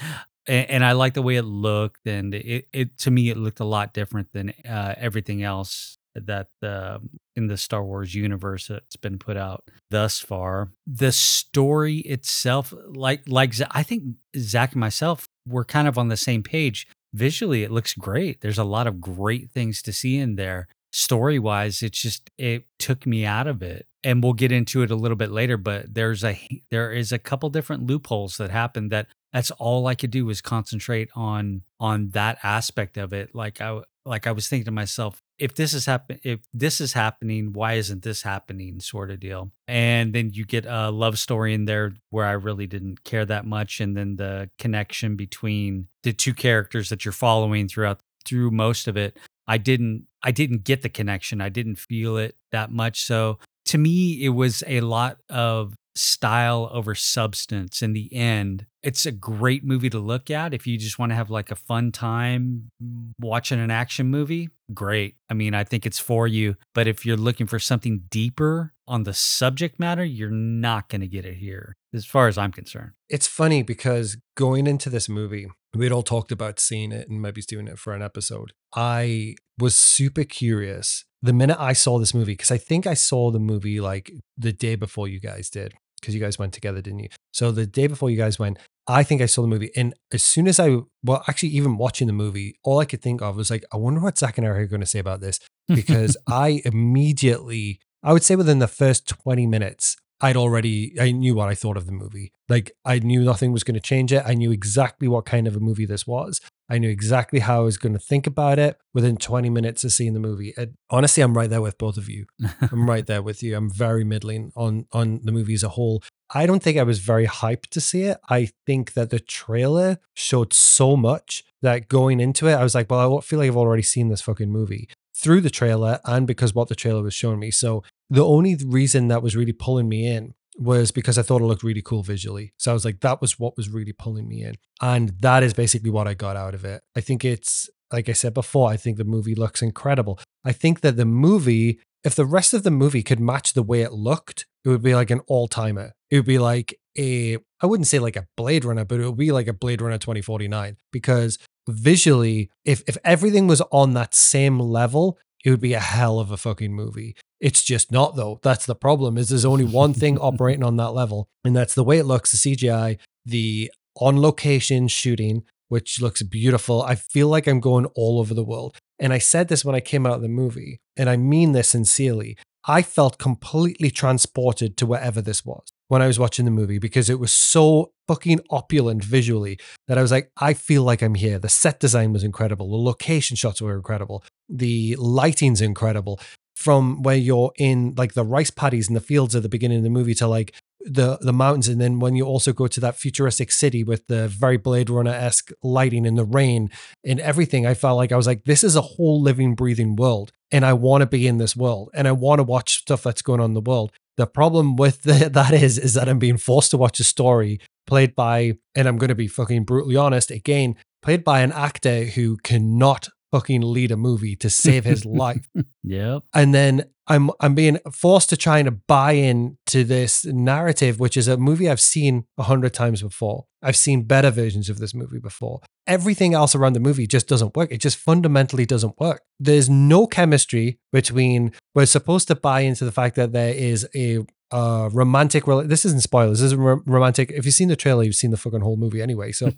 And, 0.47 0.69
and, 0.69 0.86
I 0.86 0.93
like 0.93 1.13
the 1.13 1.21
way 1.21 1.36
it 1.36 1.43
looked, 1.43 2.08
and 2.08 2.34
it, 2.34 2.67
it 2.71 2.97
to 2.99 3.12
me 3.12 3.30
it 3.30 3.36
looked 3.36 3.60
a 3.60 3.65
lot 3.65 3.93
different 3.93 4.32
than 4.32 4.53
uh, 4.67 4.95
everything 4.97 5.43
else 5.43 5.97
that 6.15 6.47
uh, 6.63 6.99
in 7.36 7.47
the 7.47 7.58
Star 7.58 7.84
Wars 7.84 8.15
universe 8.15 8.67
that's 8.67 8.95
been 8.95 9.19
put 9.19 9.38
out 9.38 9.69
thus 9.91 10.19
far. 10.19 10.71
The 10.86 11.12
story 11.12 11.97
itself, 11.97 12.73
like 12.88 13.23
like 13.27 13.53
I 13.71 13.84
think 13.84 14.15
Zach 14.38 14.73
and 14.73 14.80
myself 14.80 15.26
were 15.47 15.65
kind 15.65 15.88
of 15.88 15.97
on 15.97 16.10
the 16.10 16.17
same 16.17 16.43
page. 16.43 16.88
Visually, 17.13 17.63
it 17.63 17.71
looks 17.71 17.93
great. 17.93 18.41
There's 18.41 18.57
a 18.57 18.63
lot 18.63 18.88
of 18.88 19.01
great 19.01 19.49
things 19.51 19.81
to 19.83 19.93
see 19.93 20.17
in 20.17 20.36
there. 20.36 20.67
Story 20.91 21.39
wise, 21.39 21.81
it's 21.81 22.01
just 22.01 22.29
it 22.38 22.65
took 22.79 23.05
me 23.05 23.25
out 23.25 23.47
of 23.47 23.62
it, 23.62 23.88
and 24.03 24.23
we'll 24.23 24.33
get 24.33 24.51
into 24.51 24.81
it 24.81 24.91
a 24.91 24.95
little 24.95 25.17
bit 25.17 25.31
later. 25.31 25.57
But 25.57 25.93
there's 25.93 26.23
a 26.23 26.39
there 26.71 26.91
is 26.91 27.12
a 27.12 27.19
couple 27.19 27.49
different 27.49 27.86
loopholes 27.86 28.38
that 28.38 28.49
happen 28.49 28.89
that 28.89 29.07
that's 29.33 29.51
all 29.51 29.88
I 29.88 29.95
could 29.95 30.12
do 30.12 30.25
was 30.25 30.41
concentrate 30.41 31.10
on 31.15 31.63
on 31.79 32.10
that 32.10 32.39
aspect 32.43 32.97
of 32.97 33.13
it. 33.13 33.36
Like 33.36 33.62
I 33.62 33.81
like 34.05 34.27
I 34.27 34.31
was 34.31 34.47
thinking 34.47 34.65
to 34.65 34.71
myself, 34.71 35.21
if 35.39 35.56
this 35.56 35.73
is 35.73 35.86
happen 35.86 36.19
if 36.23 36.39
this 36.54 36.82
is 36.82 36.93
happening 36.93 37.54
why 37.54 37.73
isn't 37.73 38.04
this 38.04 38.21
happening 38.21 38.80
sort 38.80 39.12
of 39.12 39.19
deal? 39.19 39.52
And 39.67 40.13
then 40.13 40.32
you 40.34 40.45
get 40.45 40.65
a 40.65 40.89
love 40.89 41.19
story 41.19 41.54
in 41.54 41.65
there 41.65 41.93
where 42.10 42.26
i 42.26 42.32
really 42.32 42.67
didn't 42.67 43.04
care 43.04 43.26
that 43.26 43.45
much 43.45 43.80
and 43.80 43.95
then 43.95 44.15
the 44.15 44.50
connection 44.58 45.15
between 45.15 45.88
the 46.04 46.13
two 46.13 46.34
characters 46.34 46.89
that 46.89 47.06
you're 47.06 47.12
following 47.12 47.67
throughout 47.67 48.00
through 48.26 48.52
most 48.52 48.88
of 48.88 48.97
it 48.97 49.17
i 49.47 49.58
didn't 49.58 50.08
i 50.23 50.32
didn't 50.32 50.63
get 50.63 50.82
the 50.82 50.89
connection. 50.89 51.41
I 51.41 51.50
didn't 51.50 51.78
feel 51.78 52.17
it 52.17 52.36
that 52.52 52.71
much. 52.71 53.04
So 53.04 53.39
to 53.65 53.78
me 53.78 54.23
it 54.23 54.30
was 54.30 54.63
a 54.67 54.82
lot 54.82 55.17
of 55.30 55.76
style 55.97 56.69
over 56.71 56.95
substance 56.95 57.81
in 57.81 57.93
the 57.93 58.13
end. 58.13 58.65
It's 58.83 59.05
a 59.05 59.12
great 59.12 59.65
movie 59.65 59.89
to 59.89 59.99
look 59.99 60.29
at 60.29 60.53
if 60.53 60.65
you 60.65 60.77
just 60.77 60.97
want 60.97 61.12
to 61.12 61.15
have 61.15 61.29
like 61.29 61.51
a 61.51 61.55
fun 61.55 61.91
time 61.91 62.71
watching 63.19 63.60
an 63.60 63.71
action 63.71 64.07
movie. 64.07 64.49
Great. 64.73 65.15
I 65.29 65.33
mean, 65.33 65.53
I 65.53 65.63
think 65.63 65.86
it's 65.86 65.99
for 65.99 66.27
you. 66.27 66.55
But 66.73 66.88
if 66.88 67.05
you're 67.05 67.17
looking 67.17 67.47
for 67.47 67.60
something 67.60 68.03
deeper 68.10 68.73
on 68.88 69.03
the 69.03 69.13
subject 69.13 69.79
matter, 69.79 70.05
you're 70.05 70.29
not 70.29 70.89
going 70.89 71.01
to 71.01 71.07
get 71.07 71.25
it 71.25 71.36
here, 71.36 71.75
as 71.93 72.05
far 72.05 72.27
as 72.27 72.38
I'm 72.38 72.51
concerned. 72.51 72.91
It's 73.10 73.27
funny 73.27 73.63
because 73.63 74.17
going 74.36 74.67
into 74.67 74.89
this 74.89 75.10
movie, 75.10 75.47
we'd 75.75 75.91
all 75.91 76.03
talked 76.03 76.31
about 76.31 76.60
seeing 76.60 76.91
it 76.91 77.10
and 77.10 77.21
maybe 77.21 77.41
doing 77.41 77.67
it 77.67 77.79
for 77.79 77.93
an 77.93 78.01
episode. 78.01 78.53
I 78.73 79.36
was 79.57 79.75
super 79.75 80.23
curious 80.23 81.03
the 81.21 81.33
minute 81.33 81.57
I 81.60 81.73
saw 81.73 81.97
this 81.97 82.13
movie, 82.13 82.33
because 82.33 82.51
I 82.51 82.57
think 82.57 82.86
I 82.86 82.93
saw 82.93 83.31
the 83.31 83.39
movie 83.39 83.81
like 83.81 84.12
the 84.38 84.53
day 84.53 84.75
before 84.75 85.07
you 85.07 85.19
guys 85.19 85.49
did 85.49 85.73
because 85.99 86.15
you 86.15 86.21
guys 86.21 86.39
went 86.39 86.53
together, 86.53 86.81
didn't 86.81 86.99
you? 86.99 87.10
So 87.33 87.51
the 87.51 87.65
day 87.65 87.88
before 87.88 88.10
you 88.10 88.17
guys 88.17 88.39
went, 88.39 88.57
I 88.88 89.03
think 89.03 89.21
I 89.21 89.25
saw 89.25 89.41
the 89.41 89.47
movie. 89.47 89.71
And 89.75 89.93
as 90.13 90.23
soon 90.23 90.47
as 90.47 90.60
I, 90.60 90.77
well, 91.03 91.23
actually, 91.27 91.49
even 91.49 91.77
watching 91.77 92.07
the 92.07 92.13
movie, 92.13 92.57
all 92.63 92.79
I 92.79 92.86
could 92.86 93.01
think 93.01 93.21
of 93.21 93.36
was 93.36 93.51
like, 93.51 93.65
I 93.73 93.77
wonder 93.77 93.99
what 93.99 94.17
Zach 94.17 94.38
and 94.38 94.47
Eric 94.47 94.63
are 94.63 94.67
going 94.67 94.81
to 94.81 94.86
say 94.86 94.99
about 94.99 95.19
this. 95.19 95.39
Because 95.67 96.15
I 96.27 96.62
immediately, 96.63 97.79
I 98.01 98.13
would 98.13 98.23
say 98.23 98.36
within 98.36 98.60
the 98.60 98.67
first 98.67 99.07
20 99.07 99.45
minutes, 99.45 99.97
I'd 100.21 100.38
already, 100.38 100.95
I 100.99 101.12
knew 101.12 101.36
what 101.36 101.49
I 101.49 101.55
thought 101.55 101.77
of 101.77 101.86
the 101.86 101.91
movie. 101.91 102.31
Like, 102.49 102.71
I 102.86 102.99
knew 102.99 103.23
nothing 103.23 103.51
was 103.51 103.63
going 103.63 103.75
to 103.75 103.81
change 103.81 104.13
it. 104.13 104.23
I 104.25 104.33
knew 104.33 104.51
exactly 104.51 105.07
what 105.07 105.25
kind 105.25 105.47
of 105.47 105.55
a 105.55 105.60
movie 105.60 105.86
this 105.86 106.07
was. 106.07 106.41
I 106.69 106.77
knew 106.77 106.89
exactly 106.89 107.39
how 107.39 107.58
I 107.58 107.63
was 107.63 107.77
going 107.77 107.93
to 107.93 107.99
think 107.99 108.27
about 108.27 108.60
it 108.60 108.77
within 108.93 109.17
20 109.17 109.49
minutes 109.49 109.84
of 109.84 109.93
seeing 109.93 110.13
the 110.13 110.19
movie. 110.19 110.53
And 110.58 110.73
honestly, 110.89 111.23
I'm 111.23 111.36
right 111.36 111.49
there 111.49 111.62
with 111.62 111.77
both 111.77 111.97
of 111.97 112.10
you. 112.10 112.25
I'm 112.71 112.89
right 112.89 113.06
there 113.06 113.21
with 113.21 113.41
you. 113.41 113.56
I'm 113.56 113.69
very 113.69 114.03
middling 114.03 114.51
on 114.56 114.86
on 114.91 115.21
the 115.23 115.32
movie 115.32 115.53
as 115.53 115.63
a 115.63 115.69
whole. 115.69 116.03
I 116.34 116.45
don't 116.45 116.62
think 116.62 116.77
I 116.77 116.84
was 116.84 116.99
very 116.99 117.25
hyped 117.25 117.69
to 117.69 117.82
see 117.82 118.03
it. 118.03 118.17
I 118.30 118.49
think 118.65 118.93
that 118.93 119.10
the 119.10 119.19
trailer 119.19 119.99
showed 120.13 120.51
so 120.51 120.97
much 120.97 121.43
that 121.62 121.88
going 121.88 122.19
into 122.19 122.47
it, 122.47 122.56
I 122.56 122.63
was 122.63 122.75
like, 122.75 122.91
well, 122.91 123.17
I 123.17 123.21
feel 123.21 123.39
like 123.39 123.47
I've 123.47 123.58
already 123.58 123.84
seen 123.84 124.10
this 124.10 124.21
fucking 124.21 124.51
movie 124.51 124.89
through 125.15 125.41
the 125.41 125.49
trailer 125.49 125.99
and 126.06 126.27
because 126.27 126.53
what 126.53 126.67
the 126.67 126.75
trailer 126.75 127.01
was 127.01 127.13
showing 127.13 127.39
me. 127.39 127.49
So 127.49 127.84
the 128.10 128.25
only 128.25 128.56
reason 128.56 129.08
that 129.08 129.23
was 129.23 129.36
really 129.36 129.53
pulling 129.53 129.89
me 129.89 130.06
in 130.06 130.34
was 130.57 130.91
because 130.91 131.17
I 131.17 131.21
thought 131.21 131.41
it 131.41 131.45
looked 131.45 131.63
really 131.63 131.81
cool 131.81 132.03
visually. 132.03 132.53
So 132.57 132.71
I 132.71 132.73
was 132.73 132.85
like, 132.85 133.01
that 133.01 133.21
was 133.21 133.39
what 133.39 133.55
was 133.57 133.69
really 133.69 133.93
pulling 133.93 134.27
me 134.27 134.43
in. 134.43 134.55
And 134.81 135.09
that 135.21 135.43
is 135.43 135.53
basically 135.53 135.89
what 135.89 136.07
I 136.07 136.13
got 136.13 136.35
out 136.35 136.53
of 136.53 136.65
it. 136.65 136.81
I 136.95 137.01
think 137.01 137.23
it's, 137.23 137.69
like 137.91 138.09
I 138.09 138.13
said 138.13 138.33
before, 138.33 138.69
I 138.69 138.77
think 138.77 138.97
the 138.97 139.03
movie 139.03 139.35
looks 139.35 139.61
incredible. 139.61 140.19
I 140.43 140.51
think 140.51 140.81
that 140.81 140.97
the 140.97 141.05
movie, 141.05 141.79
if 142.03 142.15
the 142.15 142.25
rest 142.25 142.53
of 142.53 142.63
the 142.63 142.71
movie 142.71 143.03
could 143.03 143.19
match 143.19 143.53
the 143.53 143.63
way 143.63 143.81
it 143.81 143.93
looked, 143.93 144.45
it 144.65 144.69
would 144.69 144.83
be 144.83 144.95
like 144.95 145.11
an 145.11 145.21
all 145.27 145.47
timer. 145.47 145.93
It 146.09 146.17
would 146.17 146.25
be 146.25 146.39
like 146.39 146.77
a, 146.97 147.37
I 147.61 147.65
wouldn't 147.65 147.87
say 147.87 147.99
like 147.99 148.15
a 148.15 148.27
Blade 148.35 148.65
Runner, 148.65 148.85
but 148.85 148.99
it 148.99 149.05
would 149.05 149.17
be 149.17 149.31
like 149.31 149.47
a 149.47 149.53
Blade 149.53 149.81
Runner 149.81 149.97
2049 149.97 150.77
because 150.91 151.37
visually, 151.69 152.49
if, 152.65 152.83
if 152.87 152.97
everything 153.03 153.47
was 153.47 153.61
on 153.71 153.93
that 153.93 154.13
same 154.13 154.59
level, 154.59 155.17
it 155.47 155.51
would 155.51 155.62
be 155.62 155.75
a 155.75 155.79
hell 155.79 156.19
of 156.19 156.29
a 156.29 156.36
fucking 156.36 156.73
movie. 156.73 157.15
It's 157.39 157.63
just 157.63 157.89
not 157.89 158.17
though. 158.17 158.41
That's 158.43 158.65
the 158.65 158.75
problem. 158.75 159.17
Is 159.17 159.29
there's 159.29 159.45
only 159.45 159.63
one 159.63 159.93
thing 159.93 160.17
operating 160.29 160.62
on 160.62 160.75
that 160.75 160.89
level, 160.89 161.29
and 161.45 161.55
that's 161.55 161.73
the 161.73 161.86
way 161.86 161.99
it 161.99 162.03
looks. 162.03 162.33
The 162.33 162.55
CGI, 162.55 162.97
the 163.25 163.71
on 163.95 164.21
location 164.21 164.89
shooting, 164.89 165.43
which 165.69 166.01
looks 166.01 166.21
beautiful. 166.21 166.83
I 166.83 166.95
feel 166.95 167.29
like 167.29 167.47
I'm 167.47 167.62
going 167.62 167.86
all 167.95 168.19
over 168.19 168.33
the 168.33 168.43
world. 168.43 168.75
And 168.99 169.13
I 169.13 169.19
said 169.19 169.47
this 169.47 169.63
when 169.63 169.73
I 169.73 169.79
came 169.79 170.05
out 170.05 170.15
of 170.15 170.21
the 170.21 170.27
movie, 170.27 170.81
and 170.97 171.10
I 171.10 171.15
mean 171.15 171.53
this 171.53 171.69
sincerely. 171.69 172.36
I 172.65 172.81
felt 172.81 173.17
completely 173.17 173.89
transported 173.89 174.75
to 174.75 174.86
wherever 174.86 175.21
this 175.21 175.45
was 175.45 175.63
when 175.88 176.02
I 176.02 176.08
was 176.08 176.19
watching 176.19 176.45
the 176.45 176.52
movie 176.52 176.80
because 176.80 177.10
it 177.10 177.19
was 177.19 177.32
so 177.34 177.91
fucking 178.08 178.41
opulent 178.50 179.04
visually 179.04 179.60
that 179.88 179.97
I 179.97 180.02
was 180.02 180.12
like, 180.12 180.32
I 180.38 180.54
feel 180.54 180.84
like 180.84 181.02
I'm 181.02 181.15
here. 181.15 181.39
The 181.39 181.50
set 181.50 181.80
design 181.80 182.13
was 182.13 182.23
incredible. 182.23 182.69
The 182.69 182.78
location 182.78 183.36
shots 183.36 183.62
were 183.62 183.76
incredible. 183.76 184.23
The 184.50 184.95
lighting's 184.97 185.62
incredible 185.62 186.19
from 186.56 187.04
where 187.04 187.15
you're 187.15 187.52
in 187.58 187.93
like 187.97 188.13
the 188.13 188.23
rice 188.23 188.50
paddies 188.50 188.88
in 188.88 188.95
the 188.95 189.00
fields 189.00 189.36
at 189.36 189.43
the 189.43 189.50
beginning 189.50 189.78
of 189.78 189.84
the 189.84 189.89
movie 189.89 190.15
to 190.15 190.28
like 190.28 190.54
the 190.82 191.17
the 191.21 191.34
mountains 191.34 191.67
and 191.67 191.80
then 191.80 192.00
when 192.00 192.15
you 192.15 192.26
also 192.26 192.54
go 192.54 192.65
to 192.65 192.80
that 192.80 192.95
futuristic 192.95 193.52
city 193.52 193.84
with 193.84 194.08
the 194.08 194.28
very 194.28 194.58
blade 194.58 194.89
runner-esque 194.89 195.52
lighting 195.62 196.06
and 196.08 196.17
the 196.17 196.26
rain 196.26 196.69
and 197.04 197.19
everything 197.19 197.65
i 197.65 197.73
felt 197.73 197.97
like 197.97 198.12
i 198.12 198.15
was 198.15 198.28
like 198.28 198.43
this 198.45 198.63
is 198.63 198.76
a 198.76 198.82
whole 198.82 199.21
living 199.21 199.54
breathing 199.54 199.95
world 199.95 200.32
and 200.52 200.65
i 200.65 200.73
want 200.73 201.02
to 201.02 201.06
be 201.06 201.28
in 201.28 201.38
this 201.39 201.56
world 201.56 201.89
and 201.93 202.08
i 202.08 202.12
want 202.12 202.39
to 202.39 202.43
watch 202.43 202.80
stuff 202.80 203.04
that's 203.04 203.21
going 203.21 203.39
on 203.39 203.52
in 203.52 203.54
the 203.54 203.62
world 203.62 203.91
the 204.17 204.27
problem 204.27 204.75
with 204.75 205.03
the, 205.03 205.30
that 205.34 205.53
is 205.53 205.77
is 205.77 205.93
that 205.93 206.10
i'm 206.10 206.19
being 206.19 206.38
forced 206.38 206.71
to 206.71 206.77
watch 206.77 206.99
a 206.99 207.03
story 207.03 207.60
played 207.86 208.15
by 208.15 208.53
and 208.75 208.88
i'm 208.88 208.97
going 208.97 209.10
to 209.10 209.15
be 209.15 209.27
fucking 209.27 209.63
brutally 209.63 209.95
honest 209.95 210.32
again 210.32 210.75
played 211.01 211.23
by 211.23 211.41
an 211.41 211.51
actor 211.51 212.06
who 212.06 212.38
cannot 212.38 213.08
fucking 213.31 213.61
lead 213.61 213.91
a 213.91 213.97
movie 213.97 214.35
to 214.37 214.49
save 214.49 214.85
his 214.85 215.05
life. 215.23 215.47
Yep. 215.83 216.23
And 216.33 216.53
then 216.53 216.85
I'm 217.07 217.31
I'm 217.39 217.55
being 217.55 217.79
forced 217.91 218.29
to 218.29 218.37
try 218.37 218.59
and 218.59 218.85
buy 218.85 219.13
in 219.13 219.57
to 219.67 219.83
this 219.83 220.25
narrative, 220.25 220.99
which 220.99 221.15
is 221.15 221.27
a 221.27 221.37
movie 221.37 221.69
I've 221.69 221.79
seen 221.79 222.25
a 222.37 222.43
hundred 222.43 222.73
times 222.73 223.01
before. 223.01 223.45
I've 223.63 223.77
seen 223.77 224.03
better 224.03 224.29
versions 224.29 224.69
of 224.69 224.79
this 224.79 224.93
movie 224.93 225.19
before. 225.19 225.61
Everything 225.87 226.33
else 226.33 226.53
around 226.53 226.73
the 226.73 226.79
movie 226.79 227.07
just 227.07 227.27
doesn't 227.27 227.55
work. 227.55 227.71
It 227.71 227.81
just 227.81 227.97
fundamentally 227.97 228.65
doesn't 228.65 228.99
work. 228.99 229.23
There's 229.39 229.69
no 229.69 230.05
chemistry 230.05 230.79
between. 230.91 231.53
We're 231.73 231.85
supposed 231.85 232.27
to 232.27 232.35
buy 232.35 232.61
into 232.61 232.85
the 232.85 232.91
fact 232.91 233.15
that 233.15 233.31
there 233.31 233.53
is 233.53 233.87
a 233.95 234.25
uh 234.49 234.89
romantic 234.93 235.43
this 235.65 235.83
isn't 235.83 236.01
spoilers 236.01 236.39
this 236.39 236.53
is 236.53 236.55
romantic 236.55 237.31
if 237.31 237.43
you've 237.43 237.53
seen 237.53 237.67
the 237.67 237.75
trailer 237.75 238.01
you've 238.01 238.15
seen 238.15 238.31
the 238.31 238.37
fucking 238.37 238.61
whole 238.61 238.77
movie 238.77 239.01
anyway 239.01 239.29
so 239.29 239.51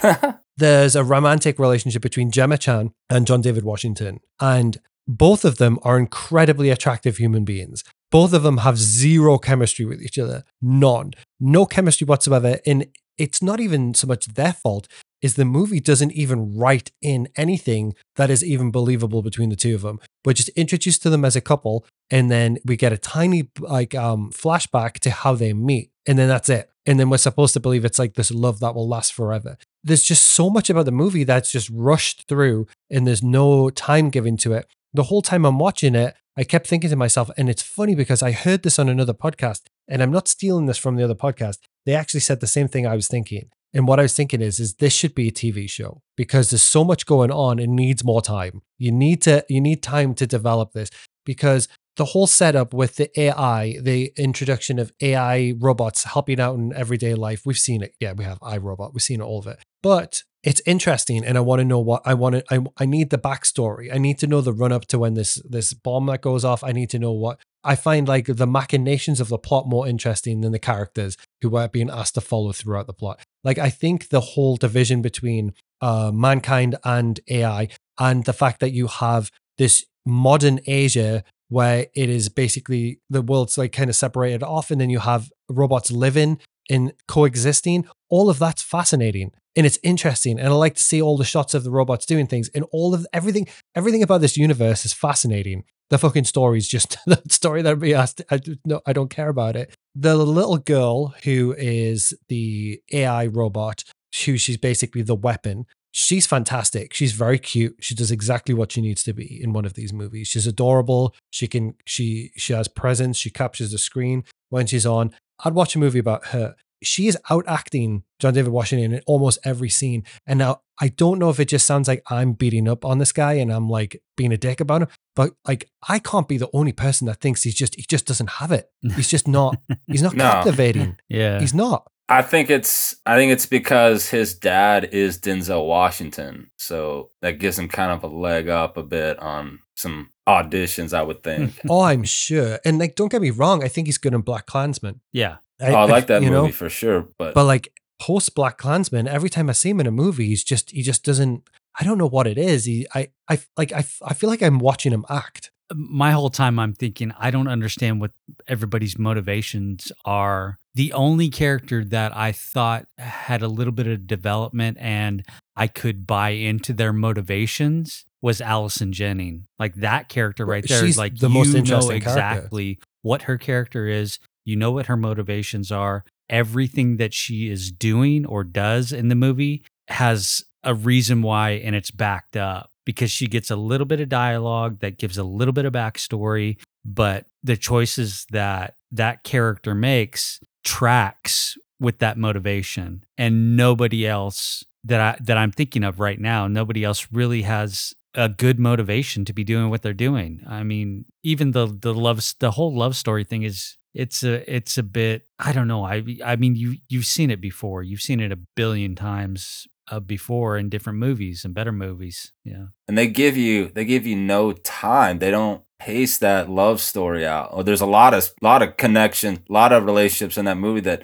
there's 0.56 0.96
a 0.96 1.04
romantic 1.04 1.58
relationship 1.58 2.02
between 2.02 2.30
Gemma 2.30 2.58
Chan 2.58 2.92
and 3.10 3.26
John 3.26 3.40
David 3.40 3.64
Washington. 3.64 4.20
And 4.40 4.78
both 5.06 5.44
of 5.44 5.58
them 5.58 5.78
are 5.82 5.98
incredibly 5.98 6.70
attractive 6.70 7.18
human 7.18 7.44
beings. 7.44 7.84
Both 8.10 8.32
of 8.32 8.42
them 8.42 8.58
have 8.58 8.78
zero 8.78 9.38
chemistry 9.38 9.84
with 9.84 10.02
each 10.02 10.18
other. 10.18 10.44
None. 10.62 11.12
No 11.38 11.66
chemistry 11.66 12.04
whatsoever. 12.06 12.58
And 12.66 12.86
it's 13.18 13.42
not 13.42 13.60
even 13.60 13.94
so 13.94 14.06
much 14.06 14.26
their 14.26 14.52
fault, 14.52 14.88
is 15.22 15.34
the 15.34 15.44
movie 15.44 15.80
doesn't 15.80 16.12
even 16.12 16.56
write 16.56 16.92
in 17.00 17.28
anything 17.36 17.94
that 18.16 18.30
is 18.30 18.44
even 18.44 18.70
believable 18.70 19.22
between 19.22 19.48
the 19.48 19.56
two 19.56 19.74
of 19.74 19.82
them. 19.82 19.98
We're 20.24 20.34
just 20.34 20.50
introduced 20.50 21.02
to 21.02 21.10
them 21.10 21.24
as 21.24 21.34
a 21.36 21.40
couple, 21.40 21.86
and 22.10 22.30
then 22.30 22.58
we 22.64 22.76
get 22.76 22.92
a 22.92 22.98
tiny 22.98 23.48
like 23.58 23.94
um 23.94 24.30
flashback 24.30 24.94
to 25.00 25.10
how 25.10 25.34
they 25.34 25.52
meet. 25.52 25.90
And 26.06 26.18
then 26.18 26.28
that's 26.28 26.48
it. 26.48 26.70
And 26.84 27.00
then 27.00 27.10
we're 27.10 27.16
supposed 27.16 27.54
to 27.54 27.60
believe 27.60 27.84
it's 27.84 27.98
like 27.98 28.14
this 28.14 28.30
love 28.30 28.60
that 28.60 28.74
will 28.74 28.88
last 28.88 29.12
forever 29.12 29.56
there's 29.86 30.02
just 30.02 30.26
so 30.26 30.50
much 30.50 30.68
about 30.68 30.84
the 30.84 30.92
movie 30.92 31.24
that's 31.24 31.50
just 31.50 31.70
rushed 31.72 32.26
through 32.28 32.66
and 32.90 33.06
there's 33.06 33.22
no 33.22 33.70
time 33.70 34.10
given 34.10 34.36
to 34.38 34.52
it. 34.52 34.66
The 34.92 35.04
whole 35.04 35.22
time 35.22 35.46
I'm 35.46 35.58
watching 35.58 35.94
it, 35.94 36.14
I 36.36 36.44
kept 36.44 36.66
thinking 36.66 36.90
to 36.90 36.96
myself, 36.96 37.30
and 37.38 37.48
it's 37.48 37.62
funny 37.62 37.94
because 37.94 38.22
I 38.22 38.32
heard 38.32 38.62
this 38.62 38.78
on 38.78 38.90
another 38.90 39.14
podcast, 39.14 39.62
and 39.88 40.02
I'm 40.02 40.10
not 40.10 40.28
stealing 40.28 40.66
this 40.66 40.76
from 40.76 40.96
the 40.96 41.04
other 41.04 41.14
podcast. 41.14 41.58
They 41.86 41.94
actually 41.94 42.20
said 42.20 42.40
the 42.40 42.46
same 42.46 42.68
thing 42.68 42.86
I 42.86 42.94
was 42.94 43.08
thinking. 43.08 43.48
And 43.72 43.88
what 43.88 43.98
I 43.98 44.02
was 44.02 44.14
thinking 44.14 44.42
is, 44.42 44.60
is 44.60 44.74
this 44.74 44.92
should 44.92 45.14
be 45.14 45.28
a 45.28 45.32
TV 45.32 45.68
show 45.68 46.02
because 46.16 46.50
there's 46.50 46.62
so 46.62 46.84
much 46.84 47.06
going 47.06 47.30
on. 47.30 47.58
It 47.58 47.68
needs 47.68 48.04
more 48.04 48.22
time. 48.22 48.62
You 48.78 48.92
need 48.92 49.22
to, 49.22 49.44
you 49.48 49.60
need 49.60 49.82
time 49.82 50.14
to 50.14 50.26
develop 50.26 50.72
this 50.72 50.90
because 51.24 51.68
the 51.96 52.06
whole 52.06 52.26
setup 52.26 52.74
with 52.74 52.96
the 52.96 53.20
AI, 53.20 53.78
the 53.80 54.12
introduction 54.16 54.78
of 54.78 54.92
AI 55.00 55.54
robots 55.58 56.04
helping 56.04 56.40
out 56.40 56.56
in 56.56 56.72
everyday 56.74 57.14
life, 57.14 57.42
we've 57.44 57.58
seen 57.58 57.82
it. 57.82 57.94
Yeah, 58.00 58.12
we 58.12 58.24
have 58.24 58.38
iRobot. 58.40 58.92
We've 58.92 59.02
seen 59.02 59.20
all 59.20 59.38
of 59.38 59.46
it. 59.46 59.58
But 59.82 60.22
it's 60.42 60.62
interesting, 60.66 61.24
and 61.24 61.36
I 61.36 61.40
want 61.40 61.60
to 61.60 61.64
know 61.64 61.80
what 61.80 62.02
I 62.04 62.14
want 62.14 62.36
to. 62.36 62.44
I, 62.50 62.64
I 62.78 62.86
need 62.86 63.10
the 63.10 63.18
backstory. 63.18 63.92
I 63.92 63.98
need 63.98 64.18
to 64.18 64.26
know 64.26 64.40
the 64.40 64.52
run 64.52 64.72
up 64.72 64.86
to 64.86 64.98
when 64.98 65.14
this 65.14 65.42
this 65.48 65.72
bomb 65.72 66.06
that 66.06 66.20
goes 66.20 66.44
off. 66.44 66.62
I 66.62 66.72
need 66.72 66.90
to 66.90 66.98
know 66.98 67.12
what 67.12 67.40
I 67.64 67.74
find 67.74 68.06
like 68.06 68.26
the 68.26 68.46
machinations 68.46 69.18
of 69.18 69.28
the 69.28 69.38
plot 69.38 69.66
more 69.66 69.88
interesting 69.88 70.42
than 70.42 70.52
the 70.52 70.58
characters 70.58 71.16
who 71.42 71.56
are 71.56 71.68
being 71.68 71.90
asked 71.90 72.14
to 72.14 72.20
follow 72.20 72.52
throughout 72.52 72.86
the 72.86 72.92
plot. 72.92 73.20
Like 73.42 73.58
I 73.58 73.70
think 73.70 74.10
the 74.10 74.20
whole 74.20 74.56
division 74.56 75.02
between 75.02 75.52
uh, 75.80 76.12
mankind 76.12 76.76
and 76.84 77.18
AI, 77.28 77.68
and 77.98 78.24
the 78.24 78.32
fact 78.32 78.60
that 78.60 78.72
you 78.72 78.86
have 78.86 79.30
this 79.58 79.84
modern 80.04 80.60
Asia 80.66 81.24
where 81.48 81.86
it 81.94 82.08
is 82.08 82.28
basically 82.28 83.00
the 83.08 83.22
world's 83.22 83.56
like 83.56 83.72
kind 83.72 83.90
of 83.90 83.96
separated 83.96 84.42
off, 84.42 84.70
and 84.70 84.80
then 84.80 84.90
you 84.90 85.00
have 85.00 85.30
robots 85.48 85.90
living 85.90 86.38
in 86.68 86.92
coexisting. 87.08 87.86
All 88.08 88.30
of 88.30 88.38
that's 88.38 88.62
fascinating 88.62 89.32
and 89.56 89.64
it's 89.64 89.78
interesting, 89.82 90.38
and 90.38 90.48
I 90.48 90.52
like 90.52 90.74
to 90.74 90.82
see 90.82 91.00
all 91.00 91.16
the 91.16 91.24
shots 91.24 91.54
of 91.54 91.64
the 91.64 91.70
robots 91.70 92.04
doing 92.04 92.26
things, 92.26 92.50
and 92.50 92.66
all 92.70 92.94
of 92.94 93.06
everything. 93.12 93.48
Everything 93.74 94.02
about 94.02 94.20
this 94.20 94.36
universe 94.36 94.84
is 94.84 94.92
fascinating. 94.92 95.64
The 95.88 95.98
fucking 95.98 96.24
story 96.24 96.58
is 96.58 96.68
just 96.68 96.98
the 97.06 97.22
story 97.30 97.62
that 97.62 97.78
we 97.78 97.94
asked. 97.94 98.20
I 98.30 98.40
no, 98.66 98.82
I 98.86 98.92
don't 98.92 99.08
care 99.08 99.30
about 99.30 99.56
it. 99.56 99.74
The 99.94 100.14
little 100.14 100.58
girl 100.58 101.14
who 101.24 101.54
is 101.56 102.12
the 102.28 102.82
AI 102.92 103.26
robot, 103.26 103.82
who 104.24 104.36
she's 104.36 104.58
basically 104.58 105.02
the 105.02 105.14
weapon 105.14 105.64
she's 105.98 106.26
fantastic. 106.26 106.92
She's 106.92 107.12
very 107.12 107.38
cute. 107.38 107.74
She 107.80 107.94
does 107.94 108.10
exactly 108.10 108.54
what 108.54 108.70
she 108.70 108.82
needs 108.82 109.02
to 109.04 109.14
be 109.14 109.40
in 109.42 109.54
one 109.54 109.64
of 109.64 109.72
these 109.72 109.94
movies. 109.94 110.28
She's 110.28 110.46
adorable. 110.46 111.14
She 111.30 111.46
can 111.48 111.74
she 111.86 112.32
she 112.36 112.52
has 112.52 112.68
presence. 112.68 113.16
She 113.16 113.30
captures 113.30 113.70
the 113.72 113.78
screen 113.78 114.22
when 114.50 114.66
she's 114.66 114.84
on. 114.84 115.12
I'd 115.42 115.54
watch 115.54 115.74
a 115.74 115.78
movie 115.78 115.98
about 115.98 116.26
her. 116.26 116.54
She 116.82 117.06
is 117.08 117.16
out 117.30 117.44
acting 117.48 118.04
John 118.18 118.34
David 118.34 118.52
Washington 118.52 118.92
in 118.92 119.00
almost 119.06 119.38
every 119.44 119.70
scene. 119.70 120.04
And 120.26 120.38
now 120.38 120.60
I 120.78 120.88
don't 120.88 121.18
know 121.18 121.30
if 121.30 121.40
it 121.40 121.48
just 121.48 121.64
sounds 121.66 121.88
like 121.88 122.02
I'm 122.10 122.34
beating 122.34 122.68
up 122.68 122.84
on 122.84 122.98
this 122.98 123.12
guy 123.12 123.32
and 123.34 123.50
I'm 123.50 123.66
like 123.70 124.02
being 124.18 124.30
a 124.32 124.36
dick 124.36 124.60
about 124.60 124.82
him, 124.82 124.88
but 125.14 125.32
like 125.48 125.70
I 125.88 125.98
can't 125.98 126.28
be 126.28 126.36
the 126.36 126.50
only 126.52 126.72
person 126.72 127.06
that 127.06 127.20
thinks 127.22 127.42
he's 127.44 127.54
just 127.54 127.74
he 127.76 127.84
just 127.88 128.04
doesn't 128.06 128.28
have 128.32 128.52
it. 128.52 128.70
He's 128.94 129.08
just 129.08 129.26
not 129.26 129.56
he's 129.86 130.02
not 130.02 130.14
No. 130.22 130.24
captivating. 130.24 130.98
Yeah. 131.08 131.40
He's 131.40 131.54
not. 131.54 131.90
I 132.08 132.22
think 132.22 132.50
it's 132.50 132.94
I 133.04 133.16
think 133.16 133.32
it's 133.32 133.46
because 133.46 134.08
his 134.08 134.34
dad 134.34 134.90
is 134.92 135.18
Denzel 135.18 135.66
Washington, 135.66 136.50
so 136.56 137.10
that 137.20 137.38
gives 137.38 137.58
him 137.58 137.68
kind 137.68 137.90
of 137.90 138.04
a 138.04 138.06
leg 138.06 138.48
up 138.48 138.76
a 138.76 138.82
bit 138.82 139.18
on 139.18 139.60
some 139.76 140.10
auditions. 140.28 140.92
I 140.92 141.02
would 141.02 141.16
hmm. 141.18 141.22
think. 141.22 141.60
Oh, 141.68 141.82
I'm 141.82 142.04
sure. 142.04 142.60
And 142.64 142.78
like, 142.78 142.94
don't 142.94 143.10
get 143.10 143.22
me 143.22 143.30
wrong. 143.30 143.64
I 143.64 143.68
think 143.68 143.88
he's 143.88 143.98
good 143.98 144.14
in 144.14 144.22
BlacKkKlansman. 144.22 145.00
yeah. 145.12 145.36
oh, 145.60 145.74
I 145.74 145.84
like 145.86 146.06
that 146.06 146.22
you 146.22 146.30
movie 146.30 146.48
know? 146.48 146.52
for 146.52 146.68
sure, 146.68 147.08
but, 147.18 147.34
But 147.34 147.44
like 147.44 147.72
post 148.00 148.34
BlacKkKlansman, 148.36 149.08
every 149.08 149.30
time 149.30 149.48
I 149.48 149.52
see 149.52 149.70
him 149.70 149.80
in 149.80 149.86
a 149.86 149.92
movie, 149.92 150.26
he's 150.26 150.44
just 150.44 150.70
he 150.70 150.82
just 150.82 151.04
doesn't. 151.04 151.48
I 151.78 151.84
don't 151.84 151.98
know 151.98 152.08
what 152.08 152.26
it 152.26 152.38
is. 152.38 152.64
He, 152.64 152.86
I, 152.94 153.10
I 153.28 153.38
like, 153.58 153.70
I, 153.72 153.84
I 154.02 154.14
feel 154.14 154.30
like 154.30 154.42
I'm 154.42 154.60
watching 154.60 154.92
him 154.92 155.04
act. 155.10 155.50
my 155.74 156.12
whole 156.12 156.30
time 156.30 156.58
I'm 156.58 156.72
thinking 156.72 157.12
I 157.18 157.30
don't 157.30 157.48
understand 157.48 158.00
what 158.00 158.12
everybody's 158.48 158.98
motivations 158.98 159.92
are. 160.04 160.58
The 160.76 160.92
only 160.92 161.30
character 161.30 161.82
that 161.86 162.14
I 162.14 162.32
thought 162.32 162.86
had 162.98 163.40
a 163.40 163.48
little 163.48 163.72
bit 163.72 163.86
of 163.86 164.06
development 164.06 164.76
and 164.78 165.24
I 165.56 165.68
could 165.68 166.06
buy 166.06 166.30
into 166.30 166.74
their 166.74 166.92
motivations 166.92 168.04
was 168.20 168.42
Allison 168.42 168.92
Janney's. 168.92 169.40
Like 169.58 169.76
that 169.76 170.10
character 170.10 170.44
right 170.44 170.62
there, 170.68 170.84
She's 170.84 170.98
like 170.98 171.16
the 171.16 171.30
most 171.30 171.52
you 171.52 171.60
interesting 171.60 172.00
know 172.00 172.04
character. 172.04 172.10
exactly 172.10 172.78
what 173.00 173.22
her 173.22 173.38
character 173.38 173.88
is. 173.88 174.18
You 174.44 174.56
know 174.56 174.70
what 174.70 174.84
her 174.84 174.98
motivations 174.98 175.72
are. 175.72 176.04
Everything 176.28 176.98
that 176.98 177.14
she 177.14 177.48
is 177.48 177.72
doing 177.72 178.26
or 178.26 178.44
does 178.44 178.92
in 178.92 179.08
the 179.08 179.14
movie 179.14 179.64
has 179.88 180.44
a 180.62 180.74
reason 180.74 181.22
why 181.22 181.52
and 181.52 181.74
it's 181.74 181.90
backed 181.90 182.36
up 182.36 182.70
because 182.84 183.10
she 183.10 183.26
gets 183.26 183.50
a 183.50 183.56
little 183.56 183.86
bit 183.86 184.00
of 184.00 184.10
dialogue 184.10 184.80
that 184.80 184.98
gives 184.98 185.16
a 185.16 185.24
little 185.24 185.52
bit 185.52 185.64
of 185.64 185.72
backstory 185.72 186.58
but 186.84 187.24
the 187.42 187.56
choices 187.56 188.26
that 188.30 188.74
that 188.90 189.22
character 189.24 189.74
makes 189.74 190.40
tracks 190.66 191.56
with 191.78 191.98
that 192.00 192.18
motivation 192.18 193.04
and 193.16 193.56
nobody 193.56 194.04
else 194.06 194.64
that 194.82 195.00
I 195.00 195.16
that 195.22 195.38
I'm 195.38 195.52
thinking 195.52 195.84
of 195.84 196.00
right 196.00 196.18
now 196.18 196.48
nobody 196.48 196.82
else 196.82 197.06
really 197.12 197.42
has 197.42 197.94
a 198.14 198.28
good 198.28 198.58
motivation 198.58 199.24
to 199.26 199.32
be 199.32 199.44
doing 199.44 199.70
what 199.70 199.82
they're 199.82 199.94
doing. 199.94 200.42
I 200.46 200.64
mean 200.64 201.04
even 201.22 201.52
the 201.52 201.66
the 201.66 201.94
love 201.94 202.20
the 202.40 202.50
whole 202.50 202.74
love 202.74 202.96
story 202.96 203.22
thing 203.22 203.44
is 203.44 203.76
it's 203.94 204.24
a 204.24 204.52
it's 204.52 204.76
a 204.76 204.82
bit 204.82 205.28
I 205.38 205.52
don't 205.52 205.68
know 205.68 205.84
I 205.84 206.02
I 206.24 206.34
mean 206.34 206.56
you 206.56 206.78
you've 206.88 207.06
seen 207.06 207.30
it 207.30 207.40
before. 207.40 207.84
You've 207.84 208.00
seen 208.00 208.18
it 208.18 208.32
a 208.32 208.38
billion 208.56 208.96
times 208.96 209.68
uh, 209.88 210.00
before 210.00 210.58
in 210.58 210.68
different 210.68 210.98
movies 210.98 211.44
and 211.44 211.54
better 211.54 211.70
movies. 211.70 212.32
Yeah. 212.42 212.66
And 212.88 212.98
they 212.98 213.06
give 213.06 213.36
you 213.36 213.68
they 213.68 213.84
give 213.84 214.04
you 214.04 214.16
no 214.16 214.50
time. 214.50 215.20
They 215.20 215.30
don't 215.30 215.62
pace 215.78 216.18
that 216.18 216.48
love 216.48 216.80
story 216.80 217.26
out. 217.26 217.50
Or 217.52 217.64
there's 217.64 217.80
a 217.80 217.86
lot 217.86 218.14
of 218.14 218.30
lot 218.42 218.62
of 218.62 218.76
connection, 218.76 219.42
a 219.48 219.52
lot 219.52 219.72
of 219.72 219.84
relationships 219.84 220.38
in 220.38 220.44
that 220.46 220.58
movie 220.58 220.80
that 220.80 221.02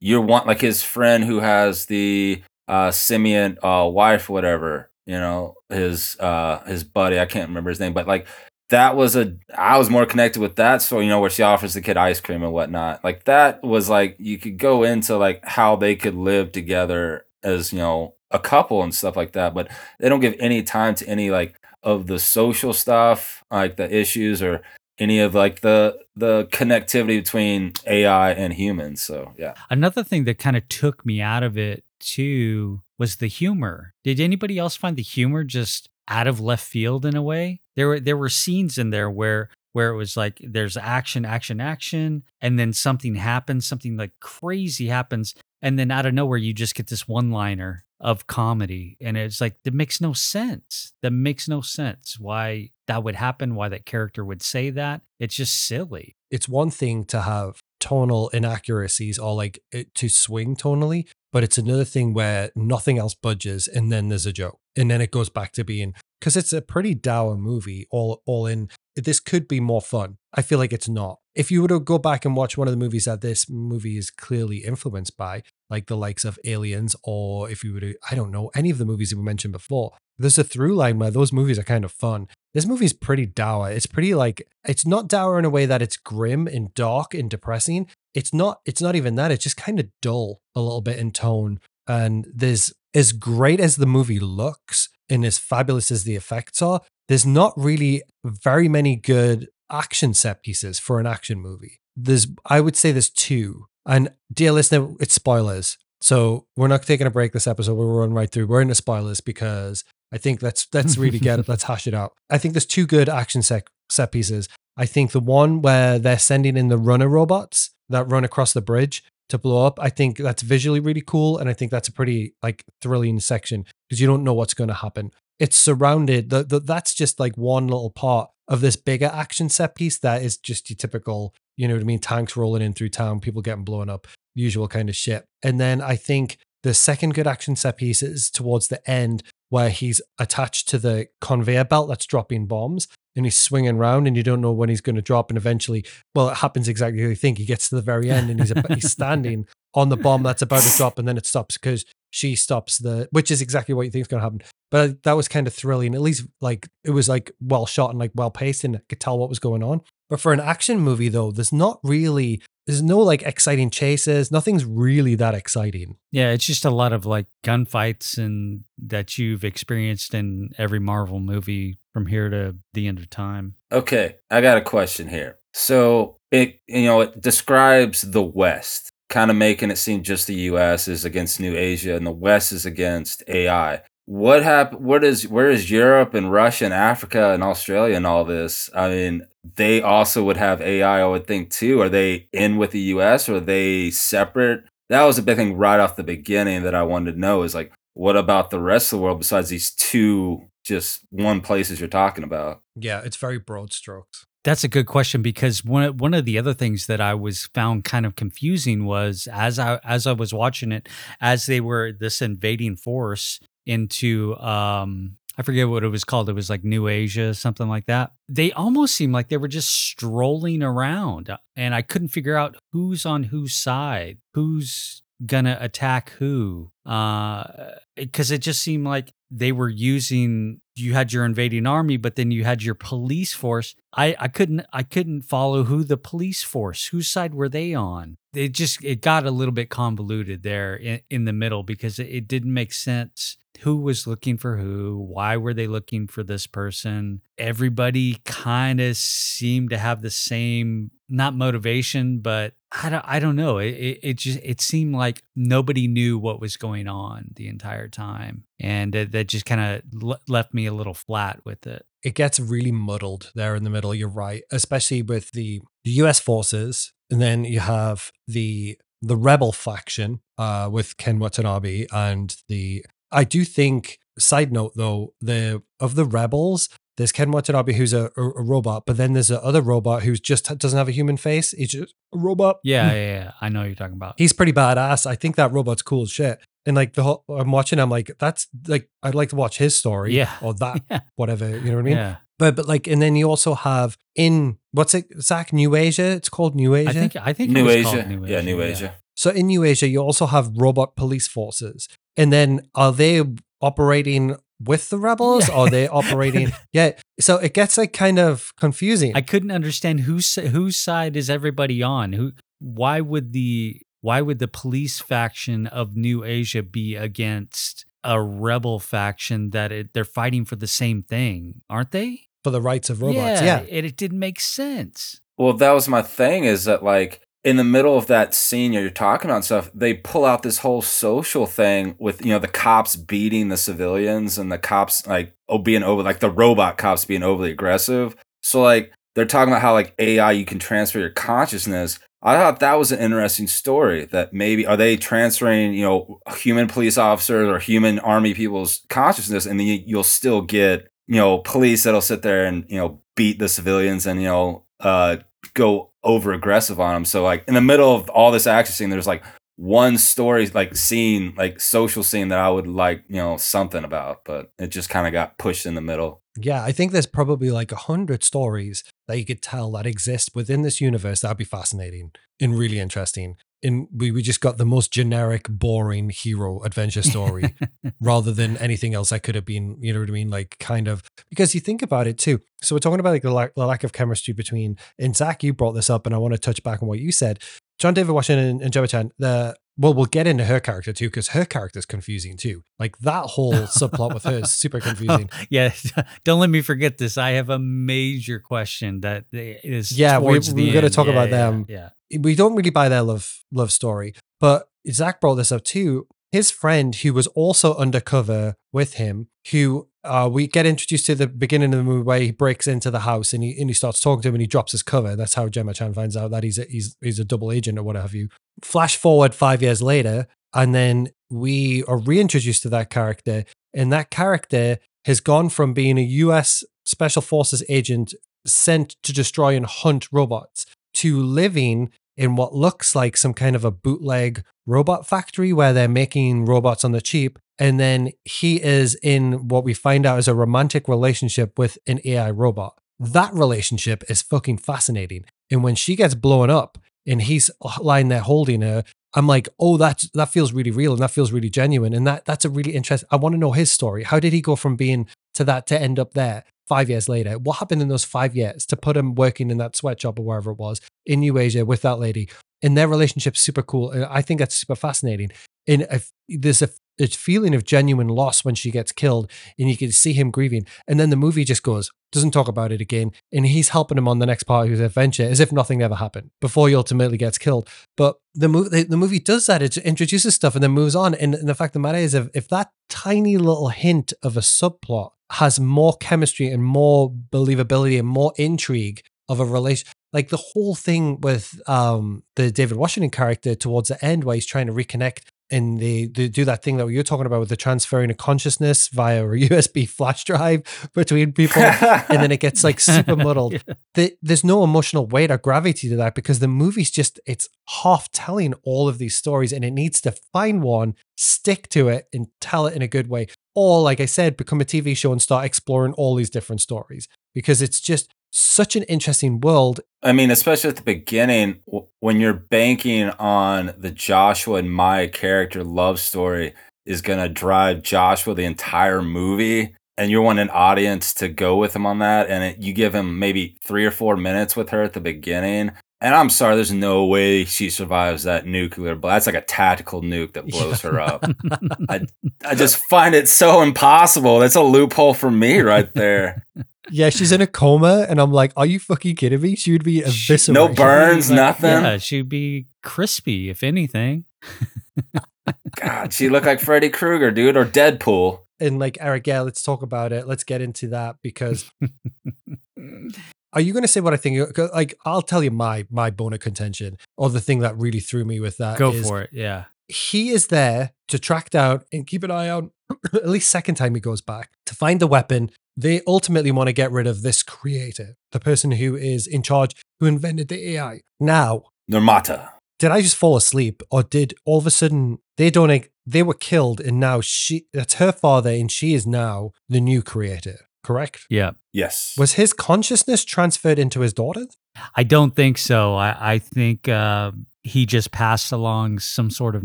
you're 0.00 0.20
want, 0.20 0.46
like 0.46 0.60
his 0.60 0.82
friend 0.82 1.24
who 1.24 1.40
has 1.40 1.86
the 1.86 2.42
uh, 2.68 2.90
simian 2.90 3.58
uh, 3.62 3.88
wife, 3.90 4.28
whatever. 4.28 4.90
You 5.06 5.18
know, 5.18 5.56
his 5.68 6.18
uh, 6.18 6.64
his 6.64 6.84
buddy. 6.84 7.20
I 7.20 7.26
can't 7.26 7.48
remember 7.48 7.70
his 7.70 7.80
name, 7.80 7.92
but 7.92 8.06
like 8.08 8.26
that 8.70 8.96
was 8.96 9.16
a 9.16 9.36
I 9.56 9.78
was 9.78 9.90
more 9.90 10.06
connected 10.06 10.40
with 10.40 10.56
that 10.56 10.82
story, 10.82 11.04
you 11.04 11.10
know, 11.10 11.20
where 11.20 11.30
she 11.30 11.42
offers 11.42 11.74
the 11.74 11.80
kid 11.80 11.96
ice 11.96 12.20
cream 12.20 12.42
and 12.42 12.52
whatnot. 12.52 13.04
Like 13.04 13.24
that 13.24 13.62
was 13.62 13.88
like 13.88 14.16
you 14.18 14.38
could 14.38 14.58
go 14.58 14.82
into 14.82 15.16
like 15.16 15.44
how 15.44 15.76
they 15.76 15.96
could 15.96 16.14
live 16.14 16.52
together 16.52 17.26
as, 17.42 17.72
you 17.72 17.78
know, 17.78 18.14
a 18.30 18.38
couple 18.38 18.82
and 18.82 18.94
stuff 18.94 19.16
like 19.16 19.32
that. 19.32 19.54
But 19.54 19.68
they 20.00 20.08
don't 20.08 20.20
give 20.20 20.34
any 20.40 20.62
time 20.62 20.94
to 20.96 21.08
any 21.08 21.30
like 21.30 21.60
of 21.84 22.06
the 22.06 22.18
social 22.18 22.72
stuff, 22.72 23.44
like 23.50 23.76
the 23.76 23.94
issues 23.94 24.42
or 24.42 24.62
any 24.98 25.20
of 25.20 25.34
like 25.34 25.60
the 25.60 25.98
the 26.16 26.46
connectivity 26.46 27.18
between 27.18 27.72
AI 27.86 28.32
and 28.32 28.54
humans. 28.54 29.02
So 29.02 29.32
yeah. 29.36 29.54
Another 29.70 30.02
thing 30.02 30.24
that 30.24 30.38
kind 30.38 30.56
of 30.56 30.68
took 30.68 31.04
me 31.04 31.20
out 31.20 31.42
of 31.42 31.58
it 31.58 31.84
too 32.00 32.82
was 32.98 33.16
the 33.16 33.26
humor. 33.26 33.94
Did 34.02 34.20
anybody 34.20 34.58
else 34.58 34.76
find 34.76 34.96
the 34.96 35.02
humor 35.02 35.44
just 35.44 35.88
out 36.08 36.26
of 36.26 36.40
left 36.40 36.64
field 36.64 37.04
in 37.04 37.16
a 37.16 37.22
way? 37.22 37.60
There 37.76 37.88
were 37.88 38.00
there 38.00 38.16
were 38.16 38.28
scenes 38.28 38.78
in 38.78 38.90
there 38.90 39.10
where 39.10 39.50
where 39.72 39.90
it 39.90 39.96
was 39.96 40.16
like 40.16 40.40
there's 40.40 40.76
action, 40.76 41.24
action, 41.24 41.60
action, 41.60 42.22
and 42.40 42.58
then 42.58 42.72
something 42.72 43.16
happens, 43.16 43.66
something 43.66 43.96
like 43.96 44.12
crazy 44.20 44.86
happens, 44.86 45.34
and 45.60 45.78
then 45.78 45.90
out 45.90 46.06
of 46.06 46.14
nowhere 46.14 46.38
you 46.38 46.52
just 46.52 46.76
get 46.76 46.86
this 46.86 47.08
one 47.08 47.30
liner 47.30 47.83
of 48.00 48.26
comedy. 48.26 48.96
And 49.00 49.16
it's 49.16 49.40
like 49.40 49.56
that 49.64 49.74
makes 49.74 50.00
no 50.00 50.12
sense. 50.12 50.92
That 51.02 51.12
makes 51.12 51.48
no 51.48 51.60
sense 51.60 52.18
why 52.18 52.70
that 52.86 53.02
would 53.02 53.14
happen, 53.16 53.54
why 53.54 53.68
that 53.68 53.86
character 53.86 54.24
would 54.24 54.42
say 54.42 54.70
that. 54.70 55.02
It's 55.18 55.36
just 55.36 55.66
silly. 55.66 56.16
It's 56.30 56.48
one 56.48 56.70
thing 56.70 57.04
to 57.06 57.22
have 57.22 57.60
tonal 57.80 58.28
inaccuracies 58.30 59.18
or 59.18 59.34
like 59.34 59.58
it, 59.72 59.94
to 59.94 60.08
swing 60.08 60.56
tonally, 60.56 61.06
but 61.32 61.44
it's 61.44 61.58
another 61.58 61.84
thing 61.84 62.14
where 62.14 62.50
nothing 62.56 62.98
else 62.98 63.14
budges 63.14 63.68
and 63.68 63.92
then 63.92 64.08
there's 64.08 64.26
a 64.26 64.32
joke. 64.32 64.58
And 64.76 64.90
then 64.90 65.00
it 65.00 65.10
goes 65.10 65.30
back 65.30 65.52
to 65.52 65.64
being 65.64 65.94
because 66.18 66.36
it's 66.36 66.52
a 66.52 66.62
pretty 66.62 66.94
dour 66.94 67.36
movie 67.36 67.86
all 67.90 68.22
all 68.26 68.46
in 68.46 68.68
this 68.96 69.20
could 69.20 69.48
be 69.48 69.60
more 69.60 69.82
fun. 69.82 70.18
I 70.32 70.42
feel 70.42 70.58
like 70.58 70.72
it's 70.72 70.88
not. 70.88 71.18
If 71.34 71.50
you 71.50 71.62
were 71.62 71.68
to 71.68 71.80
go 71.80 71.98
back 71.98 72.24
and 72.24 72.36
watch 72.36 72.56
one 72.56 72.68
of 72.68 72.72
the 72.72 72.78
movies 72.78 73.06
that 73.06 73.20
this 73.20 73.50
movie 73.50 73.98
is 73.98 74.10
clearly 74.10 74.58
influenced 74.58 75.16
by, 75.16 75.42
like 75.68 75.86
the 75.86 75.96
likes 75.96 76.24
of 76.24 76.38
Aliens, 76.44 76.94
or 77.02 77.50
if 77.50 77.64
you 77.64 77.74
were 77.74 77.80
to, 77.80 77.94
I 78.08 78.14
don't 78.14 78.30
know, 78.30 78.50
any 78.54 78.70
of 78.70 78.78
the 78.78 78.84
movies 78.84 79.10
that 79.10 79.16
we 79.16 79.24
mentioned 79.24 79.52
before, 79.52 79.92
there's 80.16 80.38
a 80.38 80.44
through 80.44 80.76
line 80.76 81.00
where 81.00 81.10
those 81.10 81.32
movies 81.32 81.58
are 81.58 81.64
kind 81.64 81.84
of 81.84 81.90
fun. 81.90 82.28
This 82.52 82.66
movie's 82.66 82.92
pretty 82.92 83.26
dour. 83.26 83.68
It's 83.68 83.86
pretty 83.86 84.14
like, 84.14 84.46
it's 84.64 84.86
not 84.86 85.08
dour 85.08 85.38
in 85.40 85.44
a 85.44 85.50
way 85.50 85.66
that 85.66 85.82
it's 85.82 85.96
grim 85.96 86.46
and 86.46 86.72
dark 86.72 87.14
and 87.14 87.28
depressing. 87.28 87.88
It's 88.14 88.32
not, 88.32 88.60
it's 88.64 88.80
not 88.80 88.94
even 88.94 89.16
that. 89.16 89.32
It's 89.32 89.42
just 89.42 89.56
kind 89.56 89.80
of 89.80 89.88
dull 90.00 90.38
a 90.54 90.60
little 90.60 90.82
bit 90.82 91.00
in 91.00 91.10
tone. 91.10 91.58
And 91.88 92.28
there's, 92.32 92.72
as 92.94 93.10
great 93.10 93.58
as 93.58 93.74
the 93.74 93.86
movie 93.86 94.20
looks 94.20 94.88
and 95.08 95.24
as 95.24 95.36
fabulous 95.36 95.90
as 95.90 96.04
the 96.04 96.14
effects 96.14 96.62
are, 96.62 96.80
there's 97.08 97.26
not 97.26 97.52
really 97.56 98.02
very 98.24 98.68
many 98.68 98.94
good 98.94 99.48
action 99.70 100.14
set 100.14 100.42
pieces 100.42 100.78
for 100.78 101.00
an 101.00 101.06
action 101.06 101.40
movie. 101.40 101.80
There's, 101.96 102.26
I 102.46 102.60
would 102.60 102.76
say 102.76 102.92
there's 102.92 103.10
two. 103.10 103.66
And 103.86 104.10
dear 104.32 104.52
listener, 104.52 104.94
it's 105.00 105.14
spoilers. 105.14 105.78
So 106.00 106.46
we're 106.56 106.68
not 106.68 106.82
taking 106.82 107.06
a 107.06 107.10
break 107.10 107.32
this 107.32 107.46
episode. 107.46 107.74
We're 107.74 107.86
running 107.86 108.14
right 108.14 108.30
through. 108.30 108.46
We're 108.46 108.60
in 108.60 108.66
into 108.68 108.74
spoilers 108.74 109.20
because 109.20 109.84
I 110.12 110.18
think 110.18 110.42
let's 110.42 110.68
let's 110.72 110.96
really 110.96 111.18
get 111.18 111.38
it. 111.38 111.48
Let's 111.48 111.64
hash 111.64 111.86
it 111.86 111.94
out. 111.94 112.12
I 112.30 112.38
think 112.38 112.54
there's 112.54 112.66
two 112.66 112.86
good 112.86 113.08
action 113.08 113.42
set 113.42 113.68
set 113.90 114.12
pieces. 114.12 114.48
I 114.76 114.86
think 114.86 115.12
the 115.12 115.20
one 115.20 115.62
where 115.62 115.98
they're 115.98 116.18
sending 116.18 116.56
in 116.56 116.68
the 116.68 116.78
runner 116.78 117.08
robots 117.08 117.70
that 117.88 118.10
run 118.10 118.22
across 118.22 118.52
the 118.52 118.60
bridge 118.60 119.02
to 119.28 119.38
blow 119.38 119.66
up. 119.66 119.78
I 119.80 119.88
think 119.88 120.18
that's 120.18 120.42
visually 120.42 120.80
really 120.80 121.00
cool, 121.00 121.38
and 121.38 121.48
I 121.48 121.52
think 121.52 121.70
that's 121.70 121.88
a 121.88 121.92
pretty 121.92 122.34
like 122.42 122.64
thrilling 122.80 123.18
section 123.20 123.64
because 123.88 124.00
you 124.00 124.06
don't 124.06 124.24
know 124.24 124.34
what's 124.34 124.54
going 124.54 124.68
to 124.68 124.74
happen. 124.74 125.10
It's 125.38 125.58
surrounded. 125.58 126.30
The, 126.30 126.44
the 126.44 126.60
that's 126.60 126.94
just 126.94 127.18
like 127.18 127.36
one 127.36 127.66
little 127.66 127.90
part 127.90 128.30
of 128.48 128.60
this 128.60 128.76
bigger 128.76 129.10
action 129.12 129.48
set 129.48 129.74
piece 129.74 129.98
that 129.98 130.22
is 130.22 130.36
just 130.36 130.68
your 130.68 130.76
typical, 130.76 131.34
you 131.56 131.66
know 131.66 131.74
what 131.74 131.82
I 131.82 131.86
mean, 131.86 131.98
tanks 131.98 132.36
rolling 132.36 132.62
in 132.62 132.72
through 132.72 132.90
town, 132.90 133.20
people 133.20 133.42
getting 133.42 133.64
blown 133.64 133.88
up, 133.88 134.06
usual 134.34 134.68
kind 134.68 134.88
of 134.88 134.96
shit. 134.96 135.24
And 135.42 135.60
then 135.60 135.80
I 135.80 135.96
think 135.96 136.38
the 136.62 136.74
second 136.74 137.14
good 137.14 137.26
action 137.26 137.56
set 137.56 137.76
piece 137.76 138.02
is 138.02 138.30
towards 138.30 138.68
the 138.68 138.90
end 138.90 139.22
where 139.50 139.70
he's 139.70 140.00
attached 140.18 140.68
to 140.70 140.78
the 140.78 141.08
conveyor 141.20 141.64
belt 141.64 141.88
that's 141.88 142.06
dropping 142.06 142.46
bombs 142.46 142.88
and 143.16 143.26
he's 143.26 143.38
swinging 143.38 143.76
around 143.76 144.06
and 144.06 144.16
you 144.16 144.22
don't 144.22 144.40
know 144.40 144.50
when 144.50 144.68
he's 144.68 144.80
going 144.80 144.96
to 144.96 145.02
drop 145.02 145.30
and 145.30 145.36
eventually 145.36 145.84
well 146.14 146.30
it 146.30 146.38
happens 146.38 146.66
exactly 146.66 147.00
how 147.00 147.08
you 147.08 147.14
think 147.14 147.38
he 147.38 147.44
gets 147.44 147.68
to 147.68 147.76
the 147.76 147.82
very 147.82 148.10
end 148.10 148.30
and 148.30 148.40
he's 148.40 148.52
he's 148.70 148.90
standing 148.98 149.46
on 149.74 149.88
the 149.90 149.96
bomb 149.96 150.22
that's 150.22 150.42
about 150.42 150.62
to 150.62 150.76
drop 150.76 150.98
and 150.98 151.06
then 151.06 151.16
it 151.16 151.26
stops 151.26 151.56
because 151.56 151.84
she 152.10 152.34
stops 152.34 152.78
the 152.78 153.08
which 153.10 153.30
is 153.30 153.42
exactly 153.42 153.74
what 153.74 153.82
you 153.82 153.90
think 153.90 154.02
is 154.02 154.08
going 154.08 154.20
to 154.20 154.24
happen 154.24 154.42
but 154.74 155.04
that 155.04 155.12
was 155.12 155.28
kind 155.28 155.46
of 155.46 155.54
thrilling 155.54 155.94
at 155.94 156.00
least 156.00 156.26
like 156.40 156.68
it 156.82 156.90
was 156.90 157.08
like 157.08 157.30
well 157.40 157.64
shot 157.64 157.90
and 157.90 157.98
like 158.00 158.10
well 158.16 158.32
paced 158.32 158.64
and 158.64 158.76
I 158.76 158.80
could 158.88 158.98
tell 158.98 159.16
what 159.16 159.28
was 159.28 159.38
going 159.38 159.62
on 159.62 159.82
but 160.10 160.20
for 160.20 160.32
an 160.32 160.40
action 160.40 160.80
movie 160.80 161.08
though 161.08 161.30
there's 161.30 161.52
not 161.52 161.78
really 161.84 162.42
there's 162.66 162.82
no 162.82 162.98
like 162.98 163.22
exciting 163.22 163.70
chases 163.70 164.32
nothing's 164.32 164.64
really 164.64 165.14
that 165.14 165.32
exciting 165.32 165.96
Yeah, 166.10 166.32
it's 166.32 166.44
just 166.44 166.64
a 166.64 166.70
lot 166.70 166.92
of 166.92 167.06
like 167.06 167.26
gunfights 167.44 168.18
and 168.18 168.64
that 168.78 169.16
you've 169.16 169.44
experienced 169.44 170.12
in 170.12 170.50
every 170.58 170.80
Marvel 170.80 171.20
movie 171.20 171.78
from 171.92 172.06
here 172.06 172.28
to 172.28 172.56
the 172.72 172.88
end 172.88 172.98
of 172.98 173.08
time. 173.08 173.54
Okay, 173.70 174.16
I 174.28 174.40
got 174.40 174.58
a 174.58 174.62
question 174.62 175.08
here. 175.08 175.38
So 175.52 176.16
it 176.32 176.60
you 176.66 176.86
know 176.86 177.00
it 177.02 177.20
describes 177.20 178.02
the 178.02 178.22
West, 178.22 178.90
kind 179.08 179.30
of 179.30 179.36
making 179.36 179.70
it 179.70 179.78
seem 179.78 180.02
just 180.02 180.26
the 180.26 180.34
U.S. 180.34 180.88
is 180.88 181.04
against 181.04 181.38
New 181.38 181.54
Asia 181.56 181.94
and 181.94 182.04
the 182.04 182.10
West 182.10 182.50
is 182.50 182.66
against 182.66 183.22
AI. 183.28 183.82
What 184.06 184.42
hap- 184.42 184.74
What 184.80 185.02
is 185.02 185.26
where 185.28 185.50
is 185.50 185.70
Europe 185.70 186.12
and 186.14 186.30
Russia 186.30 186.66
and 186.66 186.74
Africa 186.74 187.32
and 187.32 187.42
Australia 187.42 187.96
and 187.96 188.06
all 188.06 188.24
this? 188.24 188.68
I 188.74 188.88
mean, 188.88 189.26
they 189.56 189.80
also 189.80 190.22
would 190.24 190.36
have 190.36 190.60
AI, 190.60 191.00
I 191.00 191.06
would 191.06 191.26
think 191.26 191.50
too. 191.50 191.80
Are 191.80 191.88
they 191.88 192.28
in 192.32 192.56
with 192.58 192.72
the 192.72 192.80
U.S. 192.96 193.28
or 193.28 193.36
are 193.36 193.40
they 193.40 193.90
separate? 193.90 194.64
That 194.90 195.04
was 195.04 195.16
a 195.18 195.22
big 195.22 195.36
thing 195.36 195.56
right 195.56 195.80
off 195.80 195.96
the 195.96 196.02
beginning 196.02 196.62
that 196.64 196.74
I 196.74 196.82
wanted 196.82 197.12
to 197.12 197.18
know. 197.20 197.42
Is 197.42 197.54
like, 197.54 197.72
what 197.94 198.16
about 198.16 198.50
the 198.50 198.60
rest 198.60 198.92
of 198.92 198.98
the 198.98 199.02
world 199.04 199.18
besides 199.18 199.48
these 199.48 199.70
two 199.70 200.42
just 200.64 201.00
one 201.10 201.40
places 201.40 201.78
you're 201.80 201.88
talking 201.88 202.24
about? 202.24 202.60
yeah 202.76 203.00
it's 203.04 203.16
very 203.18 203.38
broad 203.38 203.72
strokes 203.72 204.24
That's 204.44 204.64
a 204.64 204.68
good 204.68 204.86
question 204.86 205.22
because 205.22 205.64
one 205.64 205.82
of- 205.84 206.00
one 206.00 206.12
of 206.14 206.24
the 206.24 206.38
other 206.38 206.52
things 206.54 206.86
that 206.86 207.00
I 207.00 207.14
was 207.14 207.46
found 207.54 207.84
kind 207.84 208.04
of 208.06 208.16
confusing 208.16 208.84
was 208.84 209.28
as 209.32 209.58
I 209.58 209.78
as 209.84 210.06
I 210.06 210.12
was 210.12 210.32
watching 210.34 210.72
it 210.72 210.88
as 211.20 211.46
they 211.46 211.60
were 211.60 211.92
this 211.92 212.20
invading 212.22 212.76
force 212.76 213.40
into 213.66 214.36
um 214.38 215.16
I 215.36 215.42
forget 215.42 215.68
what 215.68 215.82
it 215.82 215.88
was 215.88 216.04
called. 216.04 216.28
It 216.28 216.34
was 216.34 216.48
like 216.48 216.62
New 216.62 216.86
Asia, 216.86 217.34
something 217.34 217.68
like 217.68 217.86
that. 217.86 218.12
They 218.28 218.52
almost 218.52 218.94
seemed 218.94 219.12
like 219.12 219.28
they 219.28 219.36
were 219.36 219.48
just 219.48 219.70
strolling 219.70 220.62
around, 220.62 221.36
and 221.56 221.74
I 221.74 221.82
couldn't 221.82 222.08
figure 222.08 222.36
out 222.36 222.56
who's 222.72 223.04
on 223.04 223.24
whose 223.24 223.54
side, 223.54 224.18
who's 224.34 225.02
gonna 225.26 225.58
attack 225.60 226.10
who. 226.18 226.70
Because 226.84 228.30
it 228.30 228.42
just 228.42 228.62
seemed 228.62 228.84
like 228.84 229.12
they 229.30 229.52
were 229.52 229.68
using. 229.68 230.60
You 230.76 230.94
had 230.94 231.12
your 231.12 231.24
invading 231.24 231.66
army, 231.66 231.96
but 231.96 232.16
then 232.16 232.32
you 232.32 232.42
had 232.44 232.62
your 232.62 232.74
police 232.74 233.32
force. 233.32 233.76
I, 233.96 234.16
I 234.18 234.28
couldn't 234.28 234.66
I 234.72 234.82
couldn't 234.82 235.22
follow 235.22 235.64
who 235.64 235.84
the 235.84 235.96
police 235.96 236.42
force 236.42 236.86
whose 236.86 237.08
side 237.08 237.34
were 237.34 237.48
they 237.48 237.74
on. 237.74 238.16
It 238.34 238.52
just 238.52 238.84
it 238.84 239.00
got 239.00 239.24
a 239.24 239.30
little 239.30 239.52
bit 239.52 239.70
convoluted 239.70 240.42
there 240.42 240.74
in, 240.76 241.00
in 241.10 241.24
the 241.24 241.32
middle 241.32 241.62
because 241.62 241.98
it, 241.98 242.08
it 242.08 242.28
didn't 242.28 242.52
make 242.52 242.72
sense 242.72 243.36
who 243.60 243.76
was 243.76 244.06
looking 244.06 244.36
for 244.36 244.56
who 244.56 244.98
why 245.08 245.36
were 245.36 245.54
they 245.54 245.66
looking 245.66 246.06
for 246.06 246.22
this 246.22 246.46
person 246.46 247.20
everybody 247.38 248.18
kind 248.24 248.80
of 248.80 248.96
seemed 248.96 249.70
to 249.70 249.78
have 249.78 250.02
the 250.02 250.10
same 250.10 250.90
not 251.08 251.34
motivation 251.34 252.20
but 252.20 252.54
i 252.82 252.88
don't 252.88 253.04
i 253.06 253.18
don't 253.18 253.36
know 253.36 253.58
it, 253.58 253.74
it, 253.74 253.98
it 254.02 254.16
just 254.16 254.38
it 254.42 254.60
seemed 254.60 254.94
like 254.94 255.22
nobody 255.36 255.86
knew 255.86 256.18
what 256.18 256.40
was 256.40 256.56
going 256.56 256.88
on 256.88 257.26
the 257.36 257.48
entire 257.48 257.88
time 257.88 258.44
and 258.58 258.92
that, 258.92 259.12
that 259.12 259.28
just 259.28 259.44
kind 259.44 259.60
of 259.60 260.02
le- 260.02 260.20
left 260.28 260.52
me 260.52 260.66
a 260.66 260.72
little 260.72 260.94
flat 260.94 261.40
with 261.44 261.66
it 261.66 261.86
it 262.04 262.14
gets 262.14 262.38
really 262.38 262.70
muddled 262.70 263.32
there 263.34 263.56
in 263.56 263.64
the 263.64 263.70
middle. 263.70 263.94
You're 263.94 264.08
right, 264.08 264.42
especially 264.52 265.02
with 265.02 265.32
the, 265.32 265.62
the 265.84 265.90
U.S. 265.92 266.20
forces, 266.20 266.92
and 267.10 267.20
then 267.20 267.44
you 267.44 267.60
have 267.60 268.12
the 268.28 268.78
the 269.00 269.16
rebel 269.16 269.52
faction 269.52 270.20
uh, 270.38 270.68
with 270.70 270.96
Ken 270.98 271.18
Watanabe 271.18 271.86
and 271.92 272.36
the. 272.48 272.84
I 273.14 273.24
do 273.24 273.44
think. 273.44 273.98
Side 274.16 274.52
note 274.52 274.74
though, 274.76 275.12
the 275.20 275.60
of 275.80 275.96
the 275.96 276.04
rebels, 276.04 276.68
there's 276.98 277.10
Ken 277.10 277.32
Watanabe 277.32 277.72
who's 277.72 277.92
a, 277.92 278.12
a, 278.16 278.22
a 278.22 278.42
robot, 278.42 278.84
but 278.86 278.96
then 278.96 279.12
there's 279.12 279.28
a 279.28 279.42
other 279.42 279.60
robot 279.60 280.04
who's 280.04 280.20
just 280.20 280.56
doesn't 280.56 280.78
have 280.78 280.86
a 280.86 280.92
human 280.92 281.16
face. 281.16 281.50
He's 281.50 281.72
just 281.72 281.94
a 282.14 282.18
robot. 282.18 282.58
yeah 282.62 282.92
yeah, 282.92 283.14
yeah 283.24 283.30
i 283.40 283.48
know 283.48 283.58
what 283.62 283.66
you're 283.66 283.74
talking 283.74 283.96
about 283.96 284.14
He's 284.16 284.32
pretty 284.32 284.52
badass. 284.52 285.04
I 285.04 285.16
think 285.16 285.34
that 285.34 285.50
robot's 285.50 285.82
cool 285.82 286.02
as 286.02 286.12
shit. 286.12 286.38
And 286.64 286.76
like 286.76 286.92
the 286.94 287.02
whole, 287.02 287.24
I'm 287.28 287.50
watching, 287.50 287.80
I'm 287.80 287.90
like, 287.90 288.12
that's 288.20 288.46
like, 288.68 288.88
I'd 289.02 289.16
like 289.16 289.30
to 289.30 289.36
watch 289.36 289.58
his 289.58 289.74
story. 289.76 290.14
Yeah. 290.14 290.30
Or 290.40 290.54
that, 290.62 290.82
yeah 290.88 291.00
whatever. 291.16 291.48
You 291.50 291.70
know 291.72 291.74
what 291.74 291.80
I 291.80 291.82
mean? 291.82 291.96
yeah 291.96 292.16
But 292.38 292.54
but 292.54 292.68
like, 292.68 292.86
and 292.86 293.02
then 293.02 293.16
you 293.16 293.28
also 293.28 293.54
have 293.54 293.98
in 294.14 294.58
what's 294.70 294.94
it, 294.94 295.06
Zach? 295.20 295.52
New 295.52 295.74
Asia. 295.74 296.04
It's 296.12 296.28
called 296.28 296.54
New 296.54 296.76
Asia. 296.76 296.90
i 296.90 296.92
think 296.92 297.16
i 297.16 297.32
think 297.32 297.50
it 297.50 297.54
New 297.54 297.64
was 297.64 297.74
Asia. 297.74 297.90
called 297.90 298.06
New 298.08 298.26
yeah, 298.28 298.42
New 298.42 298.62
Asia. 298.62 298.94
So. 299.14 299.30
In 299.30 299.46
New 299.46 299.64
Asia, 299.64 299.88
you 299.88 300.00
also 300.00 300.26
have 300.26 300.56
robot 300.56 300.96
police 300.96 301.28
forces, 301.28 301.88
and 302.16 302.32
then 302.32 302.68
are 302.74 302.92
they 302.92 303.22
operating 303.60 304.36
with 304.60 304.90
the 304.90 304.98
rebels? 304.98 305.48
Yeah. 305.48 305.54
Or 305.54 305.66
are 305.66 305.70
they 305.70 305.88
operating? 306.00 306.52
yeah. 306.72 306.92
So 307.20 307.36
it 307.36 307.54
gets 307.54 307.78
like 307.78 307.92
kind 307.92 308.18
of 308.18 308.52
confusing. 308.56 309.12
I 309.14 309.20
couldn't 309.20 309.50
understand 309.50 310.00
whose 310.00 310.34
whose 310.34 310.76
side 310.76 311.16
is 311.16 311.30
everybody 311.30 311.82
on. 311.82 312.12
Who? 312.12 312.32
Why 312.58 313.00
would 313.00 313.32
the 313.32 313.80
why 314.00 314.20
would 314.20 314.38
the 314.38 314.48
police 314.48 315.00
faction 315.00 315.66
of 315.66 315.96
New 315.96 316.24
Asia 316.24 316.62
be 316.62 316.94
against 316.94 317.86
a 318.06 318.20
rebel 318.20 318.78
faction 318.78 319.50
that 319.50 319.72
it, 319.72 319.94
they're 319.94 320.04
fighting 320.04 320.44
for 320.44 320.56
the 320.56 320.66
same 320.66 321.02
thing, 321.02 321.62
aren't 321.70 321.90
they? 321.90 322.28
for 322.44 322.50
the 322.50 322.60
rights 322.60 322.90
of 322.90 323.02
robots. 323.02 323.40
Yeah. 323.40 323.60
it, 323.68 323.84
it 323.84 323.96
didn't 323.96 324.18
make 324.18 324.38
sense. 324.38 325.20
Well, 325.36 325.54
that 325.54 325.72
was 325.72 325.88
my 325.88 326.02
thing 326.02 326.44
is 326.44 326.64
that 326.64 326.84
like 326.84 327.22
in 327.44 327.56
the 327.56 327.64
middle 327.64 327.96
of 327.98 328.06
that 328.06 328.34
scene 328.34 328.72
you're 328.72 328.90
talking 328.90 329.30
about 329.30 329.44
stuff, 329.44 329.70
they 329.74 329.94
pull 329.94 330.24
out 330.24 330.42
this 330.42 330.58
whole 330.58 330.80
social 330.82 331.46
thing 331.46 331.94
with 331.98 332.24
you 332.24 332.32
know 332.32 332.38
the 332.38 332.48
cops 332.48 332.96
beating 332.96 333.48
the 333.48 333.56
civilians 333.56 334.38
and 334.38 334.50
the 334.50 334.58
cops 334.58 335.06
like 335.06 335.34
oh 335.48 335.58
being 335.58 335.82
over 335.82 336.02
like 336.02 336.20
the 336.20 336.30
robot 336.30 336.78
cops 336.78 337.04
being 337.04 337.22
overly 337.22 337.50
aggressive. 337.50 338.16
So 338.42 338.62
like 338.62 338.92
they're 339.14 339.26
talking 339.26 339.52
about 339.52 339.62
how 339.62 339.72
like 339.74 339.94
AI 339.98 340.32
you 340.32 340.44
can 340.44 340.58
transfer 340.58 340.98
your 340.98 341.10
consciousness. 341.10 341.98
I 342.22 342.36
thought 342.38 342.60
that 342.60 342.78
was 342.78 342.90
an 342.90 343.00
interesting 343.00 343.46
story 343.46 344.06
that 344.06 344.32
maybe 344.32 344.66
are 344.66 344.78
they 344.78 344.96
transferring, 344.96 345.74
you 345.74 345.82
know, 345.82 346.20
human 346.36 346.66
police 346.68 346.96
officers 346.96 347.46
or 347.48 347.58
human 347.58 347.98
army 347.98 348.32
people's 348.32 348.80
consciousness 348.88 349.44
and 349.44 349.60
then 349.60 349.66
you- 349.66 349.82
you'll 349.86 350.04
still 350.04 350.40
get, 350.40 350.88
you 351.06 351.16
know, 351.16 351.38
police 351.38 351.82
that'll 351.82 352.00
sit 352.00 352.22
there 352.22 352.46
and, 352.46 352.64
you 352.68 352.78
know, 352.78 353.00
beat 353.14 353.38
the 353.38 353.48
civilians 353.48 354.06
and, 354.06 354.22
you 354.22 354.28
know, 354.28 354.64
uh 354.80 355.16
go 355.54 355.90
over 356.02 356.32
aggressive 356.32 356.80
on 356.80 356.94
them. 356.94 357.04
So 357.04 357.22
like 357.22 357.44
in 357.46 357.54
the 357.54 357.60
middle 357.60 357.94
of 357.94 358.08
all 358.10 358.30
this 358.30 358.46
action 358.46 358.74
scene 358.74 358.90
there's 358.90 359.06
like 359.06 359.22
one 359.56 359.98
story 359.98 360.46
like 360.48 360.76
scene, 360.76 361.34
like 361.36 361.60
social 361.60 362.02
scene 362.02 362.28
that 362.28 362.38
I 362.38 362.50
would 362.50 362.66
like, 362.66 363.04
you 363.08 363.16
know, 363.16 363.36
something 363.36 363.84
about, 363.84 364.24
but 364.24 364.50
it 364.58 364.68
just 364.68 364.90
kind 364.90 365.06
of 365.06 365.12
got 365.12 365.38
pushed 365.38 365.66
in 365.66 365.74
the 365.74 365.80
middle. 365.80 366.22
Yeah, 366.36 366.64
I 366.64 366.72
think 366.72 366.90
there's 366.90 367.06
probably 367.06 367.50
like 367.50 367.70
a 367.70 367.76
hundred 367.76 368.24
stories 368.24 368.82
that 369.06 369.18
you 369.18 369.24
could 369.24 369.42
tell 369.42 369.70
that 369.72 369.86
exist 369.86 370.30
within 370.34 370.62
this 370.62 370.80
universe. 370.80 371.20
That'd 371.20 371.36
be 371.36 371.44
fascinating 371.44 372.10
and 372.40 372.58
really 372.58 372.80
interesting. 372.80 373.36
And 373.64 373.88
we, 373.92 374.10
we 374.10 374.22
just 374.22 374.40
got 374.40 374.58
the 374.58 374.66
most 374.66 374.92
generic, 374.92 375.48
boring 375.48 376.10
hero 376.10 376.62
adventure 376.62 377.02
story 377.02 377.54
rather 378.00 378.30
than 378.30 378.56
anything 378.58 378.94
else 378.94 379.08
that 379.08 379.22
could 379.22 379.34
have 379.34 379.46
been, 379.46 379.78
you 379.80 379.92
know 379.92 380.00
what 380.00 380.08
I 380.10 380.12
mean? 380.12 380.28
Like 380.28 380.56
kind 380.60 380.86
of 380.86 381.02
because 381.30 381.54
you 381.54 381.60
think 381.60 381.82
about 381.82 382.06
it 382.06 382.18
too. 382.18 382.40
So 382.62 382.74
we're 382.74 382.80
talking 382.80 383.00
about 383.00 383.10
like 383.10 383.22
the 383.22 383.32
lack, 383.32 383.54
the 383.54 383.66
lack 383.66 383.82
of 383.82 383.92
chemistry 383.92 384.34
between 384.34 384.76
and 384.98 385.16
Zach, 385.16 385.42
you 385.42 385.52
brought 385.52 385.72
this 385.72 385.90
up, 385.90 386.06
and 386.06 386.14
I 386.14 386.18
want 386.18 386.34
to 386.34 386.38
touch 386.38 386.62
back 386.62 386.82
on 386.82 386.88
what 386.88 387.00
you 387.00 387.10
said. 387.10 387.40
John 387.78 387.94
David 387.94 388.12
Washington 388.12 388.46
and, 388.46 388.62
and 388.62 388.72
Gemma 388.72 388.86
Chan, 388.86 389.12
the 389.18 389.56
well, 389.76 389.92
we'll 389.92 390.06
get 390.06 390.26
into 390.26 390.44
her 390.44 390.60
character 390.60 390.92
too, 390.92 391.08
because 391.08 391.28
her 391.28 391.44
character's 391.44 391.86
confusing 391.86 392.36
too. 392.36 392.62
Like 392.78 392.98
that 392.98 393.26
whole 393.26 393.52
subplot 393.78 394.14
with 394.14 394.24
her 394.24 394.38
is 394.38 394.50
super 394.52 394.78
oh, 394.78 394.80
confusing. 394.80 395.30
yeah, 395.50 395.72
don't 396.24 396.40
let 396.40 396.50
me 396.50 396.60
forget 396.60 396.98
this. 396.98 397.18
I 397.18 397.30
have 397.30 397.50
a 397.50 397.58
major 397.58 398.38
question 398.38 399.00
that 399.00 399.24
is 399.32 399.92
Yeah, 399.92 400.18
we, 400.18 400.38
we're 400.38 400.72
gonna 400.72 400.90
talk 400.90 401.06
Yeah, 401.06 401.12
about 401.12 401.30
yeah, 401.30 401.36
them. 401.36 401.66
Yeah, 401.68 401.88
we 402.20 402.34
don't 402.34 402.54
really 402.54 402.70
buy 402.70 402.88
their 402.88 403.02
love 403.02 403.42
love 403.50 403.72
story. 403.72 404.14
But 404.40 404.68
Zach 404.90 405.20
brought 405.20 405.36
this 405.36 405.50
up 405.52 405.64
too. 405.64 406.06
His 406.30 406.50
friend, 406.50 406.94
who 406.94 407.12
was 407.12 407.26
also 407.28 407.76
undercover 407.76 408.56
with 408.72 408.94
him, 408.94 409.28
who 409.50 409.88
uh, 410.04 410.28
we 410.30 410.46
get 410.46 410.66
introduced 410.66 411.06
to 411.06 411.14
the 411.14 411.26
beginning 411.26 411.72
of 411.72 411.78
the 411.78 411.84
movie 411.84 412.02
where 412.02 412.20
he 412.20 412.30
breaks 412.30 412.66
into 412.66 412.90
the 412.90 413.00
house 413.00 413.32
and 413.32 413.42
he 413.42 413.58
and 413.58 413.70
he 413.70 413.74
starts 413.74 414.00
talking 414.00 414.22
to 414.22 414.28
him 414.28 414.34
and 414.34 414.42
he 414.42 414.46
drops 414.46 414.72
his 414.72 414.82
cover. 414.82 415.16
That's 415.16 415.34
how 415.34 415.48
Gemma 415.48 415.74
Chan 415.74 415.94
finds 415.94 416.16
out 416.16 416.30
that 416.30 416.44
he's 416.44 416.58
a, 416.58 416.64
he's 416.64 416.96
he's 417.00 417.18
a 417.18 417.24
double 417.24 417.50
agent 417.50 417.78
or 417.78 417.82
what 417.82 417.96
have 417.96 418.14
you. 418.14 418.28
Flash 418.62 418.96
forward 418.96 419.34
five 419.34 419.62
years 419.62 419.80
later, 419.82 420.26
and 420.52 420.74
then 420.74 421.08
we 421.30 421.82
are 421.84 421.98
reintroduced 421.98 422.62
to 422.62 422.68
that 422.70 422.90
character, 422.90 423.44
and 423.72 423.92
that 423.92 424.10
character 424.10 424.78
has 425.06 425.20
gone 425.20 425.48
from 425.48 425.72
being 425.72 425.98
a 425.98 426.02
U.S. 426.02 426.64
Special 426.84 427.22
Forces 427.22 427.62
agent 427.68 428.14
sent 428.46 428.96
to 429.02 429.12
destroy 429.12 429.56
and 429.56 429.66
hunt 429.66 430.08
robots 430.12 430.66
to 430.94 431.20
living 431.22 431.90
in 432.16 432.36
what 432.36 432.54
looks 432.54 432.94
like 432.94 433.16
some 433.16 433.34
kind 433.34 433.56
of 433.56 433.64
a 433.64 433.70
bootleg 433.70 434.44
robot 434.66 435.06
factory 435.06 435.52
where 435.52 435.72
they're 435.72 435.88
making 435.88 436.44
robots 436.44 436.84
on 436.84 436.92
the 436.92 437.00
cheap. 437.00 437.38
And 437.58 437.78
then 437.78 438.12
he 438.24 438.62
is 438.62 438.96
in 439.02 439.48
what 439.48 439.64
we 439.64 439.74
find 439.74 440.06
out 440.06 440.18
is 440.18 440.28
a 440.28 440.34
romantic 440.34 440.88
relationship 440.88 441.58
with 441.58 441.78
an 441.86 442.00
AI 442.04 442.30
robot. 442.30 442.78
That 442.98 443.32
relationship 443.32 444.04
is 444.08 444.22
fucking 444.22 444.58
fascinating. 444.58 445.24
And 445.50 445.62
when 445.62 445.74
she 445.74 445.96
gets 445.96 446.14
blown 446.14 446.50
up 446.50 446.78
and 447.06 447.22
he's 447.22 447.50
lying 447.80 448.08
there 448.08 448.20
holding 448.20 448.62
her, 448.62 448.84
I'm 449.14 449.28
like, 449.28 449.48
oh, 449.60 449.76
that 449.76 450.04
that 450.14 450.30
feels 450.30 450.52
really 450.52 450.72
real 450.72 450.92
and 450.92 451.02
that 451.02 451.10
feels 451.10 451.30
really 451.30 451.50
genuine. 451.50 451.94
And 451.94 452.06
that 452.06 452.24
that's 452.24 452.44
a 452.44 452.50
really 452.50 452.74
interesting. 452.74 453.08
I 453.12 453.16
want 453.16 453.34
to 453.34 453.38
know 453.38 453.52
his 453.52 453.70
story. 453.70 454.02
How 454.02 454.18
did 454.18 454.32
he 454.32 454.40
go 454.40 454.56
from 454.56 454.74
being 454.74 455.06
to 455.34 455.44
that 455.44 455.66
to 455.68 455.80
end 455.80 455.98
up 456.00 456.14
there? 456.14 456.44
Five 456.66 456.88
years 456.88 457.08
later. 457.08 457.38
What 457.38 457.58
happened 457.58 457.82
in 457.82 457.88
those 457.88 458.04
five 458.04 458.34
years 458.34 458.66
to 458.66 458.76
put 458.76 458.96
him 458.96 459.14
working 459.14 459.50
in 459.50 459.58
that 459.58 459.76
sweatshop 459.76 460.18
or 460.18 460.24
wherever 460.24 460.52
it 460.52 460.58
was 460.58 460.80
in 461.06 461.20
New 461.20 461.38
Asia 461.38 461.64
with 461.64 461.82
that 461.82 461.98
lady? 461.98 462.28
And 462.62 462.76
their 462.76 462.88
relationship's 462.88 463.40
super 463.40 463.62
cool. 463.62 463.92
I 464.08 464.22
think 464.22 464.40
that's 464.40 464.54
super 464.54 464.74
fascinating. 464.74 465.30
And 465.66 465.86
there's 466.28 466.62
a, 466.62 466.70
a 467.00 467.06
feeling 467.06 467.54
of 467.54 467.64
genuine 467.64 468.08
loss 468.08 468.44
when 468.44 468.54
she 468.54 468.70
gets 468.70 468.92
killed, 468.92 469.30
and 469.58 469.68
you 469.68 469.76
can 469.76 469.92
see 469.92 470.12
him 470.12 470.30
grieving. 470.30 470.66
And 470.86 470.98
then 470.98 471.10
the 471.10 471.16
movie 471.16 471.44
just 471.44 471.62
goes, 471.62 471.90
doesn't 472.12 472.30
talk 472.30 472.48
about 472.48 472.72
it 472.72 472.80
again. 472.80 473.12
And 473.32 473.46
he's 473.46 473.70
helping 473.70 473.98
him 473.98 474.08
on 474.08 474.20
the 474.20 474.26
next 474.26 474.44
part 474.44 474.66
of 474.66 474.70
his 474.70 474.80
adventure 474.80 475.24
as 475.24 475.40
if 475.40 475.52
nothing 475.52 475.82
ever 475.82 475.96
happened 475.96 476.30
before 476.40 476.68
he 476.68 476.74
ultimately 476.74 477.18
gets 477.18 477.38
killed. 477.38 477.68
But 477.96 478.16
the, 478.34 478.48
movie, 478.48 478.68
the, 478.68 478.82
the 478.84 478.96
movie 478.96 479.18
does 479.18 479.46
that. 479.46 479.62
It 479.62 479.76
introduces 479.78 480.34
stuff 480.34 480.54
and 480.54 480.62
then 480.62 480.70
moves 480.70 480.94
on. 480.94 481.14
And, 481.14 481.34
and 481.34 481.48
the 481.48 481.54
fact 481.54 481.70
of 481.70 481.74
the 481.74 481.80
matter 481.80 481.98
is, 481.98 482.14
if, 482.14 482.28
if 482.32 482.48
that 482.48 482.70
tiny 482.88 483.36
little 483.36 483.68
hint 483.68 484.12
of 484.22 484.36
a 484.36 484.40
subplot 484.40 485.10
has 485.32 485.58
more 485.58 485.96
chemistry 485.96 486.48
and 486.48 486.62
more 486.62 487.10
believability 487.10 487.98
and 487.98 488.06
more 488.06 488.32
intrigue 488.36 489.02
of 489.28 489.40
a 489.40 489.44
relation. 489.44 489.88
Like 490.12 490.28
the 490.28 490.36
whole 490.36 490.74
thing 490.74 491.20
with 491.20 491.60
um, 491.66 492.22
the 492.36 492.50
David 492.52 492.76
Washington 492.76 493.10
character 493.10 493.54
towards 493.54 493.88
the 493.88 494.04
end, 494.04 494.22
where 494.22 494.34
he's 494.34 494.46
trying 494.46 494.66
to 494.66 494.72
reconnect 494.72 495.22
and 495.50 495.80
they, 495.80 496.06
they 496.06 496.28
do 496.28 496.44
that 496.44 496.62
thing 496.62 496.76
that 496.78 496.88
you're 496.88 497.02
talking 497.02 497.26
about 497.26 497.40
with 497.40 497.48
the 497.48 497.56
transferring 497.56 498.10
of 498.10 498.16
consciousness 498.16 498.88
via 498.88 499.24
a 499.24 499.28
USB 499.48 499.88
flash 499.88 500.24
drive 500.24 500.90
between 500.94 501.32
people, 501.32 501.62
and 501.62 502.22
then 502.22 502.32
it 502.32 502.40
gets 502.40 502.64
like 502.64 502.80
super 502.80 503.16
muddled. 503.16 503.52
yeah. 503.52 503.74
the, 503.94 504.16
there's 504.22 504.44
no 504.44 504.64
emotional 504.64 505.06
weight 505.06 505.30
or 505.30 505.38
gravity 505.38 505.88
to 505.88 505.96
that 505.96 506.14
because 506.14 506.38
the 506.38 506.48
movie's 506.48 506.90
just 506.90 507.20
it's 507.26 507.48
half 507.82 508.10
telling 508.12 508.54
all 508.64 508.88
of 508.88 508.98
these 508.98 509.16
stories, 509.16 509.52
and 509.52 509.64
it 509.64 509.72
needs 509.72 510.00
to 510.00 510.12
find 510.32 510.62
one, 510.62 510.94
stick 511.16 511.68
to 511.68 511.88
it, 511.88 512.06
and 512.12 512.28
tell 512.40 512.66
it 512.66 512.74
in 512.74 512.82
a 512.82 512.88
good 512.88 513.08
way 513.08 513.26
or 513.54 513.82
like 513.82 514.00
I 514.00 514.06
said, 514.06 514.36
become 514.36 514.60
a 514.60 514.64
TV 514.64 514.96
show 514.96 515.12
and 515.12 515.22
start 515.22 515.44
exploring 515.44 515.94
all 515.94 516.14
these 516.14 516.30
different 516.30 516.60
stories 516.60 517.08
because 517.34 517.62
it's 517.62 517.80
just 517.80 518.12
such 518.34 518.76
an 518.76 518.82
interesting 518.84 519.40
world. 519.40 519.80
I 520.02 520.12
mean, 520.12 520.30
especially 520.30 520.70
at 520.70 520.76
the 520.76 520.82
beginning, 520.82 521.60
when 522.00 522.20
you're 522.20 522.34
banking 522.34 523.10
on 523.10 523.74
the 523.78 523.90
Joshua 523.90 524.56
and 524.56 524.72
Maya 524.72 525.08
character 525.08 525.64
love 525.64 526.00
story 526.00 526.54
is 526.84 527.00
going 527.00 527.18
to 527.18 527.28
drive 527.28 527.82
Joshua 527.82 528.34
the 528.34 528.44
entire 528.44 529.02
movie. 529.02 529.74
And 529.96 530.10
you 530.10 530.20
want 530.20 530.40
an 530.40 530.50
audience 530.50 531.14
to 531.14 531.28
go 531.28 531.56
with 531.56 531.76
him 531.76 531.86
on 531.86 532.00
that, 532.00 532.28
and 532.28 532.42
it, 532.42 532.58
you 532.58 532.72
give 532.72 532.92
him 532.92 533.20
maybe 533.20 533.56
three 533.62 533.86
or 533.86 533.92
four 533.92 534.16
minutes 534.16 534.56
with 534.56 534.70
her 534.70 534.82
at 534.82 534.92
the 534.92 535.00
beginning, 535.00 535.70
and 536.04 536.14
I'm 536.14 536.28
sorry, 536.28 536.54
there's 536.56 536.70
no 536.70 537.06
way 537.06 537.46
she 537.46 537.70
survives 537.70 538.24
that 538.24 538.44
nuclear 538.44 538.94
blast. 538.94 539.24
That's 539.24 539.34
like 539.34 539.42
a 539.42 539.46
tactical 539.46 540.02
nuke 540.02 540.34
that 540.34 540.46
blows 540.46 540.82
her 540.82 541.00
up. 541.00 541.24
I, 541.88 542.02
I 542.44 542.54
just 542.54 542.76
find 542.90 543.14
it 543.14 543.26
so 543.26 543.62
impossible. 543.62 544.38
That's 544.38 544.54
a 544.54 544.62
loophole 544.62 545.14
for 545.14 545.30
me 545.30 545.60
right 545.60 545.92
there. 545.94 546.44
Yeah, 546.90 547.10
she's 547.10 547.32
in 547.32 547.40
a 547.40 547.46
coma, 547.46 548.06
and 548.08 548.20
I'm 548.20 548.30
like, 548.30 548.52
are 548.56 548.66
you 548.66 548.78
fucking 548.78 549.16
kidding 549.16 549.40
me? 549.40 549.56
She 549.56 549.72
would 549.72 549.84
be 549.84 550.00
eviscerated. 550.00 550.54
No 550.54 550.68
burns, 550.68 551.30
like, 551.30 551.36
nothing. 551.36 551.70
Yeah, 551.70 551.98
she'd 551.98 552.28
be 552.28 552.66
crispy, 552.82 553.48
if 553.48 553.62
anything. 553.62 554.24
God, 555.80 556.12
she 556.12 556.28
looked 556.28 556.46
like 556.46 556.60
Freddy 556.60 556.88
Krueger, 556.88 557.30
dude, 557.30 557.56
or 557.56 557.64
Deadpool. 557.64 558.40
And 558.60 558.78
like 558.78 558.96
Eric, 559.00 559.26
yeah, 559.26 559.40
let's 559.40 559.62
talk 559.62 559.82
about 559.82 560.12
it. 560.12 560.28
Let's 560.28 560.44
get 560.44 560.60
into 560.60 560.88
that 560.88 561.16
because 561.22 561.70
are 563.52 563.60
you 563.60 563.72
going 563.72 563.82
to 563.82 563.88
say 563.88 564.00
what 564.00 564.14
I 564.14 564.16
think? 564.16 564.56
Like, 564.56 564.94
I'll 565.04 565.22
tell 565.22 565.42
you 565.42 565.50
my 565.50 565.86
my 565.90 566.10
bone 566.10 566.32
of 566.32 566.40
contention, 566.40 566.96
or 567.16 567.30
the 567.30 567.40
thing 567.40 567.60
that 567.60 567.76
really 567.76 568.00
threw 568.00 568.24
me 568.24 568.40
with 568.40 568.58
that. 568.58 568.78
Go 568.78 568.92
for 568.92 569.22
it. 569.22 569.30
Yeah. 569.32 569.64
He 569.88 570.30
is 570.30 570.46
there 570.46 570.92
to 571.08 571.18
track 571.18 571.50
down 571.50 571.82
and 571.92 572.06
keep 572.06 572.22
an 572.22 572.30
eye 572.30 572.48
on. 572.48 572.70
at 573.14 573.28
least 573.28 573.50
second 573.50 573.74
time 573.74 573.94
he 573.94 574.00
goes 574.00 574.20
back 574.20 574.50
to 574.66 574.74
find 574.74 575.00
the 575.00 575.06
weapon. 575.06 575.50
They 575.76 576.00
ultimately 576.06 576.52
want 576.52 576.68
to 576.68 576.72
get 576.72 576.92
rid 576.92 577.06
of 577.06 577.22
this 577.22 577.42
creator, 577.42 578.16
the 578.32 578.40
person 578.40 578.72
who 578.72 578.96
is 578.96 579.26
in 579.26 579.42
charge, 579.42 579.74
who 580.00 580.06
invented 580.06 580.48
the 580.48 580.70
AI. 580.70 581.00
Now, 581.18 581.64
Nirmata. 581.90 582.50
Did 582.78 582.90
I 582.90 583.02
just 583.02 583.16
fall 583.16 583.36
asleep, 583.36 583.82
or 583.90 584.02
did 584.02 584.34
all 584.44 584.58
of 584.58 584.66
a 584.66 584.70
sudden 584.70 585.18
they 585.36 585.50
don't? 585.50 585.86
They 586.06 586.22
were 586.22 586.34
killed, 586.34 586.80
and 586.80 586.98
now 586.98 587.20
she. 587.20 587.66
That's 587.72 587.94
her 587.94 588.12
father, 588.12 588.50
and 588.50 588.70
she 588.70 588.94
is 588.94 589.06
now 589.06 589.52
the 589.68 589.80
new 589.80 590.02
creator 590.02 590.66
correct? 590.84 591.26
Yeah. 591.28 591.52
Yes. 591.72 592.14
Was 592.16 592.34
his 592.34 592.52
consciousness 592.52 593.24
transferred 593.24 593.78
into 593.80 594.00
his 594.00 594.12
daughter? 594.12 594.46
I 594.94 595.02
don't 595.02 595.34
think 595.34 595.58
so. 595.58 595.94
I, 595.94 596.34
I 596.34 596.38
think 596.38 596.88
uh, 596.88 597.32
he 597.62 597.86
just 597.86 598.12
passed 598.12 598.52
along 598.52 599.00
some 599.00 599.30
sort 599.30 599.56
of 599.56 599.64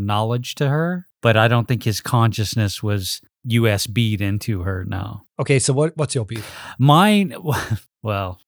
knowledge 0.00 0.56
to 0.56 0.68
her, 0.68 1.06
but 1.22 1.36
I 1.36 1.48
don't 1.48 1.66
think 1.68 1.84
his 1.84 2.00
consciousness 2.00 2.82
was 2.82 3.20
USB'd 3.48 4.20
into 4.20 4.62
her 4.62 4.84
now. 4.84 5.24
Okay, 5.38 5.58
so 5.58 5.72
what 5.72 5.96
what's 5.96 6.14
your 6.14 6.24
beat? 6.24 6.44
Mine 6.78 7.34
well, 8.02 8.40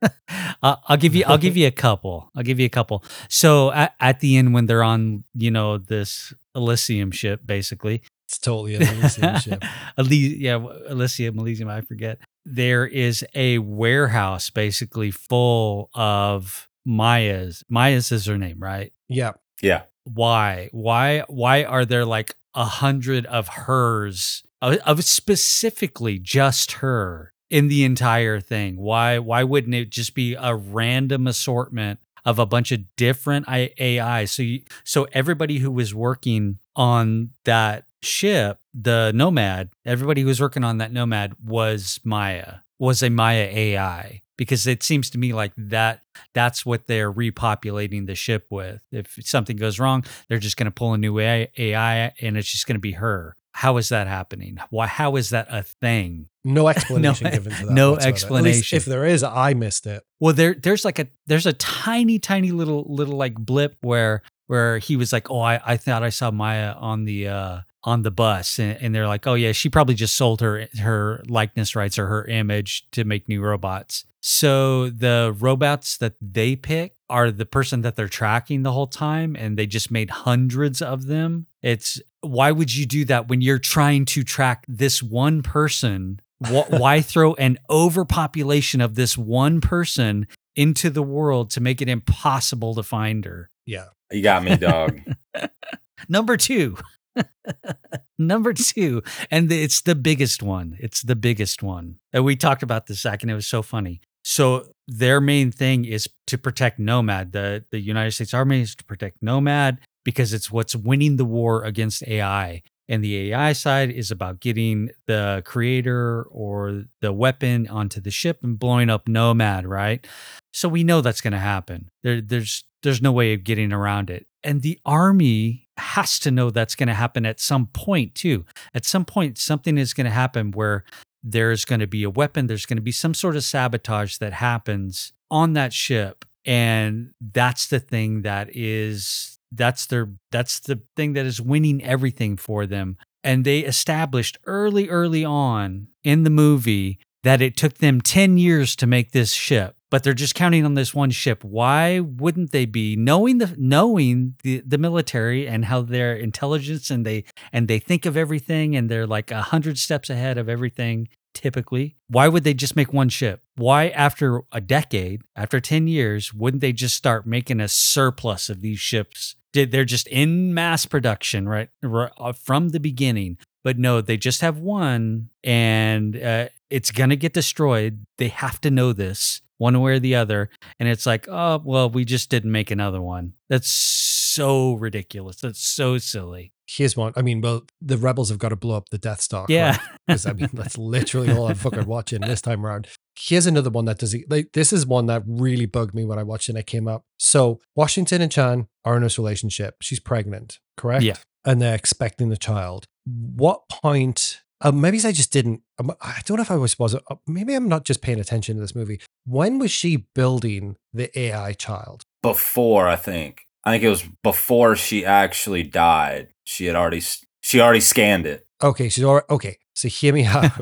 I'll 0.62 0.96
give 0.96 1.14
you 1.14 1.24
I'll 1.26 1.38
give 1.38 1.56
you 1.56 1.66
a 1.66 1.72
couple. 1.72 2.30
I'll 2.34 2.42
give 2.42 2.58
you 2.58 2.66
a 2.66 2.70
couple. 2.70 3.04
So 3.28 3.72
at, 3.72 3.94
at 4.00 4.20
the 4.20 4.36
end 4.36 4.54
when 4.54 4.66
they're 4.66 4.82
on, 4.82 5.24
you 5.34 5.50
know, 5.50 5.78
this 5.78 6.32
Elysium 6.54 7.10
ship 7.10 7.40
basically, 7.44 8.02
it's 8.26 8.38
totally 8.38 8.76
an 8.76 8.82
Elysium 8.82 9.36
ship. 9.38 9.64
yeah, 9.98 10.64
Elysium, 10.88 11.38
Elysium, 11.38 11.68
I 11.68 11.80
forget. 11.80 12.18
There 12.44 12.86
is 12.86 13.24
a 13.34 13.58
warehouse 13.58 14.50
basically 14.50 15.10
full 15.10 15.90
of 15.94 16.68
Maya's. 16.84 17.64
Maya's 17.68 18.10
is 18.12 18.26
her 18.26 18.38
name, 18.38 18.58
right? 18.60 18.92
Yeah. 19.08 19.32
Yeah. 19.60 19.82
Why? 20.12 20.68
Why? 20.72 21.24
Why 21.28 21.64
are 21.64 21.84
there 21.84 22.04
like 22.04 22.34
a 22.54 22.64
hundred 22.64 23.26
of 23.26 23.48
hers? 23.48 24.42
Of 24.60 25.04
specifically 25.04 26.18
just 26.18 26.72
her 26.72 27.32
in 27.48 27.68
the 27.68 27.84
entire 27.84 28.40
thing. 28.40 28.76
Why? 28.76 29.18
Why 29.18 29.44
wouldn't 29.44 29.74
it 29.74 29.90
just 29.90 30.14
be 30.14 30.34
a 30.34 30.54
random 30.54 31.26
assortment 31.26 32.00
of 32.24 32.38
a 32.38 32.46
bunch 32.46 32.70
of 32.72 32.80
different 32.96 33.46
AI? 33.48 34.24
So, 34.26 34.42
you, 34.42 34.62
so 34.84 35.06
everybody 35.12 35.58
who 35.58 35.70
was 35.70 35.94
working 35.94 36.58
on 36.76 37.30
that 37.44 37.84
ship, 38.02 38.58
the 38.74 39.12
Nomad, 39.14 39.70
everybody 39.84 40.22
who 40.22 40.26
was 40.28 40.40
working 40.40 40.64
on 40.64 40.78
that 40.78 40.92
Nomad 40.92 41.34
was 41.42 42.00
Maya, 42.04 42.56
was 42.78 43.02
a 43.02 43.10
Maya 43.10 43.48
AI 43.50 44.22
because 44.40 44.66
it 44.66 44.82
seems 44.82 45.10
to 45.10 45.18
me 45.18 45.34
like 45.34 45.52
that 45.58 46.00
that's 46.32 46.64
what 46.64 46.86
they're 46.86 47.12
repopulating 47.12 48.06
the 48.06 48.14
ship 48.14 48.46
with. 48.48 48.82
If 48.90 49.18
something 49.20 49.58
goes 49.58 49.78
wrong, 49.78 50.02
they're 50.28 50.38
just 50.38 50.56
going 50.56 50.64
to 50.64 50.70
pull 50.70 50.94
a 50.94 50.98
new 50.98 51.18
AI 51.18 52.14
and 52.22 52.38
it's 52.38 52.50
just 52.50 52.66
going 52.66 52.76
to 52.76 52.80
be 52.80 52.92
her. 52.92 53.36
How 53.52 53.76
is 53.76 53.90
that 53.90 54.06
happening? 54.06 54.56
Why? 54.70 54.86
How 54.86 55.16
is 55.16 55.28
that 55.28 55.48
a 55.50 55.62
thing? 55.62 56.28
No 56.42 56.68
explanation 56.68 57.24
no, 57.26 57.30
given 57.32 57.52
to 57.52 57.66
that. 57.66 57.72
No 57.74 57.90
whatsoever. 57.90 58.14
explanation. 58.14 58.76
if 58.78 58.86
there 58.86 59.04
is, 59.04 59.22
I 59.22 59.52
missed 59.52 59.86
it. 59.86 60.02
Well, 60.20 60.32
there, 60.32 60.54
there's 60.54 60.86
like 60.86 60.98
a, 60.98 61.08
there's 61.26 61.44
a 61.44 61.52
tiny, 61.52 62.18
tiny 62.18 62.50
little, 62.50 62.86
little 62.88 63.18
like 63.18 63.34
blip 63.34 63.76
where, 63.82 64.22
where 64.46 64.78
he 64.78 64.96
was 64.96 65.12
like, 65.12 65.30
"Oh, 65.30 65.40
I, 65.40 65.60
I 65.62 65.76
thought 65.76 66.02
I 66.02 66.08
saw 66.08 66.30
Maya 66.30 66.72
on 66.78 67.04
the, 67.04 67.28
uh, 67.28 67.60
on 67.84 68.02
the 68.02 68.10
bus 68.10 68.58
and, 68.58 68.78
and, 68.80 68.94
they're 68.94 69.08
like 69.08 69.26
oh 69.26 69.32
yeah 69.32 69.52
she 69.52 69.70
probably 69.70 69.94
just 69.94 70.14
sold 70.14 70.42
her 70.42 70.68
her 70.80 71.22
likeness 71.28 71.74
rights 71.74 71.98
or 71.98 72.08
her 72.08 72.26
image 72.26 72.86
to 72.90 73.04
make 73.04 73.26
new 73.26 73.40
robots 73.40 74.04
so 74.20 74.90
the 74.90 75.34
robots 75.38 75.96
that 75.98 76.14
they 76.20 76.54
pick 76.54 76.94
are 77.08 77.30
the 77.30 77.46
person 77.46 77.80
that 77.80 77.96
they're 77.96 78.08
tracking 78.08 78.62
the 78.62 78.72
whole 78.72 78.86
time 78.86 79.34
and 79.34 79.56
they 79.56 79.66
just 79.66 79.90
made 79.90 80.10
hundreds 80.10 80.82
of 80.82 81.06
them 81.06 81.46
it's 81.62 82.00
why 82.20 82.50
would 82.50 82.74
you 82.74 82.86
do 82.86 83.04
that 83.04 83.28
when 83.28 83.40
you're 83.40 83.58
trying 83.58 84.04
to 84.04 84.22
track 84.22 84.64
this 84.68 85.02
one 85.02 85.42
person 85.42 86.20
why 86.68 87.00
throw 87.00 87.34
an 87.34 87.58
overpopulation 87.68 88.80
of 88.80 88.94
this 88.94 89.16
one 89.16 89.60
person 89.60 90.26
into 90.56 90.90
the 90.90 91.02
world 91.02 91.50
to 91.50 91.60
make 91.60 91.80
it 91.80 91.88
impossible 91.88 92.74
to 92.74 92.82
find 92.82 93.24
her 93.24 93.50
yeah 93.66 93.86
you 94.10 94.22
got 94.22 94.42
me 94.42 94.56
dog 94.56 95.00
number 96.08 96.36
two 96.36 96.76
Number 98.18 98.52
two, 98.52 99.02
and 99.30 99.50
it's 99.50 99.80
the 99.80 99.94
biggest 99.94 100.42
one. 100.42 100.76
It's 100.78 101.02
the 101.02 101.16
biggest 101.16 101.62
one. 101.62 101.96
And 102.12 102.24
we 102.24 102.36
talked 102.36 102.62
about 102.62 102.86
this, 102.86 103.00
Zach, 103.00 103.22
and 103.22 103.30
it 103.30 103.34
was 103.34 103.46
so 103.46 103.62
funny. 103.62 104.00
So 104.24 104.66
their 104.86 105.20
main 105.20 105.50
thing 105.50 105.84
is 105.84 106.08
to 106.26 106.38
protect 106.38 106.78
Nomad. 106.78 107.32
The 107.32 107.64
the 107.70 107.80
United 107.80 108.12
States 108.12 108.34
Army 108.34 108.60
is 108.60 108.74
to 108.76 108.84
protect 108.84 109.22
Nomad 109.22 109.78
because 110.04 110.32
it's 110.32 110.50
what's 110.50 110.74
winning 110.74 111.16
the 111.16 111.24
war 111.24 111.64
against 111.64 112.06
AI. 112.06 112.62
And 112.88 113.04
the 113.04 113.32
AI 113.32 113.52
side 113.52 113.90
is 113.90 114.10
about 114.10 114.40
getting 114.40 114.90
the 115.06 115.42
creator 115.44 116.24
or 116.24 116.84
the 117.00 117.12
weapon 117.12 117.68
onto 117.68 118.00
the 118.00 118.10
ship 118.10 118.40
and 118.42 118.58
blowing 118.58 118.90
up 118.90 119.06
Nomad, 119.06 119.64
right? 119.64 120.04
So 120.52 120.68
we 120.68 120.82
know 120.82 121.00
that's 121.00 121.20
going 121.20 121.32
to 121.32 121.38
happen. 121.38 121.88
There, 122.02 122.20
there's 122.20 122.64
there's 122.82 123.00
no 123.00 123.12
way 123.12 123.32
of 123.34 123.44
getting 123.44 123.72
around 123.72 124.10
it. 124.10 124.26
And 124.42 124.62
the 124.62 124.80
army 124.84 125.68
has 125.76 126.18
to 126.20 126.30
know 126.30 126.50
that's 126.50 126.74
going 126.74 126.88
to 126.88 126.94
happen 126.94 127.26
at 127.26 127.40
some 127.40 127.66
point 127.66 128.14
too. 128.14 128.44
At 128.74 128.84
some 128.84 129.04
point, 129.04 129.38
something 129.38 129.78
is 129.78 129.94
going 129.94 130.06
to 130.06 130.10
happen 130.10 130.50
where 130.50 130.84
there's 131.22 131.64
going 131.64 131.80
to 131.80 131.86
be 131.86 132.02
a 132.02 132.10
weapon, 132.10 132.46
there's 132.46 132.66
going 132.66 132.78
to 132.78 132.82
be 132.82 132.92
some 132.92 133.14
sort 133.14 133.36
of 133.36 133.44
sabotage 133.44 134.18
that 134.18 134.34
happens 134.34 135.12
on 135.30 135.52
that 135.54 135.72
ship. 135.72 136.24
And 136.44 137.12
that's 137.20 137.66
the 137.66 137.80
thing 137.80 138.22
that 138.22 138.48
is 138.54 139.38
that's 139.52 139.86
their 139.86 140.10
that's 140.30 140.60
the 140.60 140.80
thing 140.96 141.12
that 141.14 141.26
is 141.26 141.40
winning 141.40 141.82
everything 141.84 142.36
for 142.36 142.66
them. 142.66 142.96
And 143.22 143.44
they 143.44 143.60
established 143.60 144.38
early, 144.46 144.88
early 144.88 145.24
on 145.24 145.88
in 146.02 146.24
the 146.24 146.30
movie 146.30 146.98
that 147.22 147.42
it 147.42 147.56
took 147.56 147.74
them 147.74 148.00
10 148.00 148.38
years 148.38 148.74
to 148.76 148.86
make 148.86 149.12
this 149.12 149.32
ship 149.32 149.76
but 149.90 150.04
they're 150.04 150.14
just 150.14 150.34
counting 150.34 150.64
on 150.64 150.74
this 150.74 150.94
one 150.94 151.10
ship. 151.10 151.44
Why 151.44 152.00
wouldn't 152.00 152.52
they 152.52 152.64
be 152.64 152.96
knowing 152.96 153.38
the 153.38 153.54
knowing 153.58 154.36
the, 154.42 154.62
the 154.64 154.78
military 154.78 155.46
and 155.46 155.64
how 155.64 155.82
their 155.82 156.14
intelligence 156.14 156.90
and 156.90 157.04
they 157.04 157.24
and 157.52 157.68
they 157.68 157.78
think 157.78 158.06
of 158.06 158.16
everything 158.16 158.76
and 158.76 158.88
they're 158.88 159.06
like 159.06 159.30
a 159.30 159.42
hundred 159.42 159.78
steps 159.78 160.08
ahead 160.08 160.38
of 160.38 160.48
everything 160.48 161.08
typically? 161.34 161.96
Why 162.08 162.28
would 162.28 162.44
they 162.44 162.54
just 162.54 162.76
make 162.76 162.92
one 162.92 163.08
ship? 163.08 163.42
Why 163.56 163.88
after 163.88 164.42
a 164.52 164.60
decade, 164.60 165.22
after 165.36 165.60
10 165.60 165.88
years, 165.88 166.32
wouldn't 166.32 166.60
they 166.60 166.72
just 166.72 166.96
start 166.96 167.26
making 167.26 167.60
a 167.60 167.68
surplus 167.68 168.48
of 168.48 168.60
these 168.60 168.80
ships? 168.80 169.36
Did 169.52 169.72
they're 169.72 169.84
just 169.84 170.06
in 170.06 170.54
mass 170.54 170.86
production 170.86 171.48
right, 171.48 171.68
right 171.82 172.12
uh, 172.18 172.32
from 172.32 172.68
the 172.68 172.80
beginning? 172.80 173.38
But 173.64 173.78
no, 173.78 174.00
they 174.00 174.16
just 174.16 174.40
have 174.40 174.58
one 174.58 175.30
and 175.42 176.16
uh, 176.16 176.48
it's 176.70 176.90
going 176.90 177.10
to 177.10 177.16
get 177.16 177.32
destroyed. 177.32 178.06
They 178.16 178.28
have 178.28 178.60
to 178.62 178.70
know 178.70 178.92
this 178.92 179.42
one 179.60 179.78
way 179.80 179.92
or 179.92 179.98
the 179.98 180.14
other. 180.14 180.48
And 180.78 180.88
it's 180.88 181.04
like, 181.04 181.28
oh, 181.28 181.60
well, 181.62 181.90
we 181.90 182.06
just 182.06 182.30
didn't 182.30 182.50
make 182.50 182.70
another 182.70 183.00
one. 183.00 183.34
That's 183.50 183.70
so 183.70 184.72
ridiculous. 184.74 185.36
That's 185.36 185.62
so 185.62 185.98
silly. 185.98 186.54
Here's 186.66 186.96
one. 186.96 187.12
I 187.14 187.20
mean, 187.22 187.42
well, 187.42 187.64
the 187.82 187.98
rebels 187.98 188.30
have 188.30 188.38
got 188.38 188.50
to 188.50 188.56
blow 188.56 188.76
up 188.76 188.88
the 188.88 188.96
Death 188.96 189.20
Star. 189.20 189.44
Yeah. 189.50 189.78
Because 190.06 190.24
I 190.24 190.32
mean, 190.32 190.48
that's 190.54 190.78
literally 190.78 191.30
all 191.30 191.48
I'm 191.48 191.56
fucking 191.56 191.84
watching 191.84 192.22
this 192.22 192.40
time 192.40 192.64
around. 192.64 192.88
Here's 193.18 193.46
another 193.46 193.68
one 193.68 193.84
that 193.84 193.98
does 193.98 194.14
it. 194.14 194.30
like 194.30 194.52
this 194.52 194.72
is 194.72 194.86
one 194.86 195.06
that 195.06 195.24
really 195.26 195.66
bugged 195.66 195.94
me 195.94 196.06
when 196.06 196.18
I 196.18 196.22
watched 196.22 196.48
it 196.48 196.52
and 196.52 196.58
it 196.58 196.66
came 196.66 196.88
up. 196.88 197.04
So 197.18 197.60
Washington 197.76 198.22
and 198.22 198.32
Chan 198.32 198.66
are 198.86 198.96
in 198.96 199.02
this 199.02 199.18
relationship. 199.18 199.76
She's 199.82 200.00
pregnant, 200.00 200.58
correct? 200.78 201.04
Yeah. 201.04 201.16
And 201.44 201.60
they're 201.60 201.74
expecting 201.74 202.30
the 202.30 202.36
child. 202.38 202.86
What 203.04 203.68
point 203.68 204.40
uh, 204.60 204.72
maybe 204.72 204.98
I 205.04 205.12
just 205.12 205.32
didn't. 205.32 205.62
Um, 205.78 205.92
I 206.00 206.20
don't 206.24 206.36
know 206.36 206.42
if 206.42 206.50
I 206.50 206.56
was 206.56 206.78
was. 206.78 206.94
Uh, 206.94 207.16
maybe 207.26 207.54
I'm 207.54 207.68
not 207.68 207.84
just 207.84 208.02
paying 208.02 208.20
attention 208.20 208.56
to 208.56 208.60
this 208.60 208.74
movie. 208.74 209.00
When 209.24 209.58
was 209.58 209.70
she 209.70 209.96
building 210.14 210.76
the 210.92 211.16
AI 211.18 211.52
child? 211.54 212.04
Before 212.22 212.86
I 212.86 212.96
think. 212.96 213.46
I 213.64 213.72
think 213.72 213.84
it 213.84 213.88
was 213.88 214.04
before 214.22 214.76
she 214.76 215.04
actually 215.04 215.62
died. 215.62 216.28
She 216.44 216.66
had 216.66 216.76
already 216.76 217.02
she 217.40 217.60
already 217.60 217.80
scanned 217.80 218.26
it. 218.26 218.46
Okay, 218.62 218.88
she's 218.88 219.04
already 219.04 219.26
okay. 219.30 219.58
So 219.74 219.88
hear 219.88 220.12
me 220.12 220.24
out. 220.24 220.52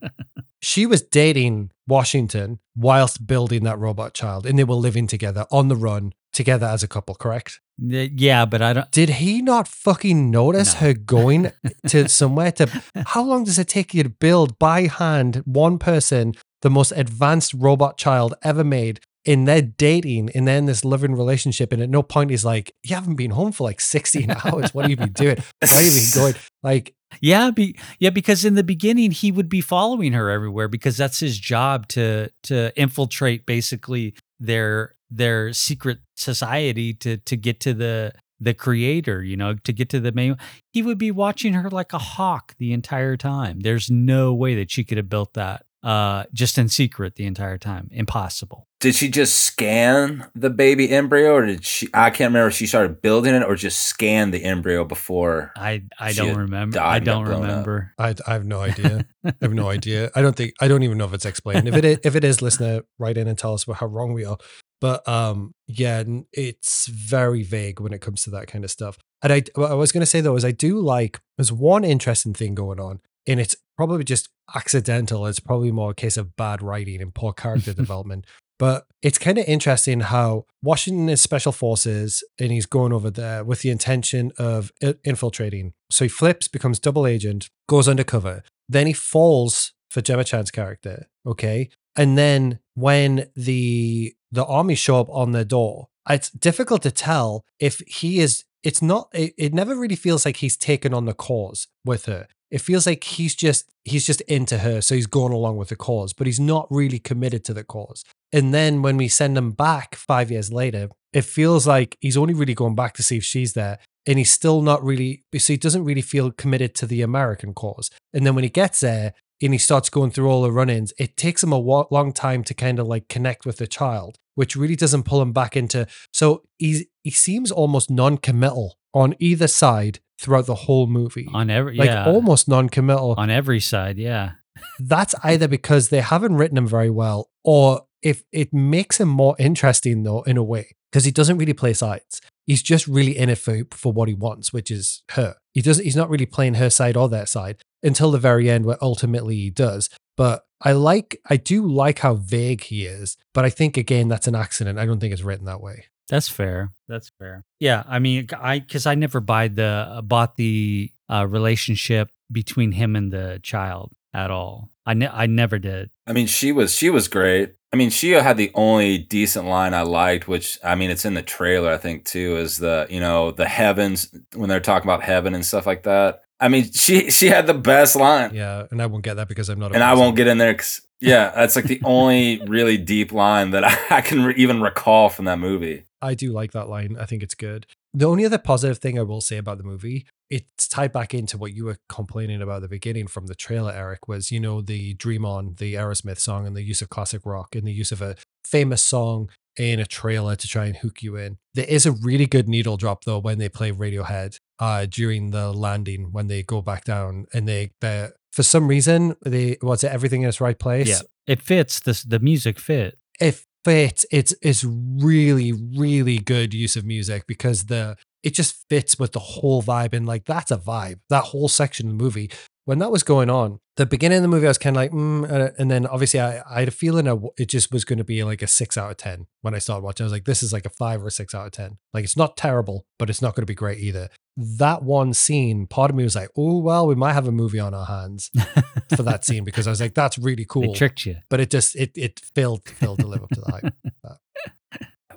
she 0.60 0.86
was 0.86 1.02
dating 1.02 1.70
Washington 1.86 2.58
whilst 2.74 3.26
building 3.26 3.62
that 3.64 3.78
robot 3.78 4.14
child, 4.14 4.46
and 4.46 4.58
they 4.58 4.64
were 4.64 4.74
living 4.74 5.06
together 5.06 5.46
on 5.50 5.68
the 5.68 5.76
run 5.76 6.12
together 6.32 6.66
as 6.66 6.82
a 6.82 6.88
couple. 6.88 7.14
Correct? 7.14 7.60
Yeah, 7.78 8.44
but 8.44 8.60
I 8.60 8.72
don't. 8.72 8.90
Did 8.90 9.08
he 9.08 9.40
not 9.40 9.68
fucking 9.68 10.30
notice 10.30 10.74
no. 10.74 10.80
her 10.80 10.94
going 10.94 11.52
to 11.88 12.08
somewhere? 12.08 12.52
To 12.52 12.82
how 13.06 13.22
long 13.22 13.44
does 13.44 13.58
it 13.58 13.68
take 13.68 13.94
you 13.94 14.02
to 14.02 14.08
build 14.08 14.58
by 14.58 14.82
hand 14.86 15.42
one 15.44 15.78
person 15.78 16.34
the 16.62 16.70
most 16.70 16.92
advanced 16.92 17.54
robot 17.54 17.96
child 17.96 18.34
ever 18.42 18.64
made? 18.64 19.00
In 19.24 19.44
their 19.44 19.60
dating, 19.60 20.30
and 20.34 20.48
then 20.48 20.64
this 20.64 20.86
living 20.86 21.14
relationship, 21.14 21.70
and 21.70 21.82
at 21.82 21.90
no 21.90 22.02
point 22.02 22.30
he's 22.30 22.46
like, 22.46 22.72
"You 22.82 22.94
haven't 22.94 23.16
been 23.16 23.32
home 23.32 23.52
for 23.52 23.64
like 23.64 23.78
sixteen 23.78 24.30
hours. 24.44 24.72
What 24.72 24.84
have 24.84 24.90
you 24.90 24.96
been 24.96 25.12
doing? 25.12 25.36
Why 25.60 25.68
have 25.68 25.84
you 25.84 26.00
been 26.00 26.10
going?" 26.14 26.34
Like, 26.62 26.94
yeah, 27.20 27.50
be, 27.50 27.76
yeah, 27.98 28.08
because 28.08 28.46
in 28.46 28.54
the 28.54 28.64
beginning 28.64 29.10
he 29.10 29.30
would 29.30 29.50
be 29.50 29.60
following 29.60 30.12
her 30.12 30.30
everywhere 30.30 30.66
because 30.66 30.96
that's 30.96 31.20
his 31.20 31.38
job 31.38 31.88
to 31.88 32.30
to 32.44 32.72
infiltrate 32.80 33.44
basically 33.44 34.14
their 34.40 34.94
their 35.10 35.52
secret 35.52 35.98
society 36.16 36.94
to 36.94 37.16
to 37.18 37.36
get 37.36 37.60
to 37.60 37.74
the 37.74 38.12
the 38.40 38.54
creator, 38.54 39.22
you 39.22 39.36
know, 39.36 39.54
to 39.54 39.72
get 39.72 39.88
to 39.90 40.00
the 40.00 40.12
main. 40.12 40.36
He 40.70 40.82
would 40.82 40.98
be 40.98 41.10
watching 41.10 41.54
her 41.54 41.70
like 41.70 41.92
a 41.92 41.98
hawk 41.98 42.54
the 42.58 42.72
entire 42.72 43.16
time. 43.16 43.60
There's 43.60 43.90
no 43.90 44.32
way 44.32 44.54
that 44.54 44.70
she 44.70 44.84
could 44.84 44.96
have 44.96 45.08
built 45.08 45.34
that 45.34 45.66
uh 45.82 46.24
just 46.32 46.58
in 46.58 46.68
secret 46.68 47.14
the 47.16 47.24
entire 47.24 47.58
time. 47.58 47.88
Impossible. 47.92 48.66
Did 48.80 48.94
she 48.94 49.08
just 49.08 49.38
scan 49.38 50.28
the 50.34 50.50
baby 50.50 50.90
embryo 50.90 51.34
or 51.34 51.46
did 51.46 51.64
she 51.64 51.88
I 51.92 52.10
can't 52.10 52.30
remember 52.30 52.48
if 52.48 52.54
she 52.54 52.66
started 52.66 53.02
building 53.02 53.34
it 53.34 53.42
or 53.42 53.56
just 53.56 53.80
scanned 53.80 54.32
the 54.32 54.44
embryo 54.44 54.84
before 54.84 55.52
I 55.56 55.82
I 55.98 56.12
don't 56.12 56.36
remember. 56.36 56.80
I 56.80 56.98
don't 56.98 57.26
remember. 57.26 57.92
I, 57.98 58.14
I 58.26 58.32
have 58.32 58.46
no 58.46 58.60
idea. 58.60 59.06
I 59.24 59.32
have 59.40 59.54
no 59.54 59.68
idea. 59.70 60.10
I 60.14 60.22
don't 60.22 60.36
think 60.36 60.54
I 60.60 60.68
don't 60.68 60.82
even 60.82 60.98
know 60.98 61.06
if 61.06 61.14
it's 61.14 61.26
explained. 61.26 61.68
If 61.68 61.74
it 61.74 61.84
is, 61.84 61.98
if 62.04 62.16
it 62.16 62.24
is 62.24 62.42
listener 62.42 62.82
write 62.98 63.16
in 63.16 63.28
and 63.28 63.38
tell 63.38 63.54
us 63.54 63.64
how 63.64 63.86
wrong 63.86 64.12
we 64.12 64.24
are. 64.24 64.38
But 64.80 65.08
um, 65.08 65.54
yeah, 65.66 66.04
it's 66.32 66.86
very 66.86 67.42
vague 67.42 67.80
when 67.80 67.92
it 67.92 68.00
comes 68.00 68.22
to 68.24 68.30
that 68.30 68.46
kind 68.46 68.64
of 68.64 68.70
stuff. 68.70 68.96
And 69.22 69.32
I, 69.32 69.42
what 69.54 69.70
I 69.70 69.74
was 69.74 69.90
going 69.90 70.02
to 70.02 70.06
say 70.06 70.20
though 70.20 70.36
is 70.36 70.44
I 70.44 70.52
do 70.52 70.78
like 70.78 71.20
there's 71.36 71.52
one 71.52 71.84
interesting 71.84 72.34
thing 72.34 72.54
going 72.54 72.78
on, 72.78 73.00
and 73.28 73.38
it's 73.38 73.54
probably 73.76 74.02
just 74.02 74.30
accidental. 74.56 75.26
It's 75.26 75.38
probably 75.38 75.70
more 75.70 75.92
a 75.92 75.94
case 75.94 76.16
of 76.16 76.34
bad 76.34 76.62
writing 76.62 77.00
and 77.00 77.14
poor 77.14 77.32
character 77.32 77.72
development. 77.74 78.26
But 78.58 78.86
it's 79.02 79.18
kind 79.18 79.38
of 79.38 79.44
interesting 79.46 80.00
how 80.00 80.46
Washington 80.62 81.08
is 81.08 81.22
special 81.22 81.52
forces 81.52 82.24
and 82.40 82.50
he's 82.50 82.66
going 82.66 82.92
over 82.92 83.10
there 83.10 83.44
with 83.44 83.60
the 83.62 83.70
intention 83.70 84.32
of 84.36 84.72
infiltrating. 85.04 85.74
So 85.92 86.06
he 86.06 86.08
flips, 86.08 86.48
becomes 86.48 86.80
double 86.80 87.06
agent, 87.06 87.50
goes 87.68 87.88
undercover. 87.88 88.42
Then 88.68 88.88
he 88.88 88.92
falls 88.92 89.74
for 89.88 90.00
Gemma 90.00 90.24
Chan's 90.24 90.50
character. 90.50 91.06
Okay. 91.24 91.70
And 91.94 92.18
then 92.18 92.58
when 92.74 93.28
the 93.36 94.14
the 94.30 94.44
army 94.44 94.74
show 94.74 95.00
up 95.00 95.08
on 95.10 95.32
the 95.32 95.44
door, 95.44 95.88
it's 96.08 96.30
difficult 96.30 96.82
to 96.82 96.90
tell 96.90 97.44
if 97.60 97.80
he 97.86 98.18
is. 98.18 98.44
It's 98.64 98.82
not. 98.82 99.08
It, 99.12 99.34
it 99.38 99.54
never 99.54 99.76
really 99.76 99.96
feels 99.96 100.24
like 100.24 100.38
he's 100.38 100.56
taken 100.56 100.92
on 100.92 101.04
the 101.04 101.14
cause 101.14 101.68
with 101.84 102.06
her. 102.06 102.26
It 102.50 102.60
feels 102.60 102.86
like 102.86 103.04
he's 103.04 103.34
just 103.34 103.70
he's 103.84 104.06
just 104.06 104.20
into 104.22 104.58
her, 104.58 104.80
so 104.80 104.94
he's 104.94 105.06
going 105.06 105.32
along 105.32 105.56
with 105.56 105.68
the 105.68 105.76
cause, 105.76 106.12
but 106.12 106.26
he's 106.26 106.40
not 106.40 106.66
really 106.70 106.98
committed 106.98 107.44
to 107.44 107.54
the 107.54 107.64
cause. 107.64 108.04
And 108.32 108.52
then 108.52 108.82
when 108.82 108.96
we 108.96 109.08
send 109.08 109.36
him 109.36 109.52
back 109.52 109.94
five 109.94 110.30
years 110.30 110.52
later, 110.52 110.90
it 111.12 111.22
feels 111.22 111.66
like 111.66 111.96
he's 112.00 112.16
only 112.16 112.34
really 112.34 112.54
going 112.54 112.74
back 112.74 112.94
to 112.94 113.02
see 113.02 113.18
if 113.18 113.24
she's 113.24 113.54
there, 113.54 113.78
and 114.06 114.18
he's 114.18 114.30
still 114.30 114.62
not 114.62 114.82
really. 114.82 115.24
So 115.36 115.52
he 115.52 115.56
doesn't 115.56 115.84
really 115.84 116.02
feel 116.02 116.30
committed 116.30 116.74
to 116.76 116.86
the 116.86 117.02
American 117.02 117.54
cause. 117.54 117.90
And 118.12 118.26
then 118.26 118.34
when 118.34 118.44
he 118.44 118.50
gets 118.50 118.80
there, 118.80 119.14
and 119.40 119.52
he 119.52 119.58
starts 119.58 119.88
going 119.88 120.10
through 120.10 120.28
all 120.28 120.42
the 120.42 120.50
run-ins, 120.52 120.92
it 120.98 121.16
takes 121.16 121.42
him 121.42 121.52
a 121.52 121.58
long 121.58 122.12
time 122.12 122.42
to 122.44 122.54
kind 122.54 122.78
of 122.78 122.86
like 122.86 123.08
connect 123.08 123.46
with 123.46 123.58
the 123.58 123.66
child, 123.66 124.16
which 124.34 124.56
really 124.56 124.76
doesn't 124.76 125.04
pull 125.04 125.22
him 125.22 125.32
back 125.32 125.56
into. 125.56 125.86
So 126.12 126.42
he 126.58 126.88
he 127.04 127.10
seems 127.10 127.50
almost 127.50 127.90
non-committal 127.90 128.77
on 128.94 129.14
either 129.18 129.46
side 129.46 130.00
throughout 130.20 130.46
the 130.46 130.54
whole 130.54 130.86
movie. 130.86 131.28
On 131.32 131.50
every 131.50 131.76
like 131.76 131.90
yeah. 131.90 132.06
almost 132.06 132.48
non-committal 132.48 133.14
on 133.16 133.30
every 133.30 133.60
side. 133.60 133.98
Yeah, 133.98 134.32
that's 134.78 135.14
either 135.22 135.48
because 135.48 135.88
they 135.88 136.00
haven't 136.00 136.36
written 136.36 136.58
him 136.58 136.66
very 136.66 136.90
well, 136.90 137.30
or 137.44 137.82
if 138.02 138.22
it 138.32 138.52
makes 138.52 139.00
him 139.00 139.08
more 139.08 139.36
interesting 139.38 140.02
though 140.02 140.22
in 140.22 140.36
a 140.36 140.44
way 140.44 140.76
because 140.90 141.04
he 141.04 141.10
doesn't 141.10 141.38
really 141.38 141.52
play 141.52 141.72
sides. 141.72 142.20
He's 142.46 142.62
just 142.62 142.88
really 142.88 143.16
in 143.16 143.28
it 143.28 143.36
for, 143.36 143.64
for 143.72 143.92
what 143.92 144.08
he 144.08 144.14
wants, 144.14 144.54
which 144.54 144.70
is 144.70 145.02
her. 145.10 145.36
He 145.52 145.60
doesn't. 145.60 145.84
He's 145.84 145.96
not 145.96 146.08
really 146.08 146.26
playing 146.26 146.54
her 146.54 146.70
side 146.70 146.96
or 146.96 147.08
their 147.08 147.26
side 147.26 147.58
until 147.82 148.10
the 148.10 148.18
very 148.18 148.50
end, 148.50 148.64
where 148.64 148.82
ultimately 148.82 149.36
he 149.36 149.50
does. 149.50 149.90
But 150.16 150.44
I 150.62 150.72
like, 150.72 151.20
I 151.28 151.36
do 151.36 151.66
like 151.66 152.00
how 152.00 152.14
vague 152.14 152.62
he 152.64 152.86
is. 152.86 153.16
But 153.34 153.44
I 153.44 153.50
think 153.50 153.76
again, 153.76 154.08
that's 154.08 154.26
an 154.26 154.34
accident. 154.34 154.78
I 154.78 154.86
don't 154.86 154.98
think 154.98 155.12
it's 155.12 155.22
written 155.22 155.44
that 155.44 155.60
way. 155.60 155.86
That's 156.08 156.28
fair. 156.28 156.72
That's 156.88 157.10
fair. 157.18 157.44
Yeah, 157.60 157.82
I 157.86 157.98
mean, 157.98 158.28
I 158.40 158.60
because 158.60 158.86
I 158.86 158.94
never 158.94 159.20
buy 159.20 159.48
the 159.48 160.00
bought 160.04 160.36
the 160.36 160.90
uh, 161.08 161.26
relationship 161.28 162.10
between 162.30 162.72
him 162.72 162.96
and 162.96 163.12
the 163.12 163.40
child. 163.42 163.92
at 164.14 164.30
all. 164.30 164.70
I 164.86 164.94
ne- 164.94 165.06
I 165.12 165.26
never 165.26 165.58
did. 165.58 165.90
I 166.06 166.12
mean, 166.14 166.26
she 166.26 166.50
was 166.50 166.74
she 166.74 166.88
was 166.90 167.08
great. 167.08 167.54
I 167.74 167.76
mean, 167.76 167.90
she 167.90 168.12
had 168.12 168.38
the 168.38 168.50
only 168.54 168.96
decent 168.96 169.44
line 169.46 169.74
I 169.74 169.82
liked, 169.82 170.26
which 170.26 170.58
I 170.64 170.74
mean, 170.74 170.90
it's 170.90 171.04
in 171.04 171.12
the 171.12 171.22
trailer, 171.22 171.70
I 171.70 171.76
think, 171.76 172.06
too, 172.06 172.38
is 172.38 172.56
the 172.56 172.86
you 172.88 172.98
know 173.00 173.30
the 173.30 173.46
heavens 173.46 174.08
when 174.34 174.48
they're 174.48 174.60
talking 174.60 174.88
about 174.88 175.02
heaven 175.02 175.34
and 175.34 175.44
stuff 175.44 175.66
like 175.66 175.82
that. 175.82 176.22
I 176.40 176.48
mean, 176.48 176.72
she 176.72 177.10
she 177.10 177.26
had 177.26 177.46
the 177.46 177.52
best 177.54 177.96
line, 177.96 178.34
Yeah, 178.34 178.66
and 178.70 178.80
I 178.80 178.86
won't 178.86 179.04
get 179.04 179.14
that 179.16 179.28
because 179.28 179.50
I'm 179.50 179.58
not. 179.60 179.72
A 179.72 179.74
and 179.74 179.84
I 179.84 179.92
won't 179.94 180.16
get 180.16 180.26
in 180.26 180.38
there. 180.38 180.54
'cause- 180.54 180.80
yeah, 181.00 181.30
that's 181.30 181.56
like 181.56 181.66
the 181.66 181.80
only 181.84 182.40
really 182.46 182.76
deep 182.76 183.12
line 183.12 183.50
that 183.52 183.64
I, 183.90 184.00
can 184.00 184.24
re- 184.24 184.34
even 184.36 184.60
recall 184.60 185.08
from 185.08 185.26
that 185.26 185.38
movie. 185.38 185.84
I 186.00 186.14
do 186.14 186.32
like 186.32 186.52
that 186.52 186.68
line. 186.68 186.96
I 186.98 187.06
think 187.06 187.22
it's 187.22 187.34
good. 187.34 187.66
The 187.94 188.06
only 188.06 188.24
other 188.24 188.38
positive 188.38 188.78
thing 188.78 188.98
I 188.98 189.02
will 189.02 189.20
say 189.20 189.36
about 189.36 189.58
the 189.58 189.64
movie, 189.64 190.06
it's 190.30 190.68
tied 190.68 190.92
back 190.92 191.14
into 191.14 191.38
what 191.38 191.54
you 191.54 191.64
were 191.64 191.78
complaining 191.88 192.42
about 192.42 192.62
the 192.62 192.68
beginning 192.68 193.06
from 193.06 193.26
the 193.26 193.34
trailer, 193.34 193.72
Eric, 193.72 194.06
was, 194.06 194.30
you 194.30 194.38
know, 194.38 194.60
the 194.60 194.94
Dream 194.94 195.24
On, 195.24 195.54
the 195.58 195.74
Aerosmith 195.74 196.18
song, 196.18 196.46
and 196.46 196.54
the 196.54 196.62
use 196.62 196.82
of 196.82 196.90
classic 196.90 197.22
rock 197.24 197.56
and 197.56 197.66
the 197.66 197.72
use 197.72 197.90
of 197.90 198.02
a 198.02 198.16
famous 198.44 198.84
song 198.84 199.30
in 199.58 199.80
a 199.80 199.86
trailer 199.86 200.36
to 200.36 200.48
try 200.48 200.66
and 200.66 200.76
hook 200.76 201.02
you 201.02 201.16
in. 201.16 201.38
There 201.54 201.66
is 201.66 201.84
a 201.84 201.92
really 201.92 202.26
good 202.26 202.48
needle 202.48 202.76
drop, 202.76 203.04
though, 203.04 203.18
when 203.18 203.38
they 203.38 203.48
play 203.48 203.72
Radiohead 203.72 204.38
uh, 204.58 204.86
during 204.86 205.30
the 205.30 205.52
landing, 205.52 206.12
when 206.12 206.28
they 206.28 206.42
go 206.42 206.62
back 206.62 206.84
down 206.84 207.26
and 207.34 207.48
they, 207.48 207.72
they 207.80 208.10
for 208.32 208.42
some 208.42 208.68
reason, 208.68 209.16
they, 209.24 209.58
was 209.62 209.82
it 209.82 209.92
everything 209.92 210.22
in 210.22 210.28
its 210.28 210.40
right 210.40 210.58
place? 210.58 210.88
Yeah, 210.88 211.00
it 211.26 211.42
fits. 211.42 211.80
This 211.80 212.02
the 212.02 212.20
music 212.20 212.58
fit. 212.58 212.98
it 213.20 213.42
fits. 213.64 214.06
It's 214.10 214.34
it's 214.42 214.64
really 214.64 215.52
really 215.52 216.18
good 216.18 216.54
use 216.54 216.76
of 216.76 216.84
music 216.84 217.26
because 217.26 217.66
the 217.66 217.96
it 218.22 218.34
just 218.34 218.64
fits 218.68 218.98
with 218.98 219.12
the 219.12 219.18
whole 219.18 219.62
vibe 219.62 219.92
and 219.92 220.06
like 220.06 220.24
that's 220.24 220.50
a 220.50 220.58
vibe. 220.58 221.00
That 221.10 221.24
whole 221.24 221.48
section 221.48 221.86
of 221.86 221.98
the 221.98 222.04
movie 222.04 222.30
when 222.64 222.78
that 222.80 222.92
was 222.92 223.02
going 223.02 223.30
on, 223.30 223.60
the 223.78 223.86
beginning 223.86 224.16
of 224.18 224.22
the 224.22 224.28
movie 224.28 224.46
I 224.46 224.50
was 224.50 224.58
kind 224.58 224.76
of 224.76 224.82
like, 224.82 224.90
mm, 224.90 225.30
uh, 225.30 225.52
and 225.58 225.70
then 225.70 225.86
obviously 225.86 226.20
I, 226.20 226.42
I 226.50 226.58
had 226.60 226.68
a 226.68 226.72
feeling 226.72 227.06
I 227.06 227.12
w- 227.12 227.30
it 227.38 227.48
just 227.48 227.72
was 227.72 227.84
going 227.86 227.98
to 227.98 228.04
be 228.04 228.22
like 228.24 228.42
a 228.42 228.46
six 228.46 228.76
out 228.76 228.90
of 228.90 228.96
ten 228.98 229.26
when 229.40 229.54
I 229.54 229.58
started 229.58 229.84
watching. 229.84 230.04
I 230.04 230.06
was 230.06 230.12
like, 230.12 230.24
this 230.26 230.42
is 230.42 230.52
like 230.52 230.66
a 230.66 230.70
five 230.70 231.02
or 231.02 231.06
a 231.06 231.10
six 231.10 231.34
out 231.34 231.46
of 231.46 231.52
ten. 231.52 231.78
Like 231.94 232.04
it's 232.04 232.16
not 232.16 232.36
terrible, 232.36 232.84
but 232.98 233.08
it's 233.08 233.22
not 233.22 233.34
going 233.34 233.42
to 233.42 233.50
be 233.50 233.54
great 233.54 233.78
either. 233.78 234.08
That 234.36 234.82
one 234.82 235.14
scene, 235.14 235.66
part 235.66 235.90
of 235.90 235.96
me 235.96 236.02
was 236.04 236.14
like, 236.16 236.28
oh 236.36 236.58
well, 236.58 236.86
we 236.86 236.94
might 236.96 237.12
have 237.14 237.26
a 237.28 237.32
movie 237.32 237.60
on 237.60 237.72
our 237.72 237.86
hands 237.86 238.30
for 238.96 239.02
that 239.04 239.24
scene 239.24 239.44
because 239.44 239.66
I 239.66 239.70
was 239.70 239.80
like, 239.80 239.94
that's 239.94 240.18
really 240.18 240.42
They 240.42 240.46
cool. 240.46 240.74
tricked 240.74 241.06
you. 241.06 241.16
but 241.30 241.40
it 241.40 241.50
just 241.50 241.74
it 241.76 241.92
it 241.96 242.20
failed 242.34 242.68
failed 242.68 242.98
to 242.98 243.06
live 243.06 243.22
up 243.22 243.30
to 243.30 243.40
the 243.40 243.50
hype. 243.52 243.74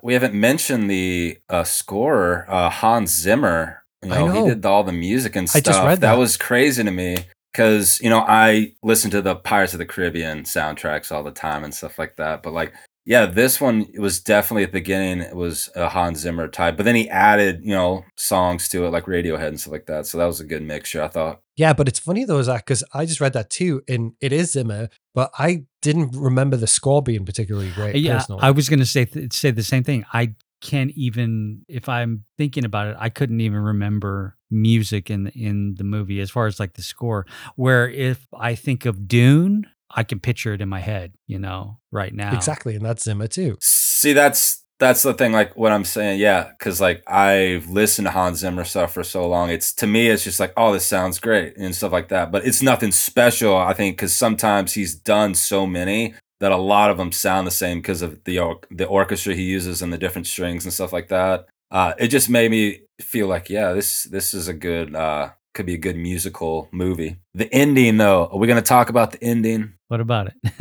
We 0.03 0.13
haven't 0.13 0.33
mentioned 0.33 0.89
the 0.89 1.37
uh, 1.47 1.63
scorer, 1.63 2.45
uh, 2.49 2.71
Hans 2.71 3.11
Zimmer. 3.11 3.83
You 4.03 4.11
I 4.11 4.17
know, 4.17 4.27
know. 4.27 4.43
he 4.45 4.49
did 4.49 4.65
all 4.65 4.83
the 4.83 4.91
music 4.91 5.35
and 5.35 5.43
I 5.45 5.59
stuff. 5.59 5.63
just 5.63 5.79
read 5.83 6.01
that 6.01 6.13
that. 6.13 6.17
was 6.17 6.37
crazy 6.37 6.83
to 6.83 6.89
me 6.89 7.17
because 7.51 7.99
you 8.01 8.09
know 8.09 8.23
I 8.27 8.73
listen 8.83 9.11
to 9.11 9.21
the 9.21 9.35
Pirates 9.35 9.73
of 9.73 9.79
the 9.79 9.85
Caribbean 9.85 10.43
soundtracks 10.43 11.11
all 11.11 11.23
the 11.23 11.31
time 11.31 11.63
and 11.63 11.73
stuff 11.73 11.99
like 11.99 12.15
that. 12.17 12.43
But 12.43 12.53
like, 12.53 12.73
yeah, 13.05 13.25
this 13.25 13.59
one 13.59 13.87
was 13.97 14.19
definitely 14.19 14.63
at 14.63 14.71
the 14.71 14.79
beginning. 14.79 15.21
It 15.21 15.35
was 15.35 15.69
a 15.75 15.89
Hans 15.89 16.19
Zimmer 16.19 16.47
type, 16.47 16.77
but 16.77 16.83
then 16.83 16.95
he 16.95 17.09
added 17.09 17.61
you 17.63 17.73
know 17.73 18.05
songs 18.17 18.69
to 18.69 18.85
it 18.85 18.89
like 18.89 19.05
Radiohead 19.05 19.47
and 19.47 19.59
stuff 19.59 19.73
like 19.73 19.87
that. 19.87 20.05
So 20.05 20.17
that 20.17 20.25
was 20.25 20.39
a 20.39 20.45
good 20.45 20.63
mixture, 20.63 21.01
I 21.03 21.07
thought. 21.07 21.41
Yeah, 21.57 21.73
but 21.73 21.87
it's 21.87 21.99
funny 21.99 22.25
though, 22.25 22.41
Zach, 22.41 22.65
because 22.65 22.83
I 22.93 23.05
just 23.05 23.21
read 23.21 23.33
that 23.33 23.49
too, 23.49 23.81
and 23.87 24.13
it 24.21 24.31
is 24.31 24.53
Zimmer, 24.53 24.89
but 25.13 25.31
I 25.37 25.65
didn't 25.81 26.15
remember 26.15 26.57
the 26.57 26.67
score 26.67 27.01
being 27.01 27.25
particularly 27.25 27.71
great. 27.71 27.95
yeah, 27.95 28.17
personally. 28.17 28.43
I 28.43 28.51
was 28.51 28.69
going 28.69 28.79
to 28.79 28.85
say 28.85 29.05
th- 29.05 29.33
say 29.33 29.51
the 29.51 29.63
same 29.63 29.83
thing. 29.83 30.05
I 30.13 30.35
can't 30.61 30.91
even 30.91 31.65
if 31.67 31.89
I'm 31.89 32.23
thinking 32.37 32.65
about 32.65 32.87
it, 32.87 32.95
I 32.99 33.09
couldn't 33.09 33.41
even 33.41 33.59
remember 33.59 34.37
music 34.51 35.09
in 35.09 35.27
in 35.27 35.75
the 35.75 35.83
movie 35.83 36.19
as 36.19 36.29
far 36.29 36.47
as 36.47 36.59
like 36.59 36.73
the 36.73 36.83
score. 36.83 37.25
Where 37.55 37.89
if 37.89 38.27
I 38.37 38.55
think 38.55 38.85
of 38.85 39.07
Dune, 39.07 39.65
I 39.89 40.03
can 40.03 40.19
picture 40.19 40.53
it 40.53 40.61
in 40.61 40.69
my 40.69 40.79
head, 40.79 41.13
you 41.27 41.39
know, 41.39 41.79
right 41.91 42.13
now. 42.13 42.33
exactly, 42.35 42.75
and 42.75 42.85
that's 42.85 43.03
Zimmer 43.03 43.27
too. 43.27 43.57
See, 43.61 44.13
that's 44.13 44.63
that's 44.79 45.03
the 45.03 45.13
thing. 45.13 45.31
Like 45.31 45.55
what 45.55 45.71
I'm 45.71 45.85
saying, 45.85 46.19
yeah, 46.19 46.49
because 46.57 46.81
like 46.81 47.03
I've 47.07 47.69
listened 47.69 48.07
to 48.07 48.11
Hans 48.11 48.39
Zimmer 48.39 48.63
stuff 48.63 48.93
for 48.93 49.03
so 49.03 49.27
long. 49.27 49.49
It's 49.49 49.73
to 49.75 49.87
me, 49.87 50.09
it's 50.09 50.23
just 50.23 50.39
like, 50.39 50.53
oh, 50.57 50.73
this 50.73 50.85
sounds 50.85 51.19
great 51.19 51.55
and 51.55 51.75
stuff 51.75 51.91
like 51.91 52.09
that. 52.09 52.31
But 52.31 52.45
it's 52.45 52.61
nothing 52.61 52.91
special, 52.91 53.55
I 53.55 53.73
think, 53.73 53.95
because 53.95 54.13
sometimes 54.13 54.73
he's 54.73 54.95
done 54.95 55.35
so 55.35 55.67
many 55.67 56.15
that 56.39 56.51
a 56.51 56.57
lot 56.57 56.89
of 56.89 56.97
them 56.97 57.11
sound 57.11 57.45
the 57.45 57.51
same 57.51 57.77
because 57.77 58.01
of 58.01 58.23
the 58.23 58.39
or- 58.39 58.59
the 58.71 58.85
orchestra 58.85 59.35
he 59.35 59.43
uses 59.43 59.81
and 59.83 59.93
the 59.93 59.97
different 59.97 60.25
strings 60.27 60.65
and 60.65 60.73
stuff 60.73 60.91
like 60.91 61.09
that. 61.09 61.47
Uh, 61.69 61.93
it 61.99 62.07
just 62.07 62.29
made 62.29 62.49
me 62.51 62.81
feel 63.01 63.27
like, 63.27 63.49
yeah, 63.49 63.73
this 63.73 64.03
this 64.03 64.33
is 64.33 64.47
a 64.47 64.53
good 64.53 64.95
uh, 64.95 65.31
could 65.53 65.65
be 65.65 65.73
a 65.73 65.77
good 65.79 65.97
musical 65.97 66.69
movie. 66.71 67.17
The 67.33 67.53
ending, 67.53 67.97
though, 67.97 68.27
are 68.31 68.37
we 68.37 68.47
going 68.47 68.61
to 68.61 68.67
talk 68.67 68.89
about 68.89 69.11
the 69.11 69.23
ending? 69.23 69.73
What 69.87 69.99
about 70.01 70.27
it? 70.27 70.51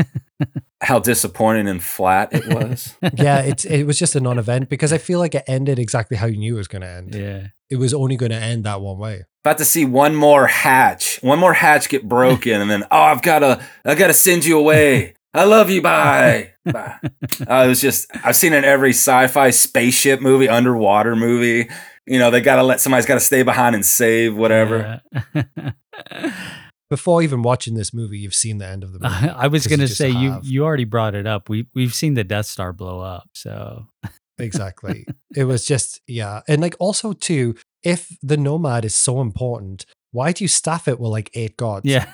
How 0.83 0.99
disappointing 0.99 1.69
and 1.69 1.83
flat 1.83 2.33
it 2.33 2.47
was. 2.55 2.97
Yeah, 3.15 3.41
it's 3.41 3.65
it 3.67 3.85
was 3.85 3.99
just 3.99 4.17
a 4.17 4.21
non-event 4.21 4.69
because 4.71 4.93
I 4.93 4.99
feel 4.99 5.19
like 5.19 5.35
it 5.35 5.45
ended 5.47 5.79
exactly 5.79 6.17
how 6.17 6.27
you 6.27 6.39
knew 6.39 6.55
it 6.55 6.59
was 6.59 6.69
going 6.69 6.83
to 6.83 6.89
end. 6.89 7.15
yeah. 7.15 7.49
It 7.69 7.77
was 7.77 7.93
only 7.95 8.17
going 8.17 8.31
to 8.33 8.39
end 8.39 8.65
that 8.65 8.81
one 8.81 8.99
way. 8.99 9.25
about 9.45 9.59
to 9.59 9.65
see 9.65 9.85
one 9.85 10.17
more 10.17 10.47
hatch, 10.49 11.19
one 11.23 11.39
more 11.39 11.53
hatch 11.53 11.89
get 11.91 12.09
broken, 12.09 12.61
and 12.63 12.69
then 12.71 12.83
oh, 12.91 12.97
I've 12.99 13.23
got 13.23 13.41
to, 13.41 13.63
I 13.85 13.95
got 13.95 14.09
to 14.09 14.15
send 14.15 14.45
you 14.47 14.59
away. 14.59 15.15
I 15.33 15.45
love 15.45 15.71
you. 15.71 15.81
Bye. 15.83 16.55
Bye. 16.65 16.97
Uh, 17.47 17.63
it 17.65 17.69
was 17.69 17.81
just, 17.81 18.11
I've 18.25 18.35
seen 18.35 18.53
it 18.53 18.59
in 18.59 18.65
every 18.65 18.91
sci-fi 18.91 19.51
spaceship 19.51 20.21
movie, 20.21 20.49
underwater 20.49 21.15
movie. 21.15 21.69
You 22.11 22.19
know, 22.19 22.33
they 22.33 22.41
got 22.41 22.57
to 22.57 22.65
let 22.65 22.81
somebody's 22.81 23.07
got 23.07 23.15
to 23.15 23.21
stay 23.21 23.45
behind 23.45 23.77
and 23.77 23.87
save 23.87 24.37
whatever. 24.37 25.01
Yeah. 25.33 25.73
Before 26.91 27.23
even 27.23 27.43
watching 27.43 27.75
this 27.75 27.95
movie, 27.95 28.19
you've 28.19 28.35
seen 28.35 28.59
the 28.59 28.67
end 28.67 28.83
of 28.83 28.93
the 28.93 28.99
movie. 29.09 29.29
I 29.29 29.47
was 29.47 29.69
going 29.69 29.79
to 29.79 29.87
just 29.87 29.97
say 29.97 30.11
you 30.11 30.41
you 30.43 30.65
already 30.65 30.85
brought 30.85 31.15
it 31.15 31.25
up. 31.25 31.49
We 31.49 31.69
we've 31.73 31.95
seen 31.95 32.15
the 32.15 32.25
Death 32.25 32.47
Star 32.47 32.73
blow 32.73 32.99
up. 32.99 33.29
So 33.33 33.87
exactly. 34.39 35.07
it 35.37 35.45
was 35.45 35.65
just 35.65 36.01
yeah, 36.09 36.41
and 36.49 36.61
like 36.61 36.75
also 36.81 37.13
too, 37.13 37.55
if 37.85 38.19
the 38.23 38.37
nomad 38.37 38.85
is 38.85 38.97
so 38.97 39.21
important, 39.21 39.87
why 40.11 40.33
do 40.33 40.43
you 40.43 40.49
staff 40.49 40.89
it 40.89 40.99
with 40.99 41.13
like 41.13 41.31
eight 41.35 41.57
gods? 41.57 41.87
yeah. 41.87 42.13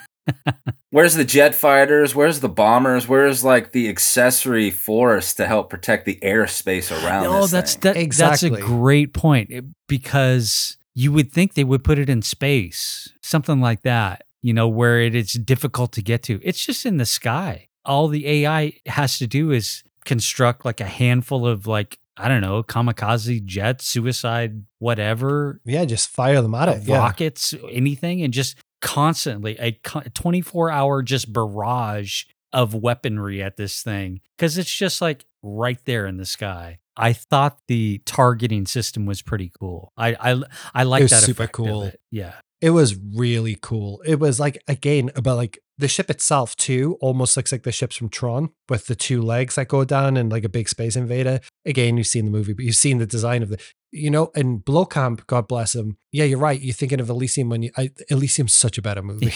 Where's 0.90 1.14
the 1.14 1.24
jet 1.24 1.54
fighters? 1.54 2.14
Where's 2.14 2.40
the 2.40 2.48
bombers? 2.48 3.06
Where's 3.08 3.44
like 3.44 3.72
the 3.72 3.88
accessory 3.88 4.70
force 4.70 5.34
to 5.34 5.46
help 5.46 5.68
protect 5.70 6.04
the 6.06 6.18
airspace 6.22 6.90
around? 6.90 7.26
Oh, 7.26 7.42
this 7.42 7.50
that's 7.50 7.74
thing? 7.74 7.94
that, 7.94 8.00
Exactly. 8.00 8.50
that's 8.50 8.62
a 8.62 8.66
great 8.66 9.12
point 9.12 9.50
eh, 9.52 9.60
because 9.88 10.76
you 10.94 11.12
would 11.12 11.32
think 11.32 11.54
they 11.54 11.64
would 11.64 11.84
put 11.84 11.98
it 11.98 12.08
in 12.08 12.22
space, 12.22 13.12
something 13.22 13.60
like 13.60 13.82
that. 13.82 14.22
You 14.42 14.52
know, 14.54 14.68
where 14.68 15.00
it 15.00 15.14
is 15.14 15.32
difficult 15.32 15.92
to 15.92 16.02
get 16.02 16.22
to. 16.24 16.40
It's 16.42 16.64
just 16.64 16.86
in 16.86 16.98
the 16.98 17.06
sky. 17.06 17.68
All 17.84 18.06
the 18.08 18.26
AI 18.28 18.74
has 18.86 19.18
to 19.18 19.26
do 19.26 19.50
is 19.50 19.82
construct 20.04 20.64
like 20.64 20.80
a 20.80 20.84
handful 20.86 21.46
of 21.46 21.66
like 21.66 21.98
I 22.16 22.28
don't 22.28 22.40
know 22.40 22.62
kamikaze 22.62 23.44
jets, 23.44 23.86
suicide, 23.86 24.64
whatever, 24.78 25.60
Yeah, 25.66 25.84
just 25.84 26.08
fire 26.08 26.40
them 26.40 26.54
at 26.54 26.68
it. 26.68 26.82
Yeah. 26.84 26.98
rockets, 26.98 27.52
anything, 27.70 28.22
and 28.22 28.32
just 28.32 28.56
constantly 28.86 29.56
a 29.58 29.72
24 29.72 30.70
hour 30.70 31.02
just 31.02 31.32
barrage 31.32 32.24
of 32.52 32.74
weaponry 32.74 33.42
at 33.42 33.56
this 33.56 33.82
thing 33.82 34.20
because 34.36 34.56
it's 34.56 34.72
just 34.72 35.00
like 35.00 35.26
right 35.42 35.78
there 35.84 36.06
in 36.06 36.16
the 36.16 36.24
sky. 36.24 36.78
I 36.96 37.12
thought 37.12 37.58
the 37.68 38.00
targeting 38.06 38.66
system 38.66 39.04
was 39.04 39.20
pretty 39.22 39.52
cool. 39.60 39.92
I 39.96 40.16
I 40.18 40.42
I 40.74 40.82
like 40.84 41.08
that. 41.08 41.22
super 41.22 41.46
cool. 41.46 41.84
it. 41.84 42.00
Yeah. 42.10 42.34
It 42.62 42.70
was 42.70 42.96
really 42.96 43.58
cool. 43.60 44.00
It 44.06 44.18
was 44.18 44.40
like 44.40 44.62
again 44.66 45.10
about 45.14 45.36
like 45.36 45.58
the 45.78 45.88
ship 45.88 46.08
itself 46.08 46.56
too 46.56 46.96
almost 47.00 47.36
looks 47.36 47.52
like 47.52 47.64
the 47.64 47.72
ships 47.72 47.96
from 47.96 48.08
Tron 48.08 48.50
with 48.68 48.86
the 48.86 48.94
two 48.94 49.20
legs 49.20 49.56
that 49.56 49.68
go 49.68 49.84
down 49.84 50.16
and 50.16 50.32
like 50.32 50.44
a 50.44 50.48
big 50.48 50.68
space 50.68 50.96
invader. 50.96 51.40
Again, 51.66 51.98
you've 51.98 52.06
seen 52.06 52.24
the 52.24 52.30
movie, 52.30 52.54
but 52.54 52.64
you've 52.64 52.76
seen 52.76 52.96
the 52.96 53.06
design 53.06 53.42
of 53.42 53.50
the 53.50 53.58
you 53.92 54.10
know, 54.10 54.30
and 54.34 54.64
Blomkamp, 54.64 55.26
God 55.26 55.48
bless 55.48 55.74
him. 55.74 55.96
Yeah, 56.12 56.24
you're 56.24 56.38
right. 56.38 56.60
You're 56.60 56.74
thinking 56.74 57.00
of 57.00 57.08
Elysium 57.08 57.48
when 57.48 57.62
you 57.62 57.70
I, 57.76 57.90
Elysium's 58.10 58.52
such 58.52 58.78
a 58.78 58.82
better 58.82 59.02
movie. 59.10 59.32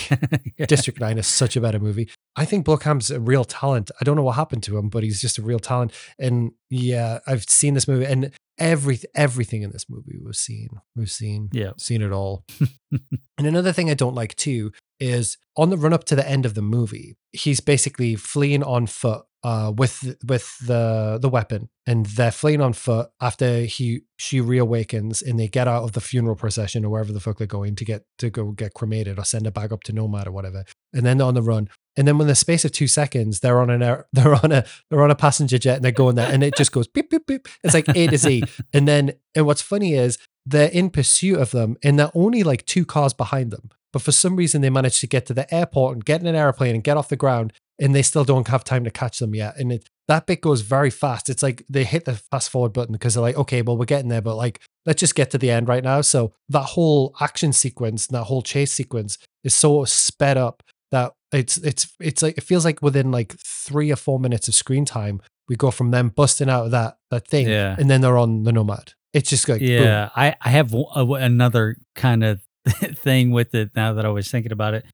Yeah. 0.58 0.66
District 0.66 1.00
9 1.00 1.18
is 1.18 1.26
such 1.26 1.56
a 1.56 1.60
better 1.60 1.78
movie. 1.78 2.08
I 2.36 2.44
think 2.44 2.66
Blomkamp's 2.66 3.10
a 3.10 3.20
real 3.20 3.44
talent. 3.44 3.90
I 4.00 4.04
don't 4.04 4.16
know 4.16 4.22
what 4.22 4.36
happened 4.36 4.62
to 4.64 4.76
him, 4.78 4.88
but 4.88 5.02
he's 5.02 5.20
just 5.20 5.38
a 5.38 5.42
real 5.42 5.58
talent. 5.58 5.92
And 6.18 6.52
yeah, 6.68 7.20
I've 7.26 7.44
seen 7.44 7.74
this 7.74 7.88
movie 7.88 8.06
and 8.06 8.32
every 8.58 9.00
everything 9.14 9.62
in 9.62 9.70
this 9.70 9.88
movie 9.88 10.18
was 10.22 10.38
seen. 10.38 10.68
We've 10.94 11.10
seen 11.10 11.48
Yeah. 11.52 11.72
seen 11.78 12.02
it 12.02 12.12
all. 12.12 12.44
and 12.90 13.46
another 13.46 13.72
thing 13.72 13.90
I 13.90 13.94
don't 13.94 14.14
like 14.14 14.34
too 14.36 14.72
is 14.98 15.38
on 15.56 15.70
the 15.70 15.76
run 15.78 15.92
up 15.94 16.04
to 16.04 16.16
the 16.16 16.28
end 16.28 16.44
of 16.44 16.54
the 16.54 16.62
movie, 16.62 17.16
he's 17.32 17.60
basically 17.60 18.14
fleeing 18.16 18.62
on 18.62 18.86
foot 18.86 19.22
uh, 19.42 19.72
with 19.76 20.16
with 20.26 20.58
the 20.66 21.18
the 21.20 21.28
weapon, 21.28 21.68
and 21.86 22.06
they're 22.06 22.30
fleeing 22.30 22.60
on 22.60 22.72
foot 22.72 23.10
after 23.20 23.62
he 23.62 24.02
she 24.18 24.40
reawakens, 24.40 25.22
and 25.26 25.38
they 25.38 25.48
get 25.48 25.68
out 25.68 25.84
of 25.84 25.92
the 25.92 26.00
funeral 26.00 26.36
procession 26.36 26.84
or 26.84 26.90
wherever 26.90 27.12
the 27.12 27.20
fuck 27.20 27.38
they're 27.38 27.46
going 27.46 27.74
to 27.76 27.84
get 27.84 28.04
to 28.18 28.30
go 28.30 28.52
get 28.52 28.74
cremated 28.74 29.18
or 29.18 29.24
send 29.24 29.46
her 29.46 29.50
back 29.50 29.72
up 29.72 29.82
to 29.84 29.92
Nomad 29.92 30.26
or 30.26 30.32
whatever, 30.32 30.64
and 30.92 31.06
then 31.06 31.18
they're 31.18 31.26
on 31.26 31.34
the 31.34 31.42
run. 31.42 31.68
And 31.96 32.06
then, 32.06 32.18
when 32.18 32.28
the 32.28 32.34
space 32.34 32.64
of 32.64 32.72
two 32.72 32.86
seconds, 32.86 33.40
they're 33.40 33.60
on 33.60 33.70
an 33.70 33.82
air, 33.82 34.06
they're 34.12 34.34
on 34.34 34.52
a 34.52 34.64
they're 34.90 35.02
on 35.02 35.10
a 35.10 35.16
passenger 35.16 35.58
jet, 35.58 35.76
and 35.76 35.84
they're 35.84 35.92
going 35.92 36.16
there, 36.16 36.30
and 36.30 36.42
it 36.42 36.56
just 36.56 36.72
goes 36.72 36.86
beep 36.86 37.10
beep 37.10 37.26
beep. 37.26 37.48
It's 37.64 37.74
like 37.74 37.88
A 37.88 38.06
to 38.08 38.18
Z. 38.18 38.44
And 38.72 38.86
then, 38.86 39.12
and 39.34 39.46
what's 39.46 39.62
funny 39.62 39.94
is 39.94 40.18
they're 40.46 40.68
in 40.68 40.90
pursuit 40.90 41.38
of 41.38 41.50
them, 41.50 41.76
and 41.82 41.98
they're 41.98 42.10
only 42.14 42.42
like 42.42 42.64
two 42.66 42.84
cars 42.84 43.12
behind 43.12 43.50
them. 43.50 43.70
but 43.92 44.02
for 44.02 44.12
some 44.12 44.36
reason 44.36 44.60
they 44.60 44.70
managed 44.70 45.00
to 45.00 45.06
get 45.06 45.26
to 45.26 45.34
the 45.34 45.52
airport 45.52 45.94
and 45.94 46.04
get 46.04 46.20
in 46.20 46.26
an 46.26 46.36
airplane 46.36 46.74
and 46.74 46.84
get 46.84 46.96
off 46.96 47.08
the 47.08 47.16
ground, 47.16 47.52
and 47.80 47.94
they 47.94 48.02
still 48.02 48.24
don't 48.24 48.48
have 48.48 48.62
time 48.62 48.84
to 48.84 48.90
catch 48.90 49.18
them 49.18 49.34
yet. 49.34 49.56
And 49.58 49.72
it, 49.72 49.88
that 50.06 50.26
bit 50.26 50.40
goes 50.40 50.60
very 50.60 50.90
fast. 50.90 51.28
It's 51.28 51.42
like 51.42 51.64
they 51.68 51.84
hit 51.84 52.04
the 52.04 52.14
fast 52.14 52.50
forward 52.50 52.72
button 52.72 52.92
because 52.92 53.14
they're 53.14 53.22
like, 53.22 53.36
okay, 53.36 53.62
well, 53.62 53.76
we're 53.76 53.84
getting 53.86 54.08
there, 54.08 54.20
but 54.20 54.36
like, 54.36 54.60
let's 54.86 55.00
just 55.00 55.14
get 55.14 55.30
to 55.30 55.38
the 55.38 55.50
end 55.50 55.66
right 55.68 55.82
now. 55.84 56.00
So 56.00 56.32
that 56.48 56.62
whole 56.62 57.14
action 57.20 57.52
sequence, 57.52 58.06
and 58.06 58.14
that 58.16 58.24
whole 58.24 58.42
chase 58.42 58.72
sequence 58.72 59.18
is 59.44 59.54
so 59.54 59.84
sped 59.84 60.36
up 60.36 60.62
that 60.90 61.12
it's 61.32 61.56
it's 61.58 61.86
it's 62.00 62.22
like 62.22 62.36
it 62.36 62.42
feels 62.44 62.64
like 62.64 62.82
within 62.82 63.10
like 63.12 63.34
three 63.38 63.92
or 63.92 63.96
four 63.96 64.18
minutes 64.18 64.48
of 64.48 64.54
screen 64.54 64.84
time, 64.84 65.22
we 65.48 65.54
go 65.56 65.70
from 65.70 65.92
them 65.92 66.08
busting 66.08 66.50
out 66.50 66.64
of 66.66 66.70
that 66.72 66.98
that 67.10 67.26
thing, 67.28 67.48
Yeah. 67.48 67.76
and 67.78 67.88
then 67.88 68.00
they're 68.00 68.18
on 68.18 68.42
the 68.42 68.52
Nomad. 68.52 68.94
It's 69.14 69.30
just 69.30 69.48
like 69.48 69.60
boom. 69.60 69.68
yeah, 69.68 70.10
I, 70.16 70.34
I 70.40 70.50
have 70.50 70.68
w- 70.72 70.86
uh, 70.94 71.04
a- 71.04 71.24
another 71.24 71.76
kind 71.94 72.22
of 72.24 72.40
thing 72.96 73.30
with 73.30 73.54
it 73.54 73.70
now 73.76 73.92
that 73.94 74.04
I 74.04 74.08
was 74.08 74.28
thinking 74.30 74.52
about 74.52 74.74
it 74.74 74.84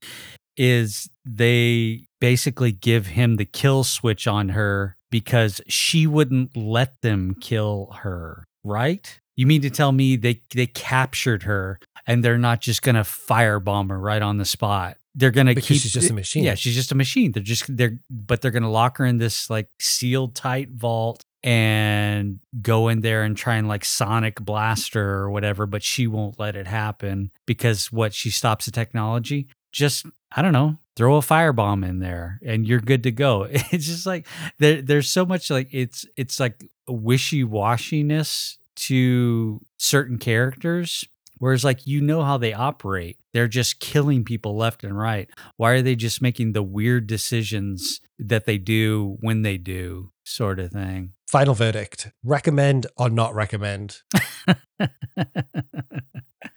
is 0.55 1.09
they 1.25 2.06
basically 2.19 2.71
give 2.71 3.07
him 3.07 3.35
the 3.35 3.45
kill 3.45 3.83
switch 3.83 4.27
on 4.27 4.49
her 4.49 4.97
because 5.09 5.61
she 5.67 6.07
wouldn't 6.07 6.55
let 6.55 7.01
them 7.01 7.35
kill 7.39 7.95
her, 8.01 8.45
right? 8.63 9.19
You 9.35 9.45
mean 9.45 9.61
to 9.61 9.69
tell 9.69 9.91
me 9.91 10.15
they 10.15 10.41
they 10.53 10.67
captured 10.67 11.43
her 11.43 11.79
and 12.05 12.23
they're 12.23 12.37
not 12.37 12.59
just 12.61 12.81
gonna 12.81 13.03
firebomb 13.03 13.89
her 13.89 13.99
right 13.99 14.21
on 14.21 14.37
the 14.37 14.45
spot? 14.45 14.97
They're 15.13 15.31
gonna 15.31 15.55
keep 15.55 15.63
she's 15.63 15.91
just 15.91 16.09
a 16.09 16.13
machine. 16.13 16.43
Yeah, 16.43 16.55
she's 16.55 16.75
just 16.75 16.91
a 16.91 16.95
machine. 16.95 17.31
They're 17.31 17.43
just 17.43 17.75
they're 17.75 17.99
but 18.09 18.41
they're 18.41 18.51
gonna 18.51 18.71
lock 18.71 18.97
her 18.97 19.05
in 19.05 19.19
this 19.19 19.49
like 19.49 19.69
sealed 19.79 20.35
tight 20.35 20.69
vault 20.71 21.23
and 21.43 22.39
go 22.61 22.87
in 22.87 23.01
there 23.01 23.23
and 23.23 23.37
try 23.37 23.55
and 23.55 23.67
like 23.67 23.85
sonic 23.85 24.41
blaster 24.41 25.07
or 25.07 25.29
whatever, 25.29 25.65
but 25.65 25.83
she 25.83 26.07
won't 26.07 26.39
let 26.39 26.55
it 26.55 26.67
happen 26.67 27.31
because 27.45 27.91
what 27.91 28.13
she 28.13 28.29
stops 28.29 28.65
the 28.65 28.71
technology. 28.71 29.47
Just 29.71 30.05
I 30.35 30.41
don't 30.41 30.53
know, 30.53 30.77
throw 30.97 31.15
a 31.15 31.21
firebomb 31.21 31.87
in 31.87 31.99
there 31.99 32.39
and 32.43 32.67
you're 32.67 32.81
good 32.81 33.03
to 33.03 33.11
go. 33.11 33.47
It's 33.71 33.85
just 33.85 34.05
like 34.05 34.27
there 34.59 34.81
there's 34.81 35.09
so 35.09 35.25
much 35.25 35.49
like 35.49 35.69
it's 35.71 36.05
it's 36.17 36.39
like 36.39 36.69
wishy 36.87 37.43
washiness 37.43 38.57
to 38.75 39.61
certain 39.77 40.17
characters. 40.17 41.05
Whereas, 41.39 41.63
like, 41.63 41.85
you 41.85 42.01
know 42.01 42.23
how 42.23 42.39
they 42.39 42.51
operate. 42.51 43.19
They're 43.31 43.47
just 43.47 43.79
killing 43.79 44.23
people 44.23 44.57
left 44.57 44.83
and 44.83 44.97
right. 44.97 45.29
Why 45.55 45.73
are 45.73 45.83
they 45.83 45.95
just 45.95 46.19
making 46.19 46.53
the 46.53 46.63
weird 46.63 47.05
decisions 47.05 48.01
that 48.17 48.45
they 48.45 48.57
do 48.57 49.17
when 49.19 49.43
they 49.43 49.57
do, 49.57 50.11
sort 50.23 50.59
of 50.59 50.71
thing? 50.71 51.13
Final 51.27 51.53
verdict: 51.53 52.11
recommend 52.23 52.87
or 52.97 53.11
not 53.11 53.35
recommend? 53.35 54.01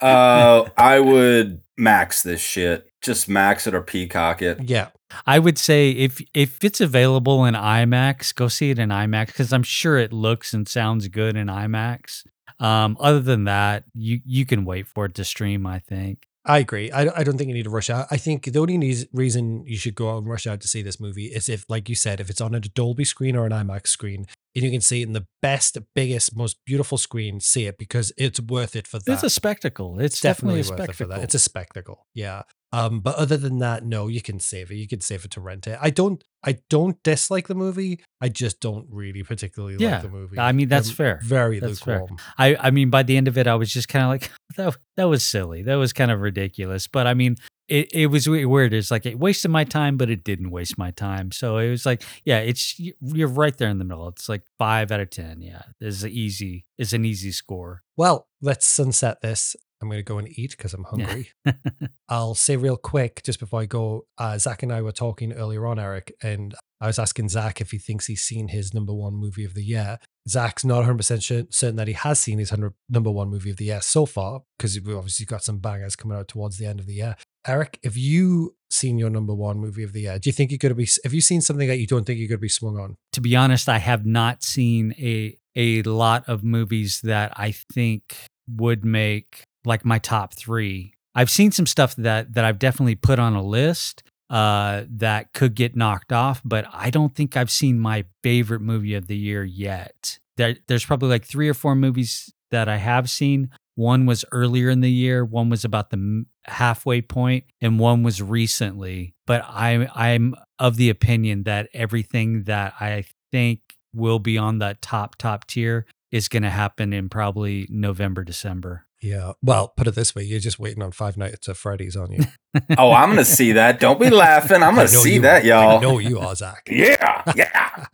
Uh, 0.00 0.68
I 0.76 0.98
would 0.98 1.60
max 1.80 2.22
this 2.22 2.40
shit. 2.40 2.86
Just 3.00 3.28
max 3.28 3.66
it 3.66 3.74
or 3.74 3.80
peacock 3.80 4.42
it. 4.42 4.62
Yeah, 4.62 4.88
I 5.26 5.38
would 5.38 5.58
say 5.58 5.90
if 5.90 6.20
if 6.34 6.62
it's 6.62 6.80
available 6.80 7.44
in 7.44 7.54
IMAX, 7.54 8.34
go 8.34 8.48
see 8.48 8.70
it 8.70 8.78
in 8.78 8.90
IMAX 8.90 9.28
because 9.28 9.52
I'm 9.52 9.62
sure 9.62 9.98
it 9.98 10.12
looks 10.12 10.52
and 10.52 10.68
sounds 10.68 11.08
good 11.08 11.36
in 11.36 11.48
IMAX. 11.48 12.24
Um, 12.58 12.96
other 13.00 13.20
than 13.20 13.44
that, 13.44 13.84
you 13.94 14.20
you 14.24 14.44
can 14.44 14.64
wait 14.64 14.86
for 14.86 15.06
it 15.06 15.14
to 15.14 15.24
stream. 15.24 15.66
I 15.66 15.78
think. 15.78 16.26
I 16.44 16.58
agree. 16.58 16.90
I, 16.90 17.02
I 17.20 17.22
don't 17.22 17.36
think 17.36 17.48
you 17.48 17.54
need 17.54 17.64
to 17.64 17.70
rush 17.70 17.90
out. 17.90 18.06
I 18.10 18.16
think 18.16 18.44
the 18.44 18.58
only 18.58 18.78
nees- 18.78 19.06
reason 19.12 19.62
you 19.66 19.76
should 19.76 19.94
go 19.94 20.10
out 20.10 20.18
and 20.18 20.26
rush 20.26 20.46
out 20.46 20.60
to 20.62 20.68
see 20.68 20.80
this 20.80 20.98
movie 20.98 21.26
is 21.26 21.50
if, 21.50 21.66
like 21.68 21.90
you 21.90 21.94
said, 21.94 22.18
if 22.18 22.30
it's 22.30 22.40
on 22.40 22.54
a 22.54 22.60
Dolby 22.60 23.04
screen 23.04 23.36
or 23.36 23.44
an 23.44 23.52
IMAX 23.52 23.88
screen, 23.88 24.26
and 24.54 24.64
you 24.64 24.70
can 24.70 24.80
see 24.80 25.00
it 25.02 25.06
in 25.06 25.12
the 25.12 25.26
best, 25.42 25.78
biggest, 25.94 26.36
most 26.36 26.58
beautiful 26.66 26.98
screen, 26.98 27.40
see 27.40 27.66
it 27.66 27.78
because 27.78 28.12
it's 28.16 28.40
worth 28.40 28.74
it 28.74 28.86
for 28.86 28.98
that. 28.98 29.12
It's 29.12 29.22
a 29.22 29.30
spectacle. 29.30 30.00
It's 30.00 30.20
definitely, 30.20 30.60
a 30.60 30.64
spectacle. 30.64 31.12
It's 31.12 31.34
a 31.34 31.38
spectacle. 31.38 32.06
Yeah. 32.14 32.42
Um, 32.72 33.00
but 33.00 33.16
other 33.16 33.36
than 33.36 33.58
that, 33.58 33.84
no, 33.84 34.06
you 34.06 34.20
can 34.20 34.38
save 34.38 34.70
it. 34.70 34.76
You 34.76 34.86
can 34.86 35.00
save 35.00 35.24
it 35.24 35.32
to 35.32 35.40
rent 35.40 35.66
it. 35.66 35.78
I 35.80 35.90
don't 35.90 36.22
I 36.42 36.58
don't 36.70 37.02
dislike 37.02 37.48
the 37.48 37.54
movie. 37.54 38.00
I 38.20 38.28
just 38.28 38.60
don't 38.60 38.86
really 38.90 39.22
particularly 39.22 39.76
Yeah. 39.78 39.94
like 39.94 40.02
the 40.02 40.08
movie. 40.08 40.38
I 40.38 40.52
mean, 40.52 40.68
that's 40.68 40.88
I'm 40.90 40.94
fair. 40.94 41.20
Very 41.22 41.60
That's 41.60 41.80
fair. 41.80 42.06
I, 42.38 42.56
I 42.56 42.70
mean, 42.70 42.88
by 42.90 43.02
the 43.02 43.16
end 43.16 43.28
of 43.28 43.36
it, 43.36 43.46
I 43.46 43.56
was 43.56 43.72
just 43.72 43.88
kind 43.88 44.04
of 44.04 44.10
like, 44.10 44.30
that, 44.56 44.76
that 44.96 45.04
was 45.08 45.24
silly. 45.24 45.62
That 45.62 45.74
was 45.76 45.92
kind 45.92 46.10
of 46.10 46.20
ridiculous. 46.20 46.86
But 46.86 47.06
I 47.06 47.14
mean, 47.14 47.36
it, 47.70 47.88
it 47.94 48.06
was 48.08 48.28
weird. 48.28 48.74
It's 48.74 48.90
like 48.90 49.06
it 49.06 49.18
wasted 49.18 49.50
my 49.50 49.64
time, 49.64 49.96
but 49.96 50.10
it 50.10 50.24
didn't 50.24 50.50
waste 50.50 50.76
my 50.76 50.90
time. 50.90 51.30
So 51.32 51.56
it 51.58 51.70
was 51.70 51.86
like, 51.86 52.02
yeah, 52.24 52.38
it's 52.40 52.78
you're 52.78 53.28
right 53.28 53.56
there 53.56 53.68
in 53.70 53.78
the 53.78 53.84
middle. 53.84 54.08
It's 54.08 54.28
like 54.28 54.42
five 54.58 54.90
out 54.92 55.00
of 55.00 55.10
ten. 55.10 55.40
Yeah, 55.40 55.62
it's 55.80 56.02
an 56.02 56.10
easy. 56.10 56.66
It's 56.76 56.92
an 56.92 57.04
easy 57.04 57.32
score. 57.32 57.82
Well, 57.96 58.28
let's 58.42 58.66
sunset 58.66 59.22
this. 59.22 59.56
I'm 59.82 59.88
going 59.88 59.98
to 59.98 60.02
go 60.02 60.18
and 60.18 60.28
eat 60.38 60.50
because 60.50 60.74
I'm 60.74 60.84
Yeah. 60.94 61.06
hungry. 61.06 61.28
I'll 62.10 62.34
say 62.34 62.56
real 62.56 62.76
quick 62.76 63.22
just 63.24 63.40
before 63.40 63.62
I 63.62 63.66
go. 63.66 64.06
Uh, 64.18 64.36
Zach 64.36 64.62
and 64.62 64.70
I 64.72 64.82
were 64.82 64.92
talking 64.92 65.32
earlier 65.32 65.66
on, 65.66 65.78
Eric, 65.78 66.12
and 66.22 66.54
I 66.82 66.86
was 66.88 66.98
asking 66.98 67.30
Zach 67.30 67.62
if 67.62 67.70
he 67.70 67.78
thinks 67.78 68.04
he's 68.06 68.22
seen 68.22 68.48
his 68.48 68.74
number 68.74 68.92
one 68.92 69.14
movie 69.14 69.44
of 69.44 69.54
the 69.54 69.64
year. 69.64 69.98
Zach's 70.28 70.64
not 70.64 70.84
100% 70.84 71.22
sure- 71.22 71.46
certain 71.50 71.76
that 71.76 71.88
he 71.88 71.94
has 71.94 72.20
seen 72.20 72.38
his 72.38 72.50
100 72.50 72.74
number 72.88 73.10
one 73.10 73.30
movie 73.30 73.50
of 73.50 73.56
the 73.56 73.66
year 73.66 73.80
so 73.80 74.06
far 74.06 74.42
because 74.58 74.78
we've 74.80 74.96
obviously 74.96 75.26
got 75.26 75.42
some 75.42 75.58
bangers 75.58 75.96
coming 75.96 76.16
out 76.16 76.28
towards 76.28 76.58
the 76.58 76.66
end 76.66 76.80
of 76.80 76.86
the 76.86 76.94
year. 76.94 77.16
Eric, 77.46 77.78
have 77.84 77.96
you 77.96 78.54
seen 78.70 78.98
your 78.98 79.10
number 79.10 79.34
one 79.34 79.58
movie 79.58 79.82
of 79.82 79.92
the 79.92 80.02
year? 80.02 80.18
Do 80.18 80.28
you 80.28 80.32
think 80.32 80.50
you're 80.50 80.58
going 80.58 80.70
to 80.70 80.74
be, 80.74 80.88
have 81.04 81.14
you 81.14 81.22
seen 81.22 81.40
something 81.40 81.68
that 81.68 81.78
you 81.78 81.86
don't 81.86 82.04
think 82.04 82.18
you're 82.18 82.28
going 82.28 82.38
to 82.38 82.42
be 82.42 82.48
swung 82.48 82.78
on? 82.78 82.96
to 83.12 83.20
be 83.20 83.34
honest, 83.34 83.68
I 83.68 83.78
have 83.78 84.06
not 84.06 84.42
seen 84.42 84.94
a 84.98 85.36
a 85.56 85.82
lot 85.82 86.28
of 86.28 86.44
movies 86.44 87.00
that 87.02 87.32
I 87.36 87.50
think 87.52 88.16
would 88.48 88.84
make 88.84 89.42
like 89.64 89.84
my 89.84 89.98
top 89.98 90.34
three. 90.34 90.94
I've 91.14 91.30
seen 91.30 91.50
some 91.50 91.66
stuff 91.66 91.96
that 91.96 92.34
that 92.34 92.44
I've 92.44 92.58
definitely 92.58 92.94
put 92.94 93.18
on 93.18 93.34
a 93.34 93.42
list 93.42 94.02
uh, 94.30 94.84
that 94.88 95.32
could 95.32 95.54
get 95.54 95.74
knocked 95.74 96.12
off, 96.12 96.40
but 96.44 96.64
I 96.72 96.90
don't 96.90 97.14
think 97.14 97.36
I've 97.36 97.50
seen 97.50 97.80
my 97.80 98.04
favorite 98.22 98.60
movie 98.60 98.94
of 98.94 99.08
the 99.08 99.16
year 99.16 99.42
yet. 99.44 100.20
There, 100.36 100.56
there's 100.68 100.84
probably 100.84 101.08
like 101.08 101.24
three 101.24 101.48
or 101.48 101.54
four 101.54 101.74
movies 101.74 102.32
that 102.52 102.68
I 102.68 102.76
have 102.76 103.10
seen. 103.10 103.50
One 103.74 104.06
was 104.06 104.24
earlier 104.30 104.70
in 104.70 104.80
the 104.80 104.90
year, 104.90 105.24
one 105.24 105.50
was 105.50 105.64
about 105.64 105.90
the 105.90 106.24
halfway 106.44 107.00
point, 107.00 107.44
and 107.60 107.78
one 107.78 108.02
was 108.02 108.22
recently. 108.22 109.14
But 109.26 109.44
I, 109.46 109.88
I'm 109.94 110.34
of 110.58 110.76
the 110.76 110.90
opinion 110.90 111.42
that 111.44 111.68
everything 111.74 112.44
that 112.44 112.74
I 112.78 113.06
think 113.32 113.60
will 113.92 114.18
be 114.20 114.38
on 114.38 114.58
that 114.58 114.80
top 114.80 115.16
top 115.16 115.46
tier 115.46 115.86
is 116.12 116.28
going 116.28 116.42
to 116.42 116.50
happen 116.50 116.92
in 116.92 117.08
probably 117.08 117.66
November, 117.70 118.22
December. 118.22 118.86
Yeah. 119.00 119.32
Well, 119.42 119.72
put 119.76 119.86
it 119.86 119.94
this 119.94 120.14
way 120.14 120.24
you're 120.24 120.40
just 120.40 120.58
waiting 120.58 120.82
on 120.82 120.92
Five 120.92 121.16
Nights 121.16 121.48
at 121.48 121.56
Freddy's 121.56 121.96
on 121.96 122.12
you. 122.12 122.24
Oh, 122.76 122.92
I'm 122.92 123.10
gonna 123.10 123.24
see 123.24 123.52
that. 123.52 123.78
Don't 123.78 124.00
be 124.00 124.10
laughing. 124.10 124.60
I'm 124.62 124.74
gonna 124.76 124.88
see 124.88 125.18
that, 125.18 125.44
are. 125.44 125.46
y'all. 125.46 125.78
I 125.78 125.80
know 125.80 125.98
you 126.00 126.18
are, 126.18 126.34
Zach. 126.34 126.66
Yeah, 126.70 127.22
yeah. 127.36 127.86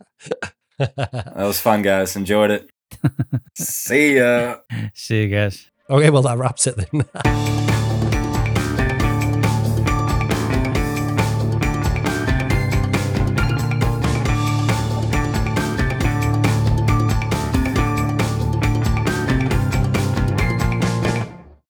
That 0.79 1.33
was 1.37 1.59
fun, 1.59 1.83
guys. 1.83 2.15
Enjoyed 2.15 2.49
it. 2.49 2.69
See 3.55 4.17
ya. 4.17 4.57
See 4.95 5.23
you 5.23 5.29
guys. 5.29 5.69
okay, 5.89 6.09
well, 6.09 6.23
that 6.23 6.37
wraps 6.39 6.65
it 6.65 6.75
then. 6.77 7.66